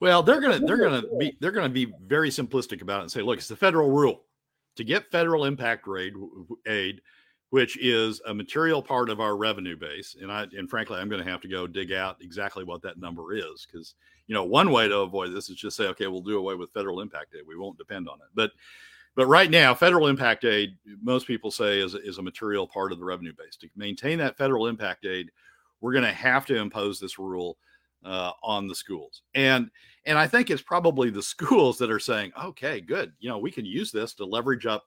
Well, 0.00 0.22
they're 0.22 0.40
gonna 0.40 0.58
they're 0.58 0.76
gonna 0.76 1.02
be 1.18 1.36
they're 1.40 1.50
gonna 1.50 1.70
be 1.70 1.92
very 2.06 2.28
simplistic 2.28 2.82
about 2.82 2.98
it 2.98 3.02
and 3.02 3.10
say, 3.10 3.22
look, 3.22 3.38
it's 3.38 3.48
the 3.48 3.56
federal 3.56 3.90
rule 3.90 4.24
to 4.76 4.84
get 4.84 5.10
federal 5.10 5.44
impact 5.44 5.88
aid 5.88 6.12
aid 6.66 7.00
which 7.50 7.78
is 7.78 8.20
a 8.26 8.34
material 8.34 8.82
part 8.82 9.08
of 9.08 9.20
our 9.20 9.36
revenue 9.36 9.76
base. 9.76 10.16
And 10.20 10.30
I 10.32 10.46
and 10.56 10.68
frankly, 10.68 10.98
I'm 10.98 11.08
going 11.08 11.24
to 11.24 11.30
have 11.30 11.40
to 11.42 11.48
go 11.48 11.66
dig 11.66 11.92
out 11.92 12.16
exactly 12.20 12.64
what 12.64 12.82
that 12.82 12.98
number 12.98 13.34
is 13.34 13.66
because 13.66 13.94
you 14.26 14.34
know 14.34 14.44
one 14.44 14.70
way 14.70 14.88
to 14.88 14.98
avoid 14.98 15.32
this 15.32 15.48
is 15.48 15.56
just 15.56 15.76
say, 15.76 15.86
okay, 15.88 16.06
we'll 16.06 16.22
do 16.22 16.38
away 16.38 16.54
with 16.54 16.72
federal 16.72 17.00
impact 17.00 17.34
aid. 17.36 17.44
We 17.46 17.56
won't 17.56 17.78
depend 17.78 18.08
on 18.08 18.16
it. 18.16 18.28
But 18.34 18.52
but 19.14 19.26
right 19.26 19.50
now, 19.50 19.74
federal 19.74 20.08
impact 20.08 20.44
aid, 20.44 20.76
most 21.02 21.26
people 21.26 21.50
say 21.50 21.80
is 21.80 21.94
is 21.94 22.18
a 22.18 22.22
material 22.22 22.66
part 22.66 22.92
of 22.92 22.98
the 22.98 23.04
revenue 23.04 23.32
base. 23.32 23.56
To 23.58 23.68
maintain 23.76 24.18
that 24.18 24.36
federal 24.36 24.66
impact 24.66 25.06
aid, 25.06 25.30
we're 25.80 25.92
going 25.92 26.04
to 26.04 26.12
have 26.12 26.46
to 26.46 26.56
impose 26.56 26.98
this 26.98 27.18
rule 27.18 27.58
uh, 28.04 28.32
on 28.42 28.66
the 28.66 28.74
schools. 28.74 29.22
And 29.34 29.70
and 30.04 30.18
I 30.18 30.26
think 30.26 30.50
it's 30.50 30.62
probably 30.62 31.10
the 31.10 31.22
schools 31.34 31.78
that 31.78 31.90
are 31.90 32.00
saying, 32.00 32.32
okay, 32.42 32.80
good, 32.80 33.12
you 33.20 33.28
know, 33.28 33.38
we 33.38 33.50
can 33.50 33.64
use 33.64 33.92
this 33.92 34.14
to 34.14 34.24
leverage 34.24 34.66
up 34.66 34.84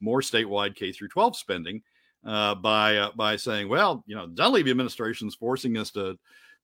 more 0.00 0.20
statewide 0.20 0.74
K 0.74 0.92
through 0.92 1.08
12 1.08 1.36
spending 1.36 1.82
uh, 2.24 2.54
by 2.54 2.96
uh, 2.96 3.10
by 3.16 3.36
saying, 3.36 3.68
well, 3.68 4.04
you 4.06 4.14
know, 4.14 4.26
Dunleavy 4.26 4.70
administration 4.70 5.28
is 5.28 5.34
forcing 5.34 5.76
us 5.76 5.90
to 5.92 6.18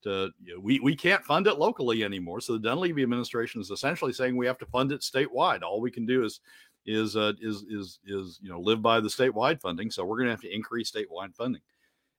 to 0.05 0.31
you 0.43 0.55
know, 0.55 0.61
we 0.61 0.81
we 0.81 0.95
can't 0.95 1.25
fund 1.25 1.47
it 1.47 1.59
locally 1.59 2.05
anymore. 2.05 2.41
So 2.41 2.53
the 2.55 2.61
Dunleavy 2.61 3.03
administration 3.03 3.61
is 3.61 3.71
essentially 3.71 4.13
saying 4.13 4.37
we 4.37 4.47
have 4.47 4.59
to 4.59 4.67
fund 4.67 4.93
it 4.93 5.01
statewide. 5.01 5.63
All 5.63 5.81
we 5.81 5.91
can 5.91 6.07
do 6.07 6.25
is 6.25 6.41
is 6.87 7.17
uh, 7.17 7.33
is 7.41 7.65
is 7.69 8.01
is 8.07 8.39
you 8.43 8.49
know 8.49 8.61
live 8.61 8.83
by 8.83 9.01
the 9.01 9.09
statewide 9.09 9.61
funding. 9.61 9.91
So 9.91 10.05
we're 10.05 10.17
going 10.17 10.29
to 10.29 10.33
have 10.33 10.43
to 10.43 10.55
increase 10.55 10.91
statewide 10.91 11.35
funding. 11.35 11.63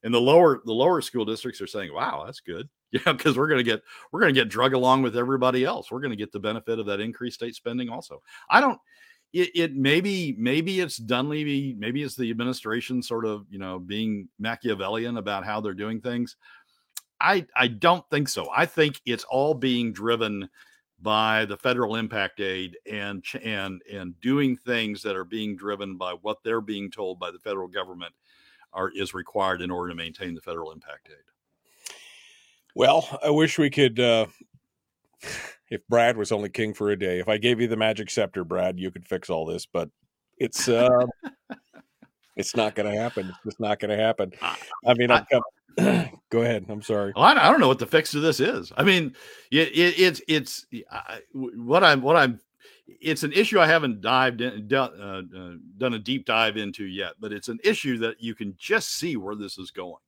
And 0.03 0.13
the 0.13 0.21
lower 0.21 0.61
the 0.65 0.73
lower 0.73 1.01
school 1.01 1.25
districts 1.25 1.61
are 1.61 1.67
saying, 1.67 1.93
wow, 1.93 2.23
that's 2.25 2.39
good. 2.39 2.69
Yeah, 2.91 3.13
because 3.13 3.37
we're 3.37 3.47
going 3.47 3.63
to 3.63 3.71
get 3.71 3.83
we're 4.11 4.19
going 4.19 4.33
to 4.33 4.41
get 4.41 4.49
drug 4.49 4.73
along 4.73 5.03
with 5.03 5.15
everybody 5.15 5.63
else. 5.63 5.91
We're 5.91 5.99
going 5.99 6.09
to 6.09 6.17
get 6.17 6.31
the 6.31 6.39
benefit 6.39 6.79
of 6.79 6.87
that 6.87 6.99
increased 6.99 7.35
state 7.35 7.53
spending 7.53 7.87
also. 7.87 8.23
I 8.49 8.59
don't 8.59 8.79
it, 9.33 9.49
it 9.55 9.75
maybe 9.75 10.35
maybe 10.37 10.79
it's 10.79 10.97
Dunleavy, 10.97 11.75
maybe 11.77 12.03
it's 12.03 12.15
the 12.15 12.29
administration 12.31 13.01
sort 13.01 13.25
of 13.25 13.45
you 13.49 13.59
know 13.59 13.79
being 13.79 14.27
Machiavellian 14.39 15.17
about 15.17 15.45
how 15.45 15.61
they're 15.61 15.73
doing 15.73 16.01
things. 16.01 16.35
I 17.21 17.45
I 17.55 17.67
don't 17.67 18.07
think 18.09 18.29
so. 18.29 18.49
I 18.55 18.65
think 18.65 19.01
it's 19.05 19.25
all 19.25 19.53
being 19.53 19.93
driven 19.93 20.49
by 21.01 21.45
the 21.45 21.57
federal 21.57 21.95
impact 21.95 22.39
aid 22.39 22.77
and 22.91 23.23
and 23.43 23.81
and 23.91 24.19
doing 24.19 24.57
things 24.57 25.01
that 25.03 25.15
are 25.15 25.25
being 25.25 25.55
driven 25.55 25.97
by 25.97 26.13
what 26.21 26.37
they're 26.43 26.61
being 26.61 26.91
told 26.91 27.19
by 27.19 27.31
the 27.31 27.39
federal 27.39 27.67
government 27.67 28.13
are 28.73 28.91
is 28.95 29.13
required 29.13 29.61
in 29.61 29.71
order 29.71 29.89
to 29.89 29.95
maintain 29.95 30.33
the 30.33 30.41
federal 30.41 30.71
impact 30.71 31.09
aid. 31.09 31.95
Well, 32.75 33.19
I 33.23 33.29
wish 33.29 33.57
we 33.57 33.69
could 33.69 33.99
uh, 33.99 34.27
if 35.69 35.85
Brad 35.87 36.17
was 36.17 36.31
only 36.31 36.49
king 36.49 36.73
for 36.73 36.89
a 36.89 36.97
day. 36.97 37.19
If 37.19 37.27
I 37.27 37.37
gave 37.37 37.59
you 37.59 37.67
the 37.67 37.77
magic 37.77 38.09
scepter, 38.09 38.43
Brad, 38.43 38.79
you 38.79 38.91
could 38.91 39.07
fix 39.07 39.29
all 39.29 39.45
this, 39.45 39.65
but 39.65 39.89
it's 40.37 40.67
uh, 40.67 41.05
it's 42.35 42.55
not 42.55 42.75
going 42.75 42.91
to 42.91 42.99
happen. 42.99 43.29
It's 43.29 43.43
just 43.43 43.59
not 43.59 43.79
going 43.79 43.95
to 43.95 44.03
happen. 44.03 44.31
I 44.41 44.93
mean, 44.95 45.11
I'm 45.11 45.25
I, 45.31 46.11
go 46.29 46.41
ahead. 46.41 46.65
I'm 46.69 46.81
sorry. 46.81 47.13
Well, 47.15 47.25
I, 47.25 47.33
I, 47.33 47.51
don't 47.51 47.59
know 47.59 47.67
what 47.67 47.79
the 47.79 47.85
fix 47.85 48.11
to 48.11 48.19
this 48.19 48.39
is. 48.39 48.71
I 48.75 48.83
mean, 48.83 49.15
it, 49.51 49.69
it, 49.69 49.99
it's 49.99 50.21
it's 50.27 50.65
I, 50.91 51.19
what 51.33 51.83
I'm 51.83 52.01
what 52.01 52.15
I'm. 52.15 52.39
It's 53.01 53.21
an 53.21 53.33
issue 53.33 53.59
I 53.59 53.67
haven't 53.67 54.01
dived 54.01 54.41
in, 54.41 54.67
done, 54.67 54.99
uh, 54.99 55.21
uh, 55.37 55.53
done 55.77 55.93
a 55.93 55.99
deep 55.99 56.25
dive 56.25 56.57
into 56.57 56.85
yet, 56.85 57.13
but 57.19 57.31
it's 57.31 57.47
an 57.47 57.59
issue 57.63 57.99
that 57.99 58.19
you 58.19 58.33
can 58.33 58.55
just 58.57 58.95
see 58.95 59.15
where 59.15 59.35
this 59.35 59.59
is 59.59 59.69
going. 59.69 60.01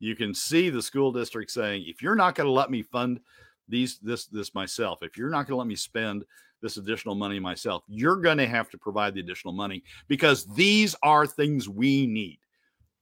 You 0.00 0.16
can 0.16 0.34
see 0.34 0.68
the 0.68 0.82
school 0.82 1.12
district 1.12 1.52
saying, 1.52 1.84
if 1.86 2.02
you're 2.02 2.16
not 2.16 2.34
going 2.34 2.46
to 2.46 2.52
let 2.52 2.68
me 2.68 2.82
fund 2.82 3.20
these 3.68 3.98
this 3.98 4.26
this 4.26 4.54
myself. 4.54 5.02
If 5.02 5.16
you're 5.16 5.30
not 5.30 5.46
going 5.46 5.54
to 5.54 5.56
let 5.56 5.66
me 5.66 5.76
spend 5.76 6.24
this 6.62 6.76
additional 6.78 7.14
money 7.14 7.38
myself 7.38 7.82
you're 7.86 8.16
going 8.16 8.38
to 8.38 8.46
have 8.46 8.70
to 8.70 8.78
provide 8.78 9.14
the 9.14 9.20
additional 9.20 9.52
money 9.52 9.82
because 10.08 10.46
these 10.54 10.96
are 11.02 11.26
things 11.26 11.68
we 11.68 12.06
need. 12.06 12.38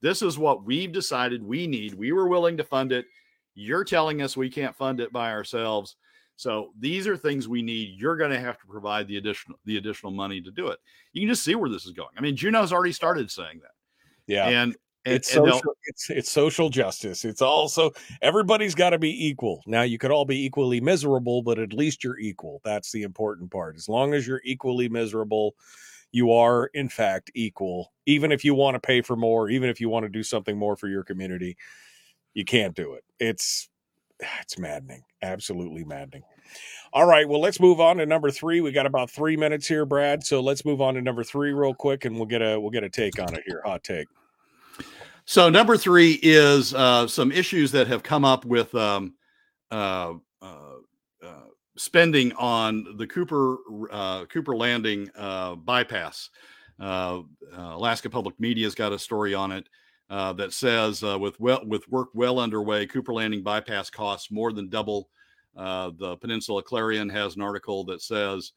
This 0.00 0.22
is 0.22 0.38
what 0.38 0.64
we've 0.64 0.92
decided 0.92 1.42
we 1.42 1.66
need. 1.66 1.94
We 1.94 2.12
were 2.12 2.28
willing 2.28 2.56
to 2.58 2.64
fund 2.64 2.92
it. 2.92 3.06
You're 3.54 3.84
telling 3.84 4.20
us 4.20 4.36
we 4.36 4.50
can't 4.50 4.76
fund 4.76 5.00
it 5.00 5.12
by 5.12 5.30
ourselves. 5.30 5.96
So 6.36 6.72
these 6.78 7.06
are 7.06 7.16
things 7.16 7.48
we 7.48 7.62
need. 7.62 7.98
You're 7.98 8.16
going 8.16 8.32
to 8.32 8.40
have 8.40 8.58
to 8.58 8.66
provide 8.66 9.06
the 9.06 9.16
additional 9.16 9.58
the 9.64 9.76
additional 9.76 10.12
money 10.12 10.40
to 10.40 10.50
do 10.50 10.68
it. 10.68 10.78
You 11.12 11.22
can 11.22 11.28
just 11.28 11.44
see 11.44 11.54
where 11.54 11.70
this 11.70 11.86
is 11.86 11.92
going. 11.92 12.10
I 12.18 12.20
mean 12.20 12.36
juneau's 12.36 12.72
already 12.72 12.92
started 12.92 13.30
saying 13.30 13.60
that. 13.62 13.70
Yeah. 14.26 14.48
And 14.48 14.76
and, 15.04 15.14
it's 15.14 15.30
social. 15.30 15.76
It's 15.84 16.10
it's 16.10 16.30
social 16.30 16.70
justice. 16.70 17.24
It's 17.24 17.42
also 17.42 17.92
everybody's 18.22 18.74
got 18.74 18.90
to 18.90 18.98
be 18.98 19.26
equal. 19.26 19.62
Now 19.66 19.82
you 19.82 19.98
could 19.98 20.10
all 20.10 20.24
be 20.24 20.44
equally 20.44 20.80
miserable, 20.80 21.42
but 21.42 21.58
at 21.58 21.72
least 21.72 22.02
you're 22.02 22.18
equal. 22.18 22.60
That's 22.64 22.90
the 22.92 23.02
important 23.02 23.50
part. 23.50 23.76
As 23.76 23.88
long 23.88 24.14
as 24.14 24.26
you're 24.26 24.40
equally 24.44 24.88
miserable, 24.88 25.54
you 26.12 26.32
are 26.32 26.66
in 26.74 26.88
fact 26.88 27.30
equal. 27.34 27.92
Even 28.06 28.32
if 28.32 28.44
you 28.44 28.54
want 28.54 28.76
to 28.76 28.80
pay 28.80 29.02
for 29.02 29.16
more, 29.16 29.50
even 29.50 29.68
if 29.68 29.80
you 29.80 29.88
want 29.88 30.04
to 30.04 30.08
do 30.08 30.22
something 30.22 30.56
more 30.56 30.76
for 30.76 30.88
your 30.88 31.04
community, 31.04 31.56
you 32.32 32.44
can't 32.44 32.74
do 32.74 32.94
it. 32.94 33.04
It's 33.20 33.68
it's 34.40 34.58
maddening. 34.58 35.02
Absolutely 35.22 35.84
maddening. 35.84 36.22
All 36.92 37.06
right, 37.06 37.28
well, 37.28 37.40
let's 37.40 37.58
move 37.58 37.80
on 37.80 37.96
to 37.96 38.06
number 38.06 38.30
three. 38.30 38.60
We 38.60 38.70
got 38.70 38.86
about 38.86 39.10
three 39.10 39.36
minutes 39.36 39.66
here, 39.66 39.84
Brad. 39.84 40.24
So 40.24 40.40
let's 40.40 40.64
move 40.64 40.80
on 40.80 40.94
to 40.94 41.02
number 41.02 41.24
three 41.24 41.52
real 41.52 41.74
quick, 41.74 42.04
and 42.04 42.16
we'll 42.16 42.26
get 42.26 42.42
a 42.42 42.58
we'll 42.58 42.70
get 42.70 42.84
a 42.84 42.90
take 42.90 43.18
on 43.18 43.34
it 43.34 43.42
here. 43.46 43.62
Hot 43.64 43.82
take. 43.82 44.06
So 45.26 45.48
number 45.48 45.78
three 45.78 46.18
is 46.22 46.74
uh, 46.74 47.06
some 47.06 47.32
issues 47.32 47.72
that 47.72 47.86
have 47.86 48.02
come 48.02 48.26
up 48.26 48.44
with 48.44 48.74
um, 48.74 49.14
uh, 49.70 50.14
uh, 50.42 50.76
uh, 51.24 51.46
spending 51.76 52.32
on 52.34 52.98
the 52.98 53.06
Cooper 53.06 53.56
uh, 53.90 54.26
Cooper 54.26 54.54
Landing 54.54 55.10
uh, 55.16 55.54
bypass. 55.54 56.28
Alaska 56.78 58.10
Public 58.10 58.38
Media's 58.38 58.74
got 58.74 58.92
a 58.92 58.98
story 58.98 59.32
on 59.32 59.50
it 59.50 59.66
that 60.10 60.52
says 60.52 61.02
with 61.02 61.40
well 61.40 61.62
with 61.64 61.88
work 61.88 62.10
well 62.12 62.38
underway, 62.38 62.86
Cooper 62.86 63.14
Landing 63.14 63.42
bypass 63.42 63.88
costs 63.88 64.30
more 64.30 64.52
than 64.52 64.68
double. 64.68 65.08
the 65.54 66.18
Peninsula 66.20 66.62
Clarion 66.62 67.08
has 67.08 67.36
an 67.36 67.42
article 67.42 67.82
that 67.84 68.02
says 68.02 68.52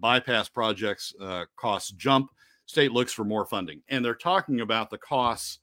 bypass 0.00 0.48
projects 0.48 1.12
costs 1.56 1.90
jump. 1.92 2.30
State 2.64 2.92
looks 2.92 3.12
for 3.12 3.24
more 3.24 3.44
funding, 3.44 3.82
and 3.88 4.02
they're 4.02 4.14
talking 4.14 4.62
about 4.62 4.88
the 4.88 4.96
costs 4.98 5.58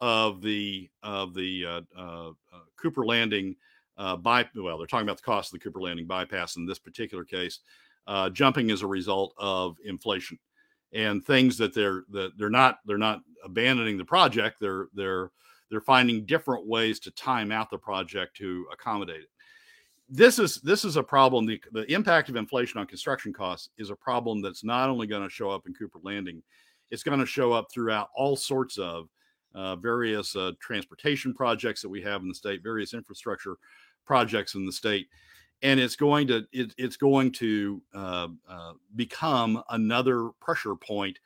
of 0.00 0.40
the 0.42 0.88
of 1.02 1.34
the 1.34 1.84
Cooper 2.76 3.04
Landing 3.04 3.56
uh, 3.96 4.16
by 4.16 4.46
well, 4.54 4.78
they're 4.78 4.86
talking 4.86 5.06
about 5.06 5.18
the 5.18 5.22
cost 5.22 5.52
of 5.52 5.60
the 5.60 5.64
Cooper 5.64 5.80
Landing 5.80 6.06
bypass 6.06 6.56
in 6.56 6.66
this 6.66 6.78
particular 6.78 7.24
case, 7.24 7.60
uh, 8.06 8.30
jumping 8.30 8.70
as 8.70 8.82
a 8.82 8.86
result 8.86 9.34
of 9.36 9.76
inflation 9.84 10.38
and 10.92 11.24
things 11.24 11.56
that 11.58 11.74
they're 11.74 12.04
that 12.10 12.32
they're 12.36 12.50
not 12.50 12.78
they're 12.86 12.98
not 12.98 13.20
abandoning 13.44 13.98
the 13.98 14.04
project. 14.04 14.58
They're 14.60 14.88
they're 14.94 15.30
they're 15.70 15.80
finding 15.80 16.24
different 16.24 16.66
ways 16.66 16.98
to 17.00 17.10
time 17.12 17.52
out 17.52 17.70
the 17.70 17.78
project 17.78 18.36
to 18.38 18.66
accommodate 18.72 19.20
it. 19.20 19.28
This 20.08 20.38
is 20.38 20.56
this 20.62 20.84
is 20.84 20.96
a 20.96 21.02
problem. 21.02 21.46
The, 21.46 21.60
the 21.72 21.90
impact 21.92 22.28
of 22.28 22.36
inflation 22.36 22.80
on 22.80 22.86
construction 22.86 23.32
costs 23.32 23.68
is 23.78 23.90
a 23.90 23.96
problem 23.96 24.40
that's 24.40 24.64
not 24.64 24.88
only 24.88 25.06
going 25.06 25.22
to 25.22 25.30
show 25.30 25.50
up 25.50 25.66
in 25.66 25.74
Cooper 25.74 26.00
Landing, 26.02 26.42
it's 26.90 27.04
going 27.04 27.20
to 27.20 27.26
show 27.26 27.52
up 27.52 27.68
throughout 27.70 28.08
all 28.16 28.34
sorts 28.34 28.78
of 28.78 29.08
uh, 29.54 29.76
various 29.76 30.36
uh, 30.36 30.52
transportation 30.60 31.34
projects 31.34 31.82
that 31.82 31.88
we 31.88 32.02
have 32.02 32.22
in 32.22 32.28
the 32.28 32.34
state, 32.34 32.62
various 32.62 32.94
infrastructure 32.94 33.56
projects 34.04 34.54
in 34.54 34.66
the 34.66 34.72
state 34.72 35.08
and 35.62 35.78
it's 35.78 35.96
going 35.96 36.26
to 36.26 36.46
it, 36.52 36.74
it's 36.78 36.96
going 36.96 37.32
to 37.32 37.82
uh, 37.94 38.28
uh, 38.48 38.72
become 38.96 39.62
another 39.70 40.30
pressure 40.40 40.74
point 40.74 41.18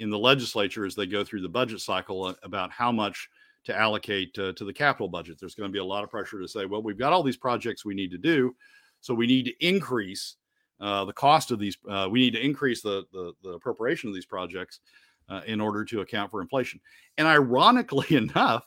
in 0.00 0.10
the 0.10 0.18
legislature 0.18 0.84
as 0.84 0.94
they 0.94 1.06
go 1.06 1.22
through 1.22 1.40
the 1.40 1.48
budget 1.48 1.80
cycle 1.80 2.24
uh, 2.24 2.34
about 2.42 2.70
how 2.70 2.90
much 2.90 3.28
to 3.64 3.74
allocate 3.78 4.34
to 4.34 4.52
the 4.52 4.72
capital 4.72 5.08
budget. 5.08 5.38
There's 5.40 5.54
going 5.54 5.70
to 5.70 5.72
be 5.72 5.78
a 5.78 5.84
lot 5.84 6.04
of 6.04 6.10
pressure 6.10 6.38
to 6.38 6.46
say, 6.46 6.66
well, 6.66 6.82
we've 6.82 6.98
got 6.98 7.14
all 7.14 7.22
these 7.22 7.38
projects 7.38 7.82
we 7.82 7.94
need 7.94 8.10
to 8.10 8.18
do, 8.18 8.54
so 9.00 9.14
we 9.14 9.26
need 9.26 9.46
to 9.46 9.66
increase 9.66 10.36
uh, 10.80 11.06
the 11.06 11.14
cost 11.14 11.50
of 11.50 11.58
these. 11.58 11.78
We 12.10 12.20
need 12.20 12.34
to 12.34 12.44
increase 12.44 12.82
the, 12.82 13.04
the, 13.10 13.32
the 13.42 13.50
appropriation 13.52 14.10
of 14.10 14.14
these 14.14 14.26
projects 14.26 14.80
uh, 15.28 15.40
in 15.46 15.60
order 15.60 15.84
to 15.84 16.00
account 16.00 16.30
for 16.30 16.40
inflation. 16.40 16.80
And 17.18 17.26
ironically 17.26 18.16
enough, 18.16 18.66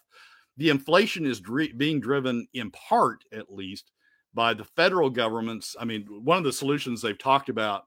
the 0.58 0.70
inflation 0.70 1.26
is 1.26 1.41
being 1.78 1.99
driven 1.99 2.47
in 2.53 2.72
part, 2.72 3.24
at 3.32 3.53
least, 3.53 3.91
by 4.34 4.53
the 4.53 4.66
federal 4.66 5.10
government's. 5.10 5.76
I 5.80 5.86
mean, 5.86 6.05
one 6.24 6.38
of 6.38 6.43
the 6.43 6.53
solutions 6.53 7.01
they've 7.01 7.18
talked 7.18 7.49
about 7.49 7.86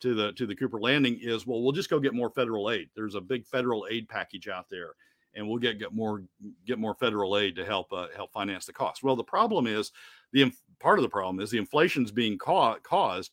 to 0.00 0.14
the 0.14 0.32
to 0.32 0.46
the 0.46 0.54
Cooper 0.54 0.80
Landing 0.80 1.18
is, 1.20 1.46
well, 1.46 1.62
we'll 1.62 1.72
just 1.72 1.90
go 1.90 2.00
get 2.00 2.14
more 2.14 2.30
federal 2.30 2.70
aid. 2.70 2.88
There's 2.94 3.14
a 3.14 3.20
big 3.20 3.46
federal 3.46 3.86
aid 3.90 4.08
package 4.08 4.48
out 4.48 4.66
there, 4.70 4.94
and 5.34 5.48
we'll 5.48 5.58
get 5.58 5.78
get 5.78 5.92
more 5.92 6.22
get 6.64 6.78
more 6.78 6.94
federal 6.94 7.36
aid 7.36 7.56
to 7.56 7.64
help 7.64 7.92
uh, 7.92 8.06
help 8.14 8.32
finance 8.32 8.66
the 8.66 8.72
cost. 8.72 9.02
Well, 9.02 9.16
the 9.16 9.24
problem 9.24 9.66
is 9.66 9.90
the 10.32 10.52
part 10.78 10.98
of 10.98 11.02
the 11.02 11.08
problem 11.08 11.40
is 11.40 11.50
the 11.50 11.58
inflation's 11.58 12.10
being 12.10 12.38
ca- 12.38 12.78
caused 12.80 13.32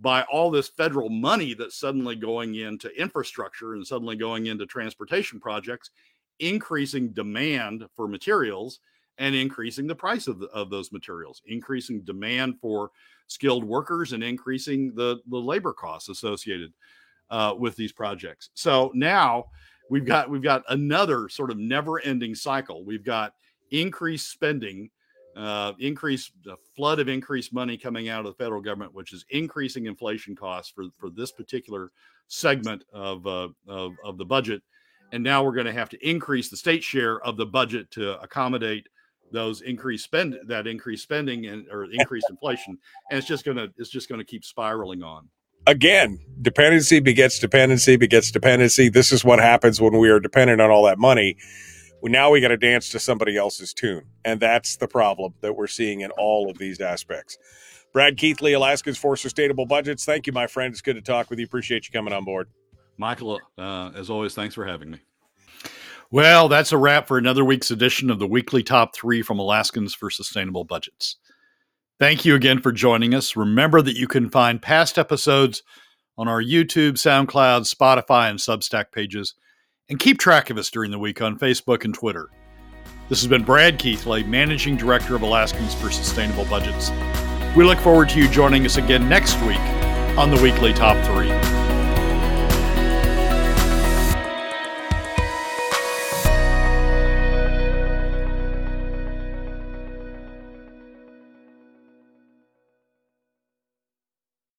by 0.00 0.22
all 0.24 0.50
this 0.50 0.68
federal 0.68 1.08
money 1.08 1.54
that's 1.54 1.78
suddenly 1.78 2.16
going 2.16 2.56
into 2.56 2.88
infrastructure 3.00 3.74
and 3.74 3.86
suddenly 3.86 4.16
going 4.16 4.46
into 4.46 4.66
transportation 4.66 5.40
projects 5.40 5.90
increasing 6.38 7.08
demand 7.08 7.84
for 7.94 8.06
materials 8.06 8.80
and 9.18 9.34
increasing 9.34 9.86
the 9.86 9.94
price 9.94 10.26
of, 10.26 10.38
the, 10.38 10.46
of 10.48 10.68
those 10.68 10.92
materials, 10.92 11.40
increasing 11.46 12.02
demand 12.02 12.60
for 12.60 12.90
skilled 13.26 13.64
workers 13.64 14.12
and 14.12 14.22
increasing 14.22 14.94
the, 14.94 15.18
the 15.30 15.36
labor 15.38 15.72
costs 15.72 16.10
associated 16.10 16.72
uh, 17.30 17.54
with 17.58 17.74
these 17.76 17.92
projects. 17.92 18.50
So 18.54 18.90
now 18.94 19.46
we've 19.90 20.04
got 20.04 20.28
we've 20.28 20.42
got 20.42 20.62
another 20.68 21.28
sort 21.28 21.50
of 21.50 21.56
never-ending 21.56 22.34
cycle. 22.34 22.84
We've 22.84 23.04
got 23.04 23.34
increased 23.70 24.30
spending, 24.30 24.90
uh, 25.36 25.72
increased 25.78 26.32
flood 26.74 26.98
of 26.98 27.08
increased 27.08 27.52
money 27.52 27.76
coming 27.76 28.08
out 28.08 28.20
of 28.20 28.26
the 28.26 28.42
federal 28.42 28.62
government, 28.62 28.94
which 28.94 29.12
is 29.12 29.24
increasing 29.30 29.86
inflation 29.86 30.34
costs 30.34 30.72
for 30.74 30.84
for 30.98 31.10
this 31.10 31.30
particular 31.30 31.90
segment 32.28 32.82
of 32.92 33.26
uh, 33.26 33.48
of, 33.68 33.92
of 34.04 34.18
the 34.18 34.24
budget. 34.24 34.62
And 35.12 35.22
now 35.22 35.44
we're 35.44 35.54
going 35.54 35.66
to 35.66 35.72
have 35.72 35.90
to 35.90 36.08
increase 36.08 36.48
the 36.48 36.56
state 36.56 36.82
share 36.82 37.20
of 37.20 37.36
the 37.36 37.46
budget 37.46 37.90
to 37.92 38.20
accommodate 38.20 38.88
those 39.30 39.60
increased 39.60 40.04
spend 40.04 40.36
that 40.46 40.66
increased 40.66 41.02
spending 41.02 41.46
and 41.46 41.66
or 41.70 41.84
increased 41.84 42.26
inflation. 42.30 42.78
And 43.10 43.18
it's 43.18 43.28
just 43.28 43.44
to 43.44 43.68
it's 43.76 43.90
just 43.90 44.08
going 44.08 44.20
to 44.20 44.24
keep 44.24 44.44
spiraling 44.44 45.02
on. 45.02 45.28
Again 45.66 46.18
dependency 46.40 47.00
begets 47.00 47.38
dependency 47.38 47.96
begets 47.96 48.30
dependency. 48.30 48.88
This 48.88 49.12
is 49.12 49.24
what 49.24 49.38
happens 49.38 49.80
when 49.80 49.98
we 49.98 50.08
are 50.08 50.20
dependent 50.20 50.60
on 50.60 50.70
all 50.70 50.84
that 50.86 50.98
money 50.98 51.36
well, 52.02 52.12
now 52.12 52.30
we 52.30 52.40
got 52.40 52.48
to 52.48 52.56
dance 52.56 52.88
to 52.90 52.98
somebody 52.98 53.36
else's 53.36 53.72
tune 53.72 54.04
and 54.24 54.40
that's 54.40 54.76
the 54.76 54.88
problem 54.88 55.34
that 55.40 55.56
we're 55.56 55.66
seeing 55.66 56.00
in 56.00 56.10
all 56.12 56.50
of 56.50 56.58
these 56.58 56.80
aspects 56.80 57.38
brad 57.92 58.16
keithley 58.16 58.52
alaskans 58.52 58.98
for 58.98 59.16
sustainable 59.16 59.66
budgets 59.66 60.04
thank 60.04 60.26
you 60.26 60.32
my 60.32 60.46
friend 60.46 60.72
it's 60.72 60.82
good 60.82 60.96
to 60.96 61.02
talk 61.02 61.30
with 61.30 61.38
you 61.38 61.44
appreciate 61.44 61.86
you 61.86 61.92
coming 61.92 62.12
on 62.12 62.24
board 62.24 62.48
Michael, 62.98 63.40
uh, 63.58 63.90
as 63.94 64.10
always, 64.10 64.34
thanks 64.34 64.54
for 64.54 64.64
having 64.64 64.90
me. 64.90 64.98
Well, 66.10 66.48
that's 66.48 66.72
a 66.72 66.78
wrap 66.78 67.08
for 67.08 67.18
another 67.18 67.44
week's 67.44 67.70
edition 67.70 68.10
of 68.10 68.18
the 68.18 68.26
weekly 68.26 68.62
top 68.62 68.94
three 68.94 69.22
from 69.22 69.38
Alaskans 69.38 69.94
for 69.94 70.08
Sustainable 70.08 70.64
Budgets. 70.64 71.16
Thank 71.98 72.24
you 72.24 72.34
again 72.34 72.60
for 72.60 72.72
joining 72.72 73.14
us. 73.14 73.36
Remember 73.36 73.82
that 73.82 73.96
you 73.96 74.06
can 74.06 74.30
find 74.30 74.62
past 74.62 74.98
episodes 74.98 75.62
on 76.16 76.28
our 76.28 76.42
YouTube, 76.42 76.92
SoundCloud, 76.92 77.72
Spotify, 77.72 78.30
and 78.30 78.38
Substack 78.38 78.92
pages, 78.92 79.34
and 79.88 79.98
keep 79.98 80.18
track 80.18 80.50
of 80.50 80.58
us 80.58 80.70
during 80.70 80.90
the 80.90 80.98
week 80.98 81.22
on 81.22 81.38
Facebook 81.38 81.84
and 81.84 81.94
Twitter. 81.94 82.28
This 83.08 83.20
has 83.20 83.28
been 83.28 83.44
Brad 83.44 83.78
Keithley, 83.78 84.24
Managing 84.24 84.76
Director 84.76 85.14
of 85.14 85.22
Alaskans 85.22 85.74
for 85.74 85.90
Sustainable 85.90 86.44
Budgets. 86.46 86.90
We 87.56 87.64
look 87.64 87.78
forward 87.78 88.08
to 88.10 88.18
you 88.18 88.28
joining 88.28 88.66
us 88.66 88.76
again 88.76 89.08
next 89.08 89.40
week 89.42 89.60
on 90.18 90.30
the 90.30 90.40
weekly 90.42 90.72
top 90.72 90.96
three. 91.06 91.55